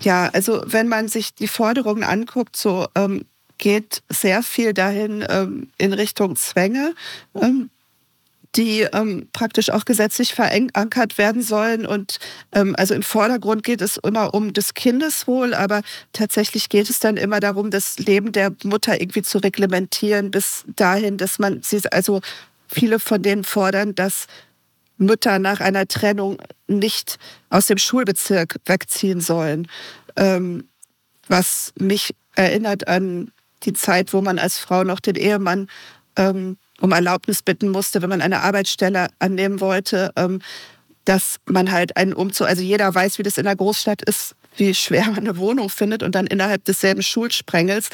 Ja, 0.00 0.28
also 0.32 0.62
wenn 0.66 0.88
man 0.88 1.08
sich 1.08 1.34
die 1.34 1.48
Forderungen 1.48 2.04
anguckt, 2.04 2.56
so 2.56 2.86
ähm, 2.94 3.24
geht 3.58 4.02
sehr 4.08 4.42
viel 4.42 4.74
dahin 4.74 5.24
ähm, 5.28 5.70
in 5.78 5.92
Richtung 5.92 6.36
Zwänge. 6.36 6.94
Ähm, 7.34 7.70
die 8.56 8.86
ähm, 8.92 9.28
praktisch 9.32 9.70
auch 9.70 9.84
gesetzlich 9.84 10.34
verankert 10.34 11.18
werden 11.18 11.42
sollen. 11.42 11.86
Und 11.86 12.18
ähm, 12.52 12.74
also 12.78 12.94
im 12.94 13.02
Vordergrund 13.02 13.62
geht 13.62 13.80
es 13.80 13.98
immer 13.98 14.34
um 14.34 14.52
das 14.52 14.74
Kindeswohl, 14.74 15.54
aber 15.54 15.82
tatsächlich 16.12 16.68
geht 16.68 16.88
es 16.88 16.98
dann 16.98 17.16
immer 17.16 17.40
darum, 17.40 17.70
das 17.70 17.98
Leben 17.98 18.32
der 18.32 18.52
Mutter 18.64 19.00
irgendwie 19.00 19.22
zu 19.22 19.38
reglementieren, 19.38 20.30
bis 20.30 20.64
dahin, 20.74 21.18
dass 21.18 21.38
man 21.38 21.62
sie, 21.62 21.80
also 21.92 22.20
viele 22.68 22.98
von 22.98 23.22
denen 23.22 23.44
fordern, 23.44 23.94
dass 23.94 24.26
Mütter 24.98 25.38
nach 25.38 25.60
einer 25.60 25.86
Trennung 25.86 26.38
nicht 26.66 27.18
aus 27.50 27.66
dem 27.66 27.78
Schulbezirk 27.78 28.56
wegziehen 28.64 29.20
sollen. 29.20 29.68
Ähm, 30.16 30.68
was 31.28 31.72
mich 31.78 32.14
erinnert 32.34 32.88
an 32.88 33.32
die 33.64 33.72
Zeit, 33.72 34.12
wo 34.12 34.20
man 34.20 34.38
als 34.38 34.58
Frau 34.58 34.84
noch 34.84 35.00
den 35.00 35.16
Ehemann 35.16 35.68
ähm, 36.16 36.56
um 36.80 36.92
Erlaubnis 36.92 37.42
bitten 37.42 37.68
musste, 37.68 38.02
wenn 38.02 38.10
man 38.10 38.22
eine 38.22 38.42
Arbeitsstelle 38.42 39.08
annehmen 39.18 39.60
wollte, 39.60 40.12
ähm, 40.16 40.40
dass 41.04 41.36
man 41.46 41.70
halt 41.70 41.96
einen 41.96 42.12
Umzug, 42.12 42.48
also 42.48 42.62
jeder 42.62 42.94
weiß, 42.94 43.18
wie 43.18 43.22
das 43.22 43.38
in 43.38 43.44
der 43.44 43.56
Großstadt 43.56 44.02
ist, 44.02 44.34
wie 44.56 44.74
schwer 44.74 45.06
man 45.06 45.18
eine 45.18 45.36
Wohnung 45.36 45.68
findet 45.68 46.02
und 46.02 46.14
dann 46.14 46.26
innerhalb 46.26 46.64
desselben 46.64 47.02
Schulsprengels 47.02 47.90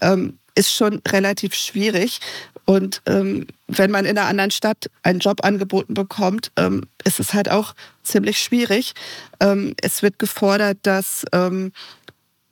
ähm, 0.00 0.38
ist 0.54 0.72
schon 0.72 1.02
relativ 1.08 1.54
schwierig. 1.54 2.20
Und 2.64 3.02
ähm, 3.06 3.46
wenn 3.66 3.90
man 3.90 4.04
in 4.04 4.16
einer 4.16 4.28
anderen 4.28 4.50
Stadt 4.50 4.90
einen 5.02 5.18
Job 5.18 5.44
angeboten 5.44 5.94
bekommt, 5.94 6.50
ähm, 6.56 6.86
ist 7.04 7.20
es 7.20 7.34
halt 7.34 7.50
auch 7.50 7.74
ziemlich 8.02 8.38
schwierig. 8.38 8.94
Ähm, 9.40 9.74
es 9.82 10.02
wird 10.02 10.18
gefordert, 10.18 10.78
dass 10.82 11.24
ähm, 11.32 11.72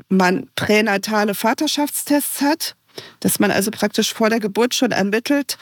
man 0.09 0.49
pränatale 0.55 1.35
Vaterschaftstests 1.35 2.43
hat 2.43 2.77
dass 3.21 3.39
man 3.39 3.51
also 3.51 3.71
praktisch 3.71 4.13
vor 4.13 4.31
der 4.31 4.41
Geburt 4.41 4.75
schon 4.75 4.93
ermittelt, 4.93 5.59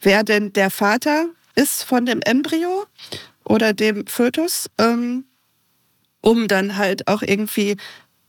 wer 0.00 0.24
denn 0.24 0.52
der 0.52 0.70
Vater 0.70 1.26
ist 1.54 1.84
von 1.84 2.06
dem 2.06 2.20
Embryo 2.22 2.86
oder 3.44 3.72
dem 3.72 4.06
Fötus, 4.06 4.70
ähm, 4.78 5.24
um 6.20 6.48
dann 6.48 6.76
halt 6.76 7.08
auch 7.08 7.22
irgendwie 7.22 7.76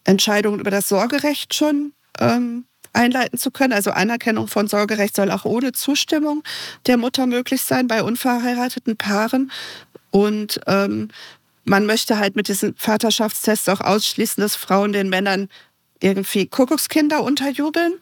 Entscheidungen 0.03 0.59
über 0.59 0.71
das 0.71 0.89
Sorgerecht 0.89 1.53
schon 1.53 1.93
ähm, 2.19 2.65
einleiten 2.93 3.37
zu 3.37 3.51
können. 3.51 3.73
Also 3.73 3.91
Anerkennung 3.91 4.47
von 4.47 4.67
Sorgerecht 4.67 5.15
soll 5.15 5.31
auch 5.31 5.45
ohne 5.45 5.71
Zustimmung 5.71 6.43
der 6.87 6.97
Mutter 6.97 7.25
möglich 7.25 7.63
sein 7.63 7.87
bei 7.87 8.03
unverheirateten 8.03 8.97
Paaren. 8.97 9.51
Und 10.11 10.61
ähm, 10.67 11.09
man 11.65 11.85
möchte 11.85 12.17
halt 12.17 12.35
mit 12.35 12.47
diesen 12.47 12.75
Vaterschaftstests 12.75 13.67
auch 13.69 13.81
ausschließen, 13.81 14.41
dass 14.41 14.55
Frauen 14.55 14.93
den 14.93 15.09
Männern 15.09 15.49
irgendwie 15.99 16.45
Kuckuckskinder 16.47 17.23
unterjubeln 17.23 17.93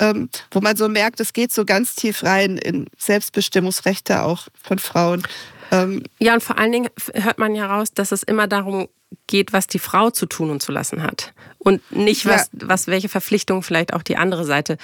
ähm, 0.00 0.28
wo 0.50 0.60
man 0.60 0.76
so 0.76 0.88
merkt, 0.88 1.20
es 1.20 1.32
geht 1.32 1.52
so 1.52 1.64
ganz 1.64 1.94
tief 1.94 2.22
rein 2.24 2.58
in 2.58 2.86
Selbstbestimmungsrechte 2.98 4.22
auch 4.22 4.48
von 4.60 4.78
Frauen. 4.78 5.22
Ähm, 5.70 6.02
ja, 6.18 6.34
und 6.34 6.42
vor 6.42 6.58
allen 6.58 6.72
Dingen 6.72 6.90
hört 7.14 7.38
man 7.38 7.54
ja 7.54 7.66
raus, 7.66 7.92
dass 7.92 8.12
es 8.12 8.22
immer 8.22 8.46
darum 8.46 8.88
geht, 9.26 9.52
was 9.52 9.66
die 9.66 9.78
Frau 9.78 10.10
zu 10.10 10.26
tun 10.26 10.50
und 10.50 10.62
zu 10.62 10.72
lassen 10.72 11.02
hat. 11.02 11.32
Und 11.58 11.80
nicht, 11.92 12.26
was, 12.26 12.50
ja. 12.52 12.68
was 12.68 12.86
welche 12.86 13.08
Verpflichtungen 13.08 13.62
vielleicht 13.62 13.92
auch 13.92 14.02
die 14.02 14.16
andere 14.16 14.44
Seite 14.44 14.76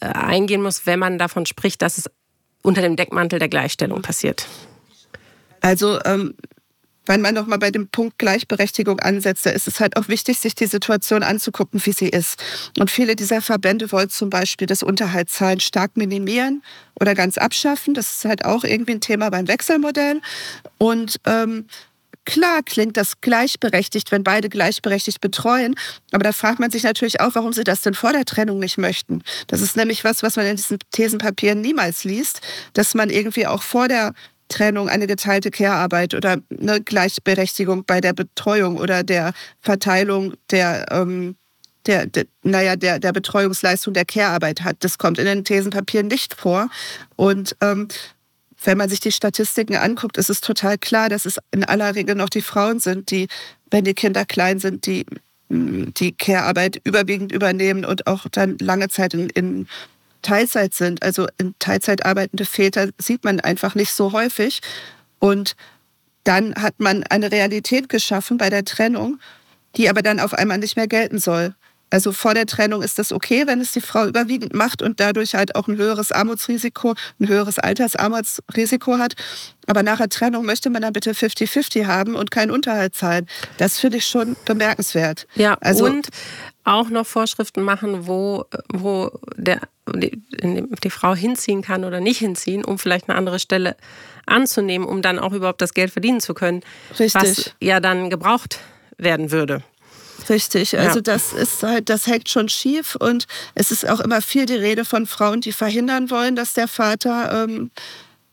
äh, 0.00 0.06
eingehen 0.06 0.62
muss, 0.62 0.86
wenn 0.86 0.98
man 0.98 1.18
davon 1.18 1.46
spricht, 1.46 1.82
dass 1.82 1.98
es 1.98 2.10
unter 2.62 2.82
dem 2.82 2.96
Deckmantel 2.96 3.38
der 3.38 3.48
Gleichstellung 3.48 4.02
passiert. 4.02 4.46
Also 5.60 5.98
ähm, 6.04 6.34
wenn 7.08 7.20
man 7.20 7.34
nochmal 7.34 7.58
bei 7.58 7.70
dem 7.70 7.88
Punkt 7.88 8.18
Gleichberechtigung 8.18 9.00
ansetzt, 9.00 9.46
da 9.46 9.50
ist 9.50 9.66
es 9.66 9.80
halt 9.80 9.96
auch 9.96 10.08
wichtig, 10.08 10.38
sich 10.38 10.54
die 10.54 10.66
Situation 10.66 11.22
anzugucken, 11.22 11.80
wie 11.84 11.92
sie 11.92 12.08
ist. 12.08 12.42
Und 12.78 12.90
viele 12.90 13.16
dieser 13.16 13.40
Verbände 13.40 13.90
wollen 13.90 14.10
zum 14.10 14.30
Beispiel 14.30 14.66
das 14.66 14.82
Unterhaltszahlen 14.82 15.60
stark 15.60 15.96
minimieren 15.96 16.62
oder 17.00 17.14
ganz 17.14 17.38
abschaffen. 17.38 17.94
Das 17.94 18.10
ist 18.10 18.24
halt 18.24 18.44
auch 18.44 18.64
irgendwie 18.64 18.92
ein 18.92 19.00
Thema 19.00 19.30
beim 19.30 19.48
Wechselmodell. 19.48 20.20
Und 20.78 21.16
ähm, 21.26 21.66
Klar 22.28 22.62
klingt 22.62 22.98
das 22.98 23.22
gleichberechtigt, 23.22 24.12
wenn 24.12 24.22
beide 24.22 24.50
gleichberechtigt 24.50 25.22
betreuen. 25.22 25.76
Aber 26.12 26.24
da 26.24 26.32
fragt 26.32 26.60
man 26.60 26.70
sich 26.70 26.82
natürlich 26.82 27.22
auch, 27.22 27.34
warum 27.34 27.54
sie 27.54 27.64
das 27.64 27.80
denn 27.80 27.94
vor 27.94 28.12
der 28.12 28.26
Trennung 28.26 28.58
nicht 28.58 28.76
möchten. 28.76 29.22
Das 29.46 29.62
ist 29.62 29.78
nämlich 29.78 30.04
was, 30.04 30.22
was 30.22 30.36
man 30.36 30.44
in 30.44 30.56
diesen 30.56 30.76
Thesenpapieren 30.90 31.62
niemals 31.62 32.04
liest, 32.04 32.42
dass 32.74 32.92
man 32.92 33.08
irgendwie 33.08 33.46
auch 33.46 33.62
vor 33.62 33.88
der 33.88 34.12
Trennung, 34.48 34.88
eine 34.88 35.06
geteilte 35.06 35.50
Care-Arbeit 35.50 36.14
oder 36.14 36.38
eine 36.60 36.80
Gleichberechtigung 36.80 37.84
bei 37.84 38.00
der 38.00 38.12
Betreuung 38.12 38.78
oder 38.78 39.02
der 39.02 39.32
Verteilung 39.60 40.34
der, 40.50 40.86
ähm, 40.90 41.36
der, 41.86 42.06
der, 42.06 42.24
naja, 42.42 42.76
der, 42.76 42.98
der 42.98 43.12
Betreuungsleistung 43.12 43.94
der 43.94 44.04
Care-Arbeit 44.04 44.62
hat. 44.62 44.76
Das 44.80 44.98
kommt 44.98 45.18
in 45.18 45.26
den 45.26 45.44
Thesenpapieren 45.44 46.08
nicht 46.08 46.34
vor. 46.34 46.68
Und 47.16 47.56
ähm, 47.60 47.88
wenn 48.64 48.78
man 48.78 48.88
sich 48.88 49.00
die 49.00 49.12
Statistiken 49.12 49.76
anguckt, 49.76 50.16
ist 50.16 50.30
es 50.30 50.40
total 50.40 50.78
klar, 50.78 51.08
dass 51.08 51.26
es 51.26 51.38
in 51.50 51.64
aller 51.64 51.94
Regel 51.94 52.14
noch 52.14 52.28
die 52.28 52.42
Frauen 52.42 52.80
sind, 52.80 53.10
die, 53.10 53.28
wenn 53.70 53.84
die 53.84 53.94
Kinder 53.94 54.24
klein 54.24 54.58
sind, 54.58 54.86
die 54.86 55.06
die 55.50 56.12
Care-Arbeit 56.12 56.80
überwiegend 56.84 57.32
übernehmen 57.32 57.84
und 57.84 58.06
auch 58.06 58.26
dann 58.30 58.58
lange 58.58 58.88
Zeit 58.88 59.14
in, 59.14 59.30
in 59.30 59.66
Teilzeit 60.28 60.74
sind. 60.74 61.02
Also 61.02 61.26
in 61.38 61.54
Teilzeit 61.58 62.04
arbeitende 62.04 62.44
Väter 62.44 62.90
sieht 62.98 63.24
man 63.24 63.40
einfach 63.40 63.74
nicht 63.74 63.92
so 63.92 64.12
häufig. 64.12 64.60
Und 65.18 65.56
dann 66.24 66.54
hat 66.54 66.74
man 66.80 67.02
eine 67.04 67.32
Realität 67.32 67.88
geschaffen 67.88 68.36
bei 68.36 68.50
der 68.50 68.66
Trennung, 68.66 69.18
die 69.76 69.88
aber 69.88 70.02
dann 70.02 70.20
auf 70.20 70.34
einmal 70.34 70.58
nicht 70.58 70.76
mehr 70.76 70.86
gelten 70.86 71.18
soll. 71.18 71.54
Also 71.90 72.12
vor 72.12 72.34
der 72.34 72.44
Trennung 72.44 72.82
ist 72.82 72.98
das 72.98 73.10
okay, 73.12 73.46
wenn 73.46 73.62
es 73.62 73.72
die 73.72 73.80
Frau 73.80 74.06
überwiegend 74.06 74.52
macht 74.52 74.82
und 74.82 75.00
dadurch 75.00 75.34
halt 75.34 75.54
auch 75.54 75.68
ein 75.68 75.78
höheres 75.78 76.12
Armutsrisiko, 76.12 76.94
ein 77.18 77.28
höheres 77.28 77.58
Altersarmutsrisiko 77.58 78.98
hat. 78.98 79.14
Aber 79.66 79.82
nach 79.82 79.96
der 79.96 80.10
Trennung 80.10 80.44
möchte 80.44 80.68
man 80.68 80.82
dann 80.82 80.92
bitte 80.92 81.12
50-50 81.12 81.86
haben 81.86 82.14
und 82.14 82.30
keinen 82.30 82.50
Unterhalt 82.50 82.94
zahlen. 82.94 83.26
Das 83.56 83.78
finde 83.78 83.96
ich 83.96 84.06
schon 84.06 84.36
bemerkenswert. 84.44 85.26
Ja, 85.36 85.56
also, 85.62 85.86
und 85.86 86.08
auch 86.68 86.90
noch 86.90 87.06
Vorschriften 87.06 87.62
machen, 87.62 88.06
wo, 88.06 88.44
wo 88.72 89.10
der, 89.36 89.60
die, 89.94 90.22
die 90.42 90.90
Frau 90.90 91.14
hinziehen 91.14 91.62
kann 91.62 91.84
oder 91.84 92.00
nicht 92.00 92.18
hinziehen, 92.18 92.64
um 92.64 92.78
vielleicht 92.78 93.08
eine 93.08 93.16
andere 93.16 93.38
Stelle 93.38 93.76
anzunehmen, 94.26 94.86
um 94.86 95.00
dann 95.00 95.18
auch 95.18 95.32
überhaupt 95.32 95.62
das 95.62 95.72
Geld 95.72 95.90
verdienen 95.90 96.20
zu 96.20 96.34
können, 96.34 96.62
Richtig. 96.98 97.14
was 97.14 97.54
ja 97.60 97.80
dann 97.80 98.10
gebraucht 98.10 98.60
werden 98.98 99.30
würde. 99.30 99.62
Richtig, 100.28 100.76
also 100.78 100.96
ja. 100.96 101.02
das 101.02 101.32
ist 101.32 101.62
halt, 101.62 101.88
das 101.88 102.06
hängt 102.06 102.28
schon 102.28 102.50
schief 102.50 102.96
und 102.96 103.26
es 103.54 103.70
ist 103.70 103.88
auch 103.88 104.00
immer 104.00 104.20
viel 104.20 104.44
die 104.44 104.56
Rede 104.56 104.84
von 104.84 105.06
Frauen, 105.06 105.40
die 105.40 105.52
verhindern 105.52 106.10
wollen, 106.10 106.36
dass 106.36 106.52
der 106.52 106.68
Vater 106.68 107.44
ähm, 107.44 107.70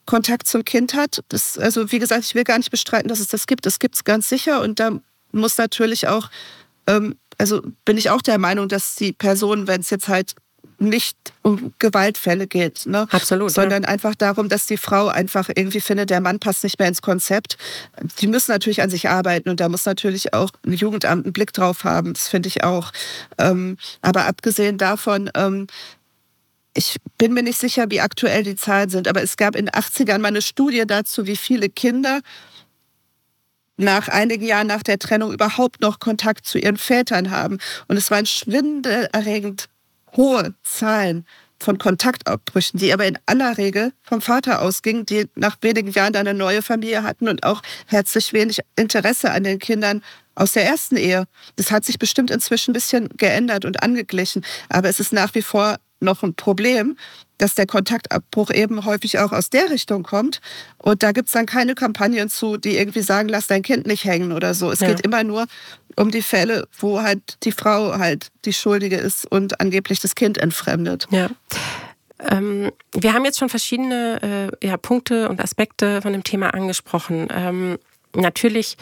Kontakt 0.05 0.47
zum 0.47 0.65
Kind 0.65 0.93
hat. 0.93 1.23
Das, 1.29 1.57
also 1.57 1.91
wie 1.91 1.99
gesagt, 1.99 2.25
ich 2.25 2.35
will 2.35 2.43
gar 2.43 2.57
nicht 2.57 2.71
bestreiten, 2.71 3.07
dass 3.07 3.19
es 3.19 3.27
das 3.27 3.47
gibt. 3.47 3.65
Es 3.65 3.79
gibt 3.79 3.95
es 3.95 4.03
ganz 4.03 4.27
sicher 4.27 4.61
und 4.61 4.79
da 4.79 4.99
muss 5.31 5.57
natürlich 5.57 6.07
auch, 6.07 6.29
ähm, 6.87 7.15
also 7.37 7.61
bin 7.85 7.97
ich 7.97 8.09
auch 8.09 8.21
der 8.21 8.37
Meinung, 8.37 8.67
dass 8.67 8.95
die 8.95 9.13
Person, 9.13 9.67
wenn 9.67 9.81
es 9.81 9.89
jetzt 9.89 10.07
halt 10.07 10.35
nicht 10.77 11.17
um 11.41 11.73
Gewaltfälle 11.79 12.47
geht, 12.47 12.85
ne? 12.85 13.07
Absolut, 13.11 13.51
sondern 13.51 13.83
ja. 13.83 13.89
einfach 13.89 14.15
darum, 14.15 14.49
dass 14.49 14.65
die 14.65 14.77
Frau 14.77 15.07
einfach 15.07 15.49
irgendwie 15.53 15.79
findet, 15.79 16.09
der 16.09 16.21
Mann 16.21 16.39
passt 16.39 16.63
nicht 16.63 16.79
mehr 16.79 16.87
ins 16.87 17.01
Konzept. 17.01 17.57
Die 18.19 18.27
müssen 18.27 18.51
natürlich 18.51 18.81
an 18.81 18.89
sich 18.89 19.07
arbeiten 19.07 19.49
und 19.49 19.59
da 19.59 19.69
muss 19.69 19.85
natürlich 19.85 20.33
auch 20.33 20.51
ein 20.65 20.73
Jugendamt 20.73 21.25
einen 21.25 21.33
Blick 21.33 21.53
drauf 21.53 21.83
haben. 21.83 22.13
Das 22.13 22.27
finde 22.27 22.47
ich 22.47 22.63
auch. 22.63 22.91
Ähm, 23.37 23.77
aber 24.01 24.25
abgesehen 24.25 24.77
davon, 24.77 25.29
ähm, 25.35 25.67
ich 26.73 26.97
bin 27.17 27.33
mir 27.33 27.43
nicht 27.43 27.59
sicher, 27.59 27.85
wie 27.89 28.01
aktuell 28.01 28.43
die 28.43 28.55
Zahlen 28.55 28.89
sind, 28.89 29.07
aber 29.07 29.23
es 29.23 29.37
gab 29.37 29.55
in 29.55 29.67
den 29.67 29.73
80ern 29.73 30.19
mal 30.19 30.27
eine 30.27 30.41
Studie 30.41 30.83
dazu, 30.85 31.25
wie 31.25 31.37
viele 31.37 31.69
Kinder 31.69 32.19
nach 33.77 34.07
einigen 34.07 34.45
Jahren 34.45 34.67
nach 34.67 34.83
der 34.83 34.99
Trennung 34.99 35.33
überhaupt 35.33 35.81
noch 35.81 35.99
Kontakt 35.99 36.45
zu 36.45 36.57
ihren 36.57 36.77
Vätern 36.77 37.31
haben. 37.31 37.57
Und 37.87 37.97
es 37.97 38.11
waren 38.11 38.25
schwindelerregend 38.25 39.67
hohe 40.15 40.53
Zahlen 40.63 41.25
von 41.59 41.77
Kontaktabbrüchen, 41.77 42.79
die 42.79 42.93
aber 42.93 43.05
in 43.05 43.17
aller 43.25 43.57
Regel 43.57 43.93
vom 44.03 44.21
Vater 44.21 44.61
ausgingen, 44.61 45.05
die 45.05 45.27
nach 45.35 45.57
wenigen 45.61 45.91
Jahren 45.91 46.13
dann 46.13 46.27
eine 46.27 46.37
neue 46.37 46.61
Familie 46.61 47.03
hatten 47.03 47.27
und 47.27 47.43
auch 47.43 47.61
herzlich 47.87 48.33
wenig 48.33 48.59
Interesse 48.75 49.31
an 49.31 49.43
den 49.43 49.59
Kindern 49.59 50.03
aus 50.35 50.51
der 50.51 50.65
ersten 50.65 50.97
Ehe. 50.97 51.25
Das 51.55 51.71
hat 51.71 51.85
sich 51.85 51.97
bestimmt 51.97 52.29
inzwischen 52.29 52.71
ein 52.71 52.73
bisschen 52.73 53.09
geändert 53.17 53.65
und 53.65 53.81
angeglichen, 53.81 54.45
aber 54.69 54.89
es 54.89 54.99
ist 54.99 55.13
nach 55.13 55.33
wie 55.33 55.41
vor 55.41 55.77
noch 56.01 56.23
ein 56.23 56.35
Problem, 56.35 56.97
dass 57.37 57.55
der 57.55 57.65
Kontaktabbruch 57.65 58.51
eben 58.51 58.85
häufig 58.85 59.19
auch 59.19 59.31
aus 59.31 59.49
der 59.49 59.69
Richtung 59.69 60.03
kommt. 60.03 60.41
Und 60.77 61.03
da 61.03 61.11
gibt 61.11 61.27
es 61.27 61.33
dann 61.33 61.45
keine 61.45 61.75
Kampagnen 61.75 62.29
zu, 62.29 62.57
die 62.57 62.77
irgendwie 62.77 63.01
sagen, 63.01 63.29
lass 63.29 63.47
dein 63.47 63.61
Kind 63.61 63.87
nicht 63.87 64.05
hängen 64.05 64.31
oder 64.31 64.53
so. 64.53 64.71
Es 64.71 64.79
ja. 64.79 64.87
geht 64.87 65.01
immer 65.01 65.23
nur 65.23 65.45
um 65.95 66.11
die 66.11 66.21
Fälle, 66.21 66.67
wo 66.79 67.01
halt 67.01 67.43
die 67.43 67.51
Frau 67.51 67.97
halt 67.97 68.29
die 68.45 68.53
Schuldige 68.53 68.97
ist 68.97 69.29
und 69.29 69.59
angeblich 69.59 69.99
das 69.99 70.15
Kind 70.15 70.37
entfremdet. 70.37 71.07
Ja. 71.11 71.29
Ähm, 72.31 72.71
wir 72.93 73.13
haben 73.13 73.25
jetzt 73.25 73.39
schon 73.39 73.49
verschiedene 73.49 74.51
äh, 74.61 74.67
ja, 74.67 74.77
Punkte 74.77 75.29
und 75.29 75.41
Aspekte 75.41 76.01
von 76.01 76.13
dem 76.13 76.23
Thema 76.23 76.53
angesprochen. 76.53 77.27
Ähm, 77.31 77.77
natürlich 78.15 78.77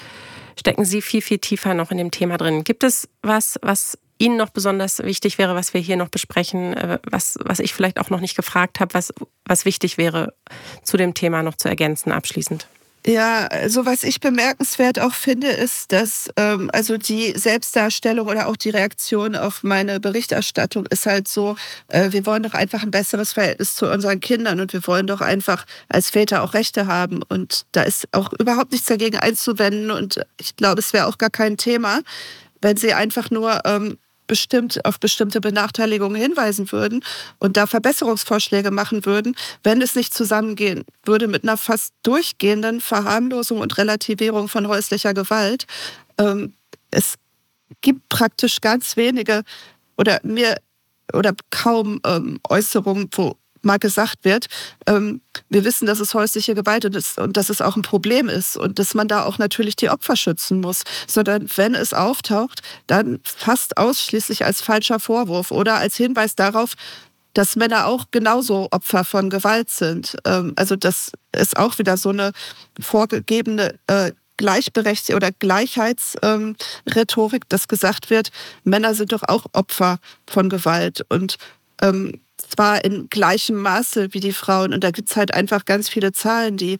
stecken 0.59 0.85
Sie 0.85 1.01
viel, 1.01 1.21
viel 1.21 1.39
tiefer 1.39 1.73
noch 1.73 1.91
in 1.91 1.97
dem 1.97 2.11
Thema 2.11 2.37
drin. 2.37 2.63
Gibt 2.63 2.83
es 2.83 3.07
was, 3.21 3.57
was 3.61 3.97
Ihnen 4.23 4.37
noch 4.37 4.51
besonders 4.51 4.99
wichtig 4.99 5.37
wäre, 5.37 5.53
was 5.53 5.73
wir 5.73 5.81
hier 5.81 5.97
noch 5.97 6.07
besprechen, 6.07 6.73
äh, 6.73 6.99
was, 7.09 7.37
was 7.43 7.59
ich 7.59 7.73
vielleicht 7.73 7.99
auch 7.99 8.09
noch 8.09 8.21
nicht 8.21 8.37
gefragt 8.37 8.79
habe, 8.79 8.93
was, 8.93 9.13
was 9.45 9.65
wichtig 9.65 9.97
wäre, 9.97 10.33
zu 10.81 10.95
dem 10.95 11.13
Thema 11.13 11.43
noch 11.43 11.57
zu 11.57 11.67
ergänzen 11.67 12.13
abschließend? 12.13 12.67
Ja, 13.05 13.47
also 13.47 13.85
was 13.85 14.05
ich 14.05 14.21
bemerkenswert 14.21 14.97
auch 14.97 15.13
finde, 15.13 15.47
ist, 15.47 15.91
dass 15.91 16.29
ähm, 16.37 16.69
also 16.71 16.95
die 16.95 17.33
Selbstdarstellung 17.37 18.29
oder 18.29 18.47
auch 18.47 18.55
die 18.55 18.69
Reaktion 18.69 19.35
auf 19.35 19.61
meine 19.61 19.99
Berichterstattung 19.99 20.85
ist 20.85 21.05
halt 21.05 21.27
so, 21.27 21.57
äh, 21.89 22.13
wir 22.13 22.25
wollen 22.25 22.43
doch 22.43 22.53
einfach 22.53 22.81
ein 22.81 22.91
besseres 22.91 23.33
Verhältnis 23.33 23.75
zu 23.75 23.91
unseren 23.91 24.21
Kindern 24.21 24.61
und 24.61 24.71
wir 24.71 24.87
wollen 24.87 25.05
doch 25.05 25.19
einfach 25.19 25.65
als 25.89 26.11
Väter 26.11 26.43
auch 26.43 26.53
Rechte 26.53 26.87
haben. 26.87 27.21
Und 27.23 27.65
da 27.73 27.83
ist 27.83 28.07
auch 28.13 28.31
überhaupt 28.39 28.71
nichts 28.71 28.87
dagegen 28.87 29.17
einzuwenden 29.17 29.91
und 29.91 30.21
ich 30.39 30.55
glaube, 30.55 30.79
es 30.79 30.93
wäre 30.93 31.07
auch 31.07 31.17
gar 31.17 31.29
kein 31.29 31.57
Thema, 31.57 31.99
wenn 32.61 32.77
sie 32.77 32.93
einfach 32.93 33.29
nur 33.29 33.59
ähm, 33.65 33.97
bestimmt 34.27 34.83
auf 34.85 34.99
bestimmte 34.99 35.41
Benachteiligungen 35.41 36.19
hinweisen 36.19 36.71
würden 36.71 37.03
und 37.39 37.57
da 37.57 37.67
Verbesserungsvorschläge 37.67 38.71
machen 38.71 39.05
würden, 39.05 39.35
wenn 39.63 39.81
es 39.81 39.95
nicht 39.95 40.13
zusammengehen 40.13 40.85
würde 41.03 41.27
mit 41.27 41.43
einer 41.43 41.57
fast 41.57 41.93
durchgehenden 42.03 42.81
Verharmlosung 42.81 43.59
und 43.59 43.77
Relativierung 43.77 44.47
von 44.47 44.67
häuslicher 44.67 45.13
Gewalt. 45.13 45.65
Ähm, 46.17 46.53
es 46.91 47.15
gibt 47.81 48.07
praktisch 48.09 48.61
ganz 48.61 48.97
wenige 48.97 49.43
oder 49.97 50.19
mir 50.23 50.57
oder 51.11 51.33
kaum 51.49 51.99
ähm, 52.05 52.39
Äußerungen, 52.47 53.09
wo 53.11 53.35
mal 53.63 53.79
gesagt 53.79 54.23
wird, 54.23 54.47
ähm, 54.87 55.21
wir 55.49 55.63
wissen, 55.63 55.85
dass 55.85 55.99
es 55.99 56.13
häusliche 56.13 56.55
Gewalt 56.55 56.85
ist 56.85 57.17
und 57.17 57.37
dass 57.37 57.49
es 57.49 57.61
auch 57.61 57.75
ein 57.75 57.81
Problem 57.81 58.29
ist 58.29 58.57
und 58.57 58.79
dass 58.79 58.93
man 58.93 59.07
da 59.07 59.23
auch 59.23 59.37
natürlich 59.37 59.75
die 59.75 59.89
Opfer 59.89 60.15
schützen 60.15 60.61
muss, 60.61 60.83
sondern 61.07 61.47
wenn 61.55 61.75
es 61.75 61.93
auftaucht, 61.93 62.61
dann 62.87 63.19
fast 63.23 63.77
ausschließlich 63.77 64.45
als 64.45 64.61
falscher 64.61 64.99
Vorwurf 64.99 65.51
oder 65.51 65.75
als 65.75 65.95
Hinweis 65.95 66.35
darauf, 66.35 66.73
dass 67.33 67.55
Männer 67.55 67.87
auch 67.87 68.05
genauso 68.11 68.67
Opfer 68.71 69.03
von 69.03 69.29
Gewalt 69.29 69.69
sind. 69.69 70.15
Ähm, 70.25 70.53
also 70.55 70.75
das 70.75 71.11
ist 71.35 71.57
auch 71.57 71.77
wieder 71.79 71.97
so 71.97 72.09
eine 72.09 72.31
vorgegebene 72.79 73.79
äh, 73.87 74.11
Gleichberechtigung 74.37 75.17
oder 75.17 75.31
Gleichheitsrhetorik, 75.31 77.43
ähm, 77.43 77.49
dass 77.49 77.67
gesagt 77.67 78.09
wird, 78.09 78.31
Männer 78.63 78.95
sind 78.95 79.11
doch 79.11 79.23
auch 79.23 79.45
Opfer 79.53 79.99
von 80.27 80.49
Gewalt. 80.49 81.05
Und 81.09 81.37
ähm, 81.83 82.21
zwar 82.37 82.83
in 82.83 83.09
gleichem 83.09 83.57
Maße 83.57 84.13
wie 84.13 84.19
die 84.19 84.33
Frauen. 84.33 84.73
Und 84.73 84.83
da 84.83 84.91
gibt 84.91 85.11
es 85.11 85.15
halt 85.15 85.33
einfach 85.33 85.65
ganz 85.65 85.89
viele 85.89 86.11
Zahlen, 86.11 86.57
die 86.57 86.77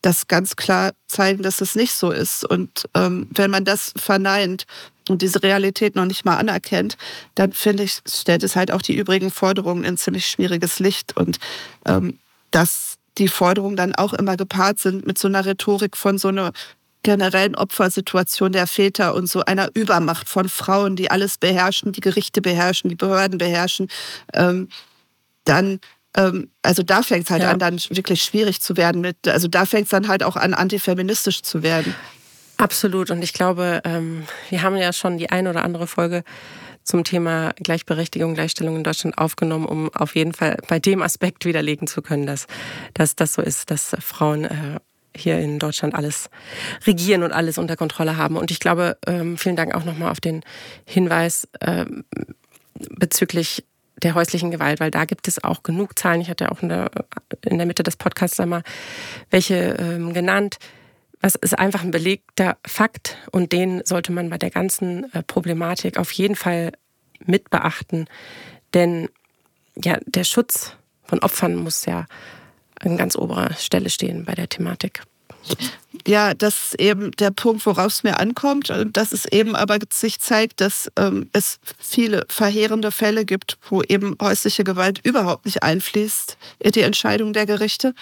das 0.00 0.26
ganz 0.26 0.56
klar 0.56 0.92
zeigen, 1.06 1.42
dass 1.42 1.60
es 1.60 1.74
nicht 1.74 1.92
so 1.92 2.10
ist. 2.10 2.44
Und 2.44 2.88
ähm, 2.94 3.28
wenn 3.34 3.50
man 3.50 3.64
das 3.64 3.92
verneint 3.96 4.64
und 5.08 5.22
diese 5.22 5.42
Realität 5.42 5.94
noch 5.94 6.04
nicht 6.04 6.24
mal 6.24 6.36
anerkennt, 6.36 6.96
dann 7.34 7.52
finde 7.52 7.84
ich, 7.84 8.00
stellt 8.06 8.42
es 8.42 8.56
halt 8.56 8.72
auch 8.72 8.82
die 8.82 8.96
übrigen 8.96 9.30
Forderungen 9.30 9.84
in 9.84 9.96
ziemlich 9.96 10.26
schwieriges 10.26 10.78
Licht. 10.80 11.16
Und 11.16 11.38
ähm, 11.86 12.18
dass 12.50 12.96
die 13.18 13.28
Forderungen 13.28 13.76
dann 13.76 13.94
auch 13.94 14.12
immer 14.12 14.36
gepaart 14.36 14.78
sind 14.78 15.06
mit 15.06 15.18
so 15.18 15.28
einer 15.28 15.44
Rhetorik 15.44 15.96
von 15.96 16.18
so 16.18 16.28
einer 16.28 16.52
generellen 17.02 17.54
Opfersituation 17.54 18.52
der 18.52 18.66
Väter 18.66 19.14
und 19.14 19.28
so 19.28 19.44
einer 19.44 19.70
Übermacht 19.74 20.28
von 20.28 20.48
Frauen, 20.48 20.96
die 20.96 21.10
alles 21.10 21.38
beherrschen, 21.38 21.92
die 21.92 22.00
Gerichte 22.00 22.40
beherrschen, 22.40 22.88
die 22.88 22.96
Behörden 22.96 23.38
beherrschen, 23.38 23.88
ähm, 24.34 24.68
dann 25.44 25.80
ähm, 26.16 26.50
also 26.62 26.82
da 26.82 27.02
fängt 27.02 27.24
es 27.24 27.30
halt 27.30 27.42
ja. 27.42 27.50
an, 27.50 27.58
dann 27.58 27.78
wirklich 27.90 28.22
schwierig 28.22 28.60
zu 28.60 28.76
werden. 28.76 29.00
Mit, 29.00 29.26
also 29.26 29.48
da 29.48 29.64
fängt 29.64 29.84
es 29.84 29.90
dann 29.90 30.08
halt 30.08 30.22
auch 30.22 30.36
an, 30.36 30.54
antifeministisch 30.54 31.42
zu 31.42 31.62
werden. 31.62 31.94
Absolut. 32.58 33.10
Und 33.10 33.22
ich 33.22 33.32
glaube, 33.32 33.80
ähm, 33.84 34.24
wir 34.50 34.62
haben 34.62 34.76
ja 34.76 34.92
schon 34.92 35.18
die 35.18 35.30
eine 35.30 35.50
oder 35.50 35.64
andere 35.64 35.86
Folge 35.86 36.22
zum 36.84 37.04
Thema 37.04 37.52
Gleichberechtigung, 37.56 38.34
Gleichstellung 38.34 38.76
in 38.76 38.84
Deutschland 38.84 39.16
aufgenommen, 39.16 39.66
um 39.66 39.92
auf 39.94 40.14
jeden 40.14 40.34
Fall 40.34 40.58
bei 40.68 40.78
dem 40.78 41.00
Aspekt 41.00 41.44
widerlegen 41.44 41.86
zu 41.86 42.02
können, 42.02 42.26
dass, 42.26 42.46
dass 42.94 43.16
das 43.16 43.34
so 43.34 43.42
ist, 43.42 43.70
dass 43.70 43.96
Frauen 44.00 44.44
äh, 44.44 44.80
hier 45.16 45.38
in 45.38 45.58
Deutschland 45.58 45.94
alles 45.94 46.30
regieren 46.86 47.22
und 47.22 47.32
alles 47.32 47.58
unter 47.58 47.76
Kontrolle 47.76 48.16
haben. 48.16 48.36
Und 48.36 48.50
ich 48.50 48.60
glaube, 48.60 48.96
ähm, 49.06 49.36
vielen 49.36 49.56
Dank 49.56 49.74
auch 49.74 49.84
nochmal 49.84 50.10
auf 50.10 50.20
den 50.20 50.42
Hinweis 50.84 51.48
ähm, 51.60 52.04
bezüglich 52.74 53.64
der 54.02 54.14
häuslichen 54.14 54.50
Gewalt, 54.50 54.80
weil 54.80 54.90
da 54.90 55.04
gibt 55.04 55.28
es 55.28 55.42
auch 55.42 55.62
genug 55.62 55.98
Zahlen. 55.98 56.20
Ich 56.20 56.30
hatte 56.30 56.50
auch 56.50 56.62
in 56.62 56.68
der, 56.68 56.90
in 57.44 57.58
der 57.58 57.66
Mitte 57.66 57.82
des 57.82 57.96
Podcasts 57.96 58.40
einmal 58.40 58.62
welche 59.30 59.76
ähm, 59.78 60.12
genannt. 60.12 60.58
Was 61.20 61.36
ist 61.36 61.56
einfach 61.56 61.82
ein 61.82 61.92
belegter 61.92 62.56
Fakt 62.66 63.16
und 63.30 63.52
den 63.52 63.82
sollte 63.84 64.10
man 64.10 64.28
bei 64.30 64.38
der 64.38 64.50
ganzen 64.50 65.12
äh, 65.12 65.22
Problematik 65.22 65.98
auf 65.98 66.10
jeden 66.12 66.34
Fall 66.34 66.72
mit 67.24 67.50
beachten. 67.50 68.06
Denn 68.74 69.08
ja, 69.76 69.98
der 70.04 70.24
Schutz 70.24 70.76
von 71.04 71.20
Opfern 71.20 71.54
muss 71.54 71.86
ja 71.86 72.06
an 72.82 72.96
ganz 72.96 73.16
oberer 73.16 73.54
Stelle 73.54 73.90
stehen 73.90 74.24
bei 74.24 74.34
der 74.34 74.48
Thematik. 74.48 75.02
Ja, 76.06 76.34
das 76.34 76.72
ist 76.72 76.80
eben 76.80 77.10
der 77.12 77.30
Punkt, 77.30 77.64
worauf 77.66 77.88
es 77.88 78.02
mir 78.02 78.18
ankommt. 78.18 78.72
Dass 78.92 79.12
es 79.12 79.24
eben 79.26 79.54
aber 79.54 79.78
sich 79.92 80.20
zeigt, 80.20 80.60
dass 80.60 80.90
ähm, 80.96 81.28
es 81.32 81.58
viele 81.78 82.24
verheerende 82.28 82.90
Fälle 82.90 83.24
gibt, 83.24 83.58
wo 83.68 83.82
eben 83.82 84.16
häusliche 84.20 84.64
Gewalt 84.64 85.00
überhaupt 85.04 85.44
nicht 85.44 85.62
einfließt 85.62 86.36
in 86.58 86.72
die 86.72 86.80
Entscheidung 86.80 87.32
der 87.32 87.46
Gerichte. 87.46 87.94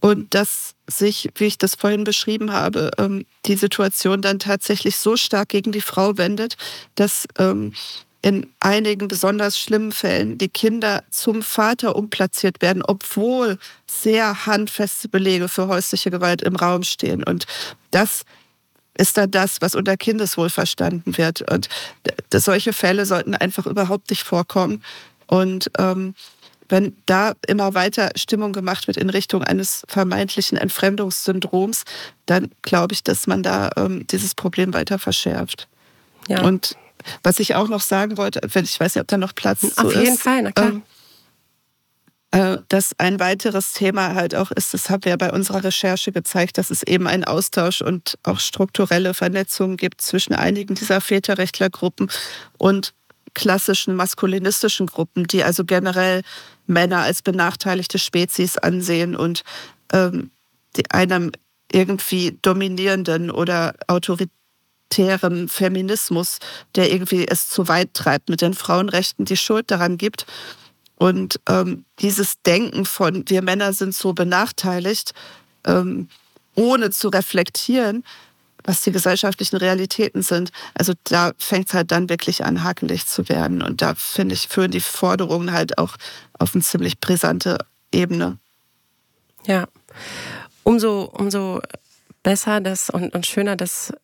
Und 0.00 0.34
dass 0.34 0.74
sich, 0.86 1.30
wie 1.36 1.46
ich 1.46 1.58
das 1.58 1.76
vorhin 1.76 2.04
beschrieben 2.04 2.52
habe, 2.52 2.90
ähm, 2.98 3.24
die 3.46 3.56
Situation 3.56 4.20
dann 4.20 4.38
tatsächlich 4.38 4.96
so 4.96 5.16
stark 5.16 5.48
gegen 5.48 5.72
die 5.72 5.80
Frau 5.80 6.18
wendet, 6.18 6.56
dass 6.94 7.26
ähm, 7.38 7.72
in 8.24 8.46
einigen 8.58 9.06
besonders 9.06 9.58
schlimmen 9.58 9.92
Fällen 9.92 10.38
die 10.38 10.48
Kinder 10.48 11.04
zum 11.10 11.42
Vater 11.42 11.94
umplatziert 11.94 12.62
werden, 12.62 12.82
obwohl 12.82 13.58
sehr 13.86 14.46
handfeste 14.46 15.10
Belege 15.10 15.50
für 15.50 15.68
häusliche 15.68 16.10
Gewalt 16.10 16.40
im 16.40 16.56
Raum 16.56 16.84
stehen. 16.84 17.22
Und 17.22 17.46
das 17.90 18.24
ist 18.96 19.18
dann 19.18 19.30
das, 19.30 19.60
was 19.60 19.74
unter 19.74 19.98
Kindeswohl 19.98 20.48
verstanden 20.48 21.18
wird. 21.18 21.42
Und 21.52 21.68
solche 22.32 22.72
Fälle 22.72 23.04
sollten 23.04 23.34
einfach 23.34 23.66
überhaupt 23.66 24.08
nicht 24.08 24.22
vorkommen. 24.22 24.82
Und 25.26 25.70
ähm, 25.76 26.14
wenn 26.70 26.96
da 27.04 27.34
immer 27.46 27.74
weiter 27.74 28.08
Stimmung 28.16 28.54
gemacht 28.54 28.86
wird 28.86 28.96
in 28.96 29.10
Richtung 29.10 29.44
eines 29.44 29.84
vermeintlichen 29.86 30.56
Entfremdungssyndroms, 30.56 31.84
dann 32.24 32.50
glaube 32.62 32.94
ich, 32.94 33.02
dass 33.02 33.26
man 33.26 33.42
da 33.42 33.70
ähm, 33.76 34.06
dieses 34.06 34.34
Problem 34.34 34.72
weiter 34.72 34.98
verschärft. 34.98 35.68
Ja. 36.26 36.40
Und 36.40 36.74
was 37.22 37.38
ich 37.40 37.54
auch 37.54 37.68
noch 37.68 37.80
sagen 37.80 38.16
wollte, 38.16 38.40
ich 38.44 38.80
weiß 38.80 38.94
nicht, 38.94 39.02
ob 39.02 39.08
da 39.08 39.18
noch 39.18 39.34
Platz 39.34 39.62
ist. 39.62 39.78
Auf 39.78 39.94
jeden 39.94 40.14
ist, 40.14 40.22
Fall, 40.22 40.42
na 40.42 40.52
klar. 40.52 40.68
Ähm, 40.68 40.82
äh, 42.34 42.58
dass 42.68 42.98
ein 42.98 43.20
weiteres 43.20 43.74
Thema 43.74 44.14
halt 44.14 44.34
auch 44.34 44.50
ist, 44.50 44.74
das 44.74 44.90
haben 44.90 45.04
wir 45.04 45.16
bei 45.16 45.32
unserer 45.32 45.62
Recherche 45.62 46.10
gezeigt, 46.10 46.58
dass 46.58 46.70
es 46.70 46.82
eben 46.82 47.06
einen 47.06 47.22
Austausch 47.22 47.80
und 47.80 48.18
auch 48.24 48.40
strukturelle 48.40 49.14
Vernetzungen 49.14 49.76
gibt 49.76 50.00
zwischen 50.00 50.34
einigen 50.34 50.74
dieser 50.74 51.00
Väterrechtlergruppen 51.00 52.10
und 52.58 52.92
klassischen 53.34 53.94
maskulinistischen 53.94 54.86
Gruppen, 54.86 55.28
die 55.28 55.44
also 55.44 55.64
generell 55.64 56.22
Männer 56.66 57.02
als 57.02 57.22
benachteiligte 57.22 58.00
Spezies 58.00 58.58
ansehen 58.58 59.14
und 59.14 59.44
ähm, 59.92 60.32
die 60.76 60.90
einem 60.90 61.30
irgendwie 61.70 62.36
dominierenden 62.42 63.30
oder 63.30 63.74
autoritären 63.86 64.43
Feminismus, 64.92 66.38
der 66.76 66.92
irgendwie 66.92 67.26
es 67.26 67.48
zu 67.48 67.68
weit 67.68 67.94
treibt 67.94 68.28
mit 68.28 68.40
den 68.40 68.54
Frauenrechten, 68.54 69.24
die 69.24 69.36
Schuld 69.36 69.70
daran 69.70 69.98
gibt. 69.98 70.26
Und 70.96 71.40
ähm, 71.48 71.84
dieses 71.98 72.40
Denken 72.42 72.84
von 72.84 73.24
wir 73.28 73.42
Männer 73.42 73.72
sind 73.72 73.94
so 73.94 74.12
benachteiligt, 74.12 75.12
ähm, 75.66 76.08
ohne 76.54 76.90
zu 76.90 77.08
reflektieren, 77.08 78.04
was 78.62 78.82
die 78.82 78.92
gesellschaftlichen 78.92 79.56
Realitäten 79.56 80.22
sind. 80.22 80.50
Also 80.74 80.94
da 81.04 81.32
fängt 81.38 81.68
es 81.68 81.74
halt 81.74 81.90
dann 81.90 82.08
wirklich 82.08 82.44
an, 82.44 82.62
hakelig 82.62 83.06
zu 83.06 83.28
werden. 83.28 83.62
Und 83.62 83.82
da 83.82 83.94
finde 83.94 84.34
ich, 84.34 84.48
führen 84.48 84.70
die 84.70 84.80
Forderungen 84.80 85.52
halt 85.52 85.78
auch 85.78 85.96
auf 86.38 86.54
eine 86.54 86.62
ziemlich 86.62 87.00
brisante 87.00 87.58
Ebene. 87.92 88.38
Ja, 89.46 89.66
umso, 90.62 91.02
umso 91.02 91.60
besser 92.22 92.60
das 92.60 92.88
und, 92.88 93.14
und 93.14 93.26
schöner 93.26 93.56
das, 93.56 93.90
äh, 93.90 93.94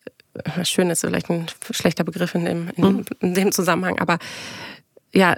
schön 0.63 0.89
ist 0.89 1.01
vielleicht 1.01 1.29
ein 1.29 1.47
schlechter 1.71 2.03
Begriff 2.03 2.35
in 2.35 2.45
dem, 2.45 2.69
in, 2.75 2.83
mhm. 2.83 3.05
in 3.19 3.33
dem 3.33 3.51
Zusammenhang, 3.51 3.99
aber 3.99 4.17
ja, 5.13 5.35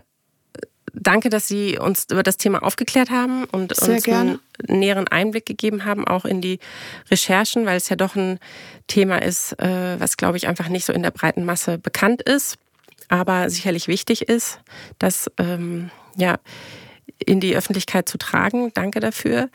danke, 0.93 1.29
dass 1.29 1.47
Sie 1.47 1.77
uns 1.77 2.07
über 2.11 2.23
das 2.23 2.37
Thema 2.37 2.63
aufgeklärt 2.63 3.09
haben 3.09 3.45
und 3.45 3.75
Sehr 3.75 3.95
uns 3.95 4.03
gerne. 4.03 4.39
einen 4.67 4.79
näheren 4.79 5.07
Einblick 5.07 5.45
gegeben 5.45 5.85
haben, 5.85 6.07
auch 6.07 6.25
in 6.25 6.41
die 6.41 6.59
Recherchen, 7.09 7.65
weil 7.65 7.77
es 7.77 7.89
ja 7.89 7.95
doch 7.95 8.15
ein 8.15 8.39
Thema 8.87 9.21
ist, 9.21 9.59
äh, 9.59 9.99
was, 9.99 10.17
glaube 10.17 10.37
ich, 10.37 10.47
einfach 10.47 10.69
nicht 10.69 10.85
so 10.85 10.93
in 10.93 11.03
der 11.03 11.11
breiten 11.11 11.45
Masse 11.45 11.77
bekannt 11.77 12.21
ist, 12.21 12.57
aber 13.09 13.49
sicherlich 13.49 13.87
wichtig 13.87 14.29
ist, 14.29 14.59
das 14.99 15.29
ähm, 15.37 15.89
ja, 16.15 16.37
in 17.25 17.39
die 17.39 17.55
Öffentlichkeit 17.55 18.07
zu 18.07 18.17
tragen. 18.17 18.71
Danke 18.73 18.99
dafür. 18.99 19.49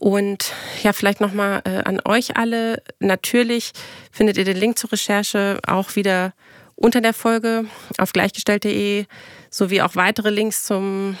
Und 0.00 0.54
ja, 0.82 0.94
vielleicht 0.94 1.20
nochmal 1.20 1.60
äh, 1.66 1.82
an 1.84 2.00
euch 2.06 2.38
alle. 2.38 2.82
Natürlich 3.00 3.72
findet 4.10 4.38
ihr 4.38 4.46
den 4.46 4.56
Link 4.56 4.78
zur 4.78 4.90
Recherche 4.92 5.60
auch 5.66 5.94
wieder 5.94 6.32
unter 6.74 7.02
der 7.02 7.12
Folge 7.12 7.66
auf 7.98 8.14
gleichgestellt.de 8.14 9.04
sowie 9.50 9.82
auch 9.82 9.96
weitere 9.96 10.30
Links 10.30 10.64
zum, 10.64 11.18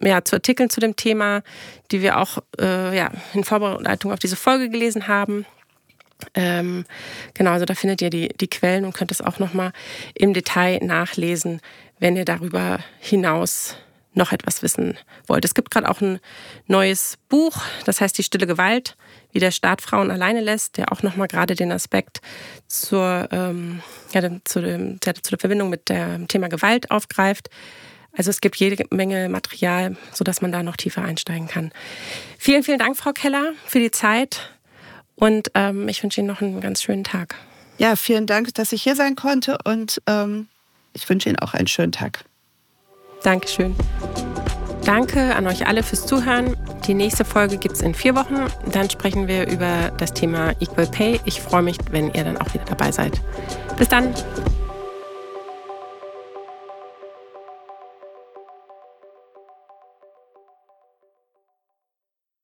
ja, 0.00 0.24
zu 0.24 0.36
Artikeln 0.36 0.70
zu 0.70 0.78
dem 0.78 0.94
Thema, 0.94 1.42
die 1.90 2.00
wir 2.00 2.16
auch 2.16 2.38
äh, 2.60 2.96
ja, 2.96 3.10
in 3.34 3.42
Vorbereitung 3.42 4.12
auf 4.12 4.20
diese 4.20 4.36
Folge 4.36 4.70
gelesen 4.70 5.08
haben. 5.08 5.44
Ähm, 6.34 6.84
genau, 7.34 7.50
also 7.50 7.64
da 7.64 7.74
findet 7.74 8.02
ihr 8.02 8.10
die, 8.10 8.28
die 8.28 8.48
Quellen 8.48 8.84
und 8.84 8.94
könnt 8.94 9.10
es 9.10 9.20
auch 9.20 9.40
nochmal 9.40 9.72
im 10.14 10.32
Detail 10.32 10.78
nachlesen, 10.80 11.60
wenn 11.98 12.16
ihr 12.16 12.24
darüber 12.24 12.78
hinaus 13.00 13.76
noch 14.14 14.32
etwas 14.32 14.62
wissen 14.62 14.98
wollt. 15.26 15.44
Es 15.44 15.54
gibt 15.54 15.70
gerade 15.70 15.88
auch 15.88 16.00
ein 16.00 16.20
neues 16.66 17.18
Buch, 17.28 17.56
das 17.84 18.00
heißt 18.00 18.16
Die 18.18 18.22
stille 18.22 18.46
Gewalt 18.46 18.96
wie 19.32 19.38
der 19.38 19.50
Staat 19.50 19.80
Frauen 19.80 20.10
alleine 20.10 20.40
lässt, 20.40 20.76
der 20.76 20.92
auch 20.92 21.02
nochmal 21.02 21.26
gerade 21.26 21.54
den 21.54 21.72
Aspekt 21.72 22.20
zur, 22.68 23.28
ähm, 23.32 23.82
ja, 24.12 24.20
zu, 24.44 24.60
dem, 24.60 25.00
zu 25.00 25.12
der 25.12 25.38
Verbindung 25.38 25.70
mit 25.70 25.88
dem 25.88 26.28
Thema 26.28 26.48
Gewalt 26.48 26.90
aufgreift. 26.90 27.48
Also 28.14 28.30
es 28.30 28.42
gibt 28.42 28.56
jede 28.56 28.84
Menge 28.90 29.30
Material, 29.30 29.96
sodass 30.12 30.42
man 30.42 30.52
da 30.52 30.62
noch 30.62 30.76
tiefer 30.76 31.02
einsteigen 31.02 31.48
kann. 31.48 31.72
Vielen, 32.38 32.62
vielen 32.62 32.78
Dank, 32.78 32.96
Frau 32.96 33.12
Keller, 33.12 33.52
für 33.66 33.80
die 33.80 33.90
Zeit 33.90 34.50
und 35.14 35.50
ähm, 35.54 35.88
ich 35.88 36.02
wünsche 36.02 36.20
Ihnen 36.20 36.28
noch 36.28 36.42
einen 36.42 36.60
ganz 36.60 36.82
schönen 36.82 37.04
Tag. 37.04 37.36
Ja, 37.78 37.96
vielen 37.96 38.26
Dank, 38.26 38.54
dass 38.54 38.72
ich 38.72 38.82
hier 38.82 38.96
sein 38.96 39.16
konnte 39.16 39.58
und 39.64 40.02
ähm, 40.06 40.48
ich 40.92 41.08
wünsche 41.08 41.30
Ihnen 41.30 41.38
auch 41.38 41.54
einen 41.54 41.68
schönen 41.68 41.92
Tag. 41.92 42.24
Dankeschön. 43.22 43.74
Danke 44.84 45.34
an 45.36 45.46
euch 45.46 45.66
alle 45.66 45.82
fürs 45.82 46.06
Zuhören. 46.06 46.56
Die 46.86 46.94
nächste 46.94 47.24
Folge 47.24 47.56
gibt 47.56 47.76
es 47.76 47.82
in 47.82 47.94
vier 47.94 48.16
Wochen. 48.16 48.46
Dann 48.72 48.90
sprechen 48.90 49.28
wir 49.28 49.48
über 49.48 49.92
das 49.98 50.12
Thema 50.12 50.52
Equal 50.60 50.86
Pay. 50.86 51.20
Ich 51.24 51.40
freue 51.40 51.62
mich, 51.62 51.78
wenn 51.90 52.12
ihr 52.12 52.24
dann 52.24 52.36
auch 52.36 52.52
wieder 52.52 52.64
dabei 52.64 52.90
seid. 52.90 53.20
Bis 53.76 53.88
dann. 53.88 54.12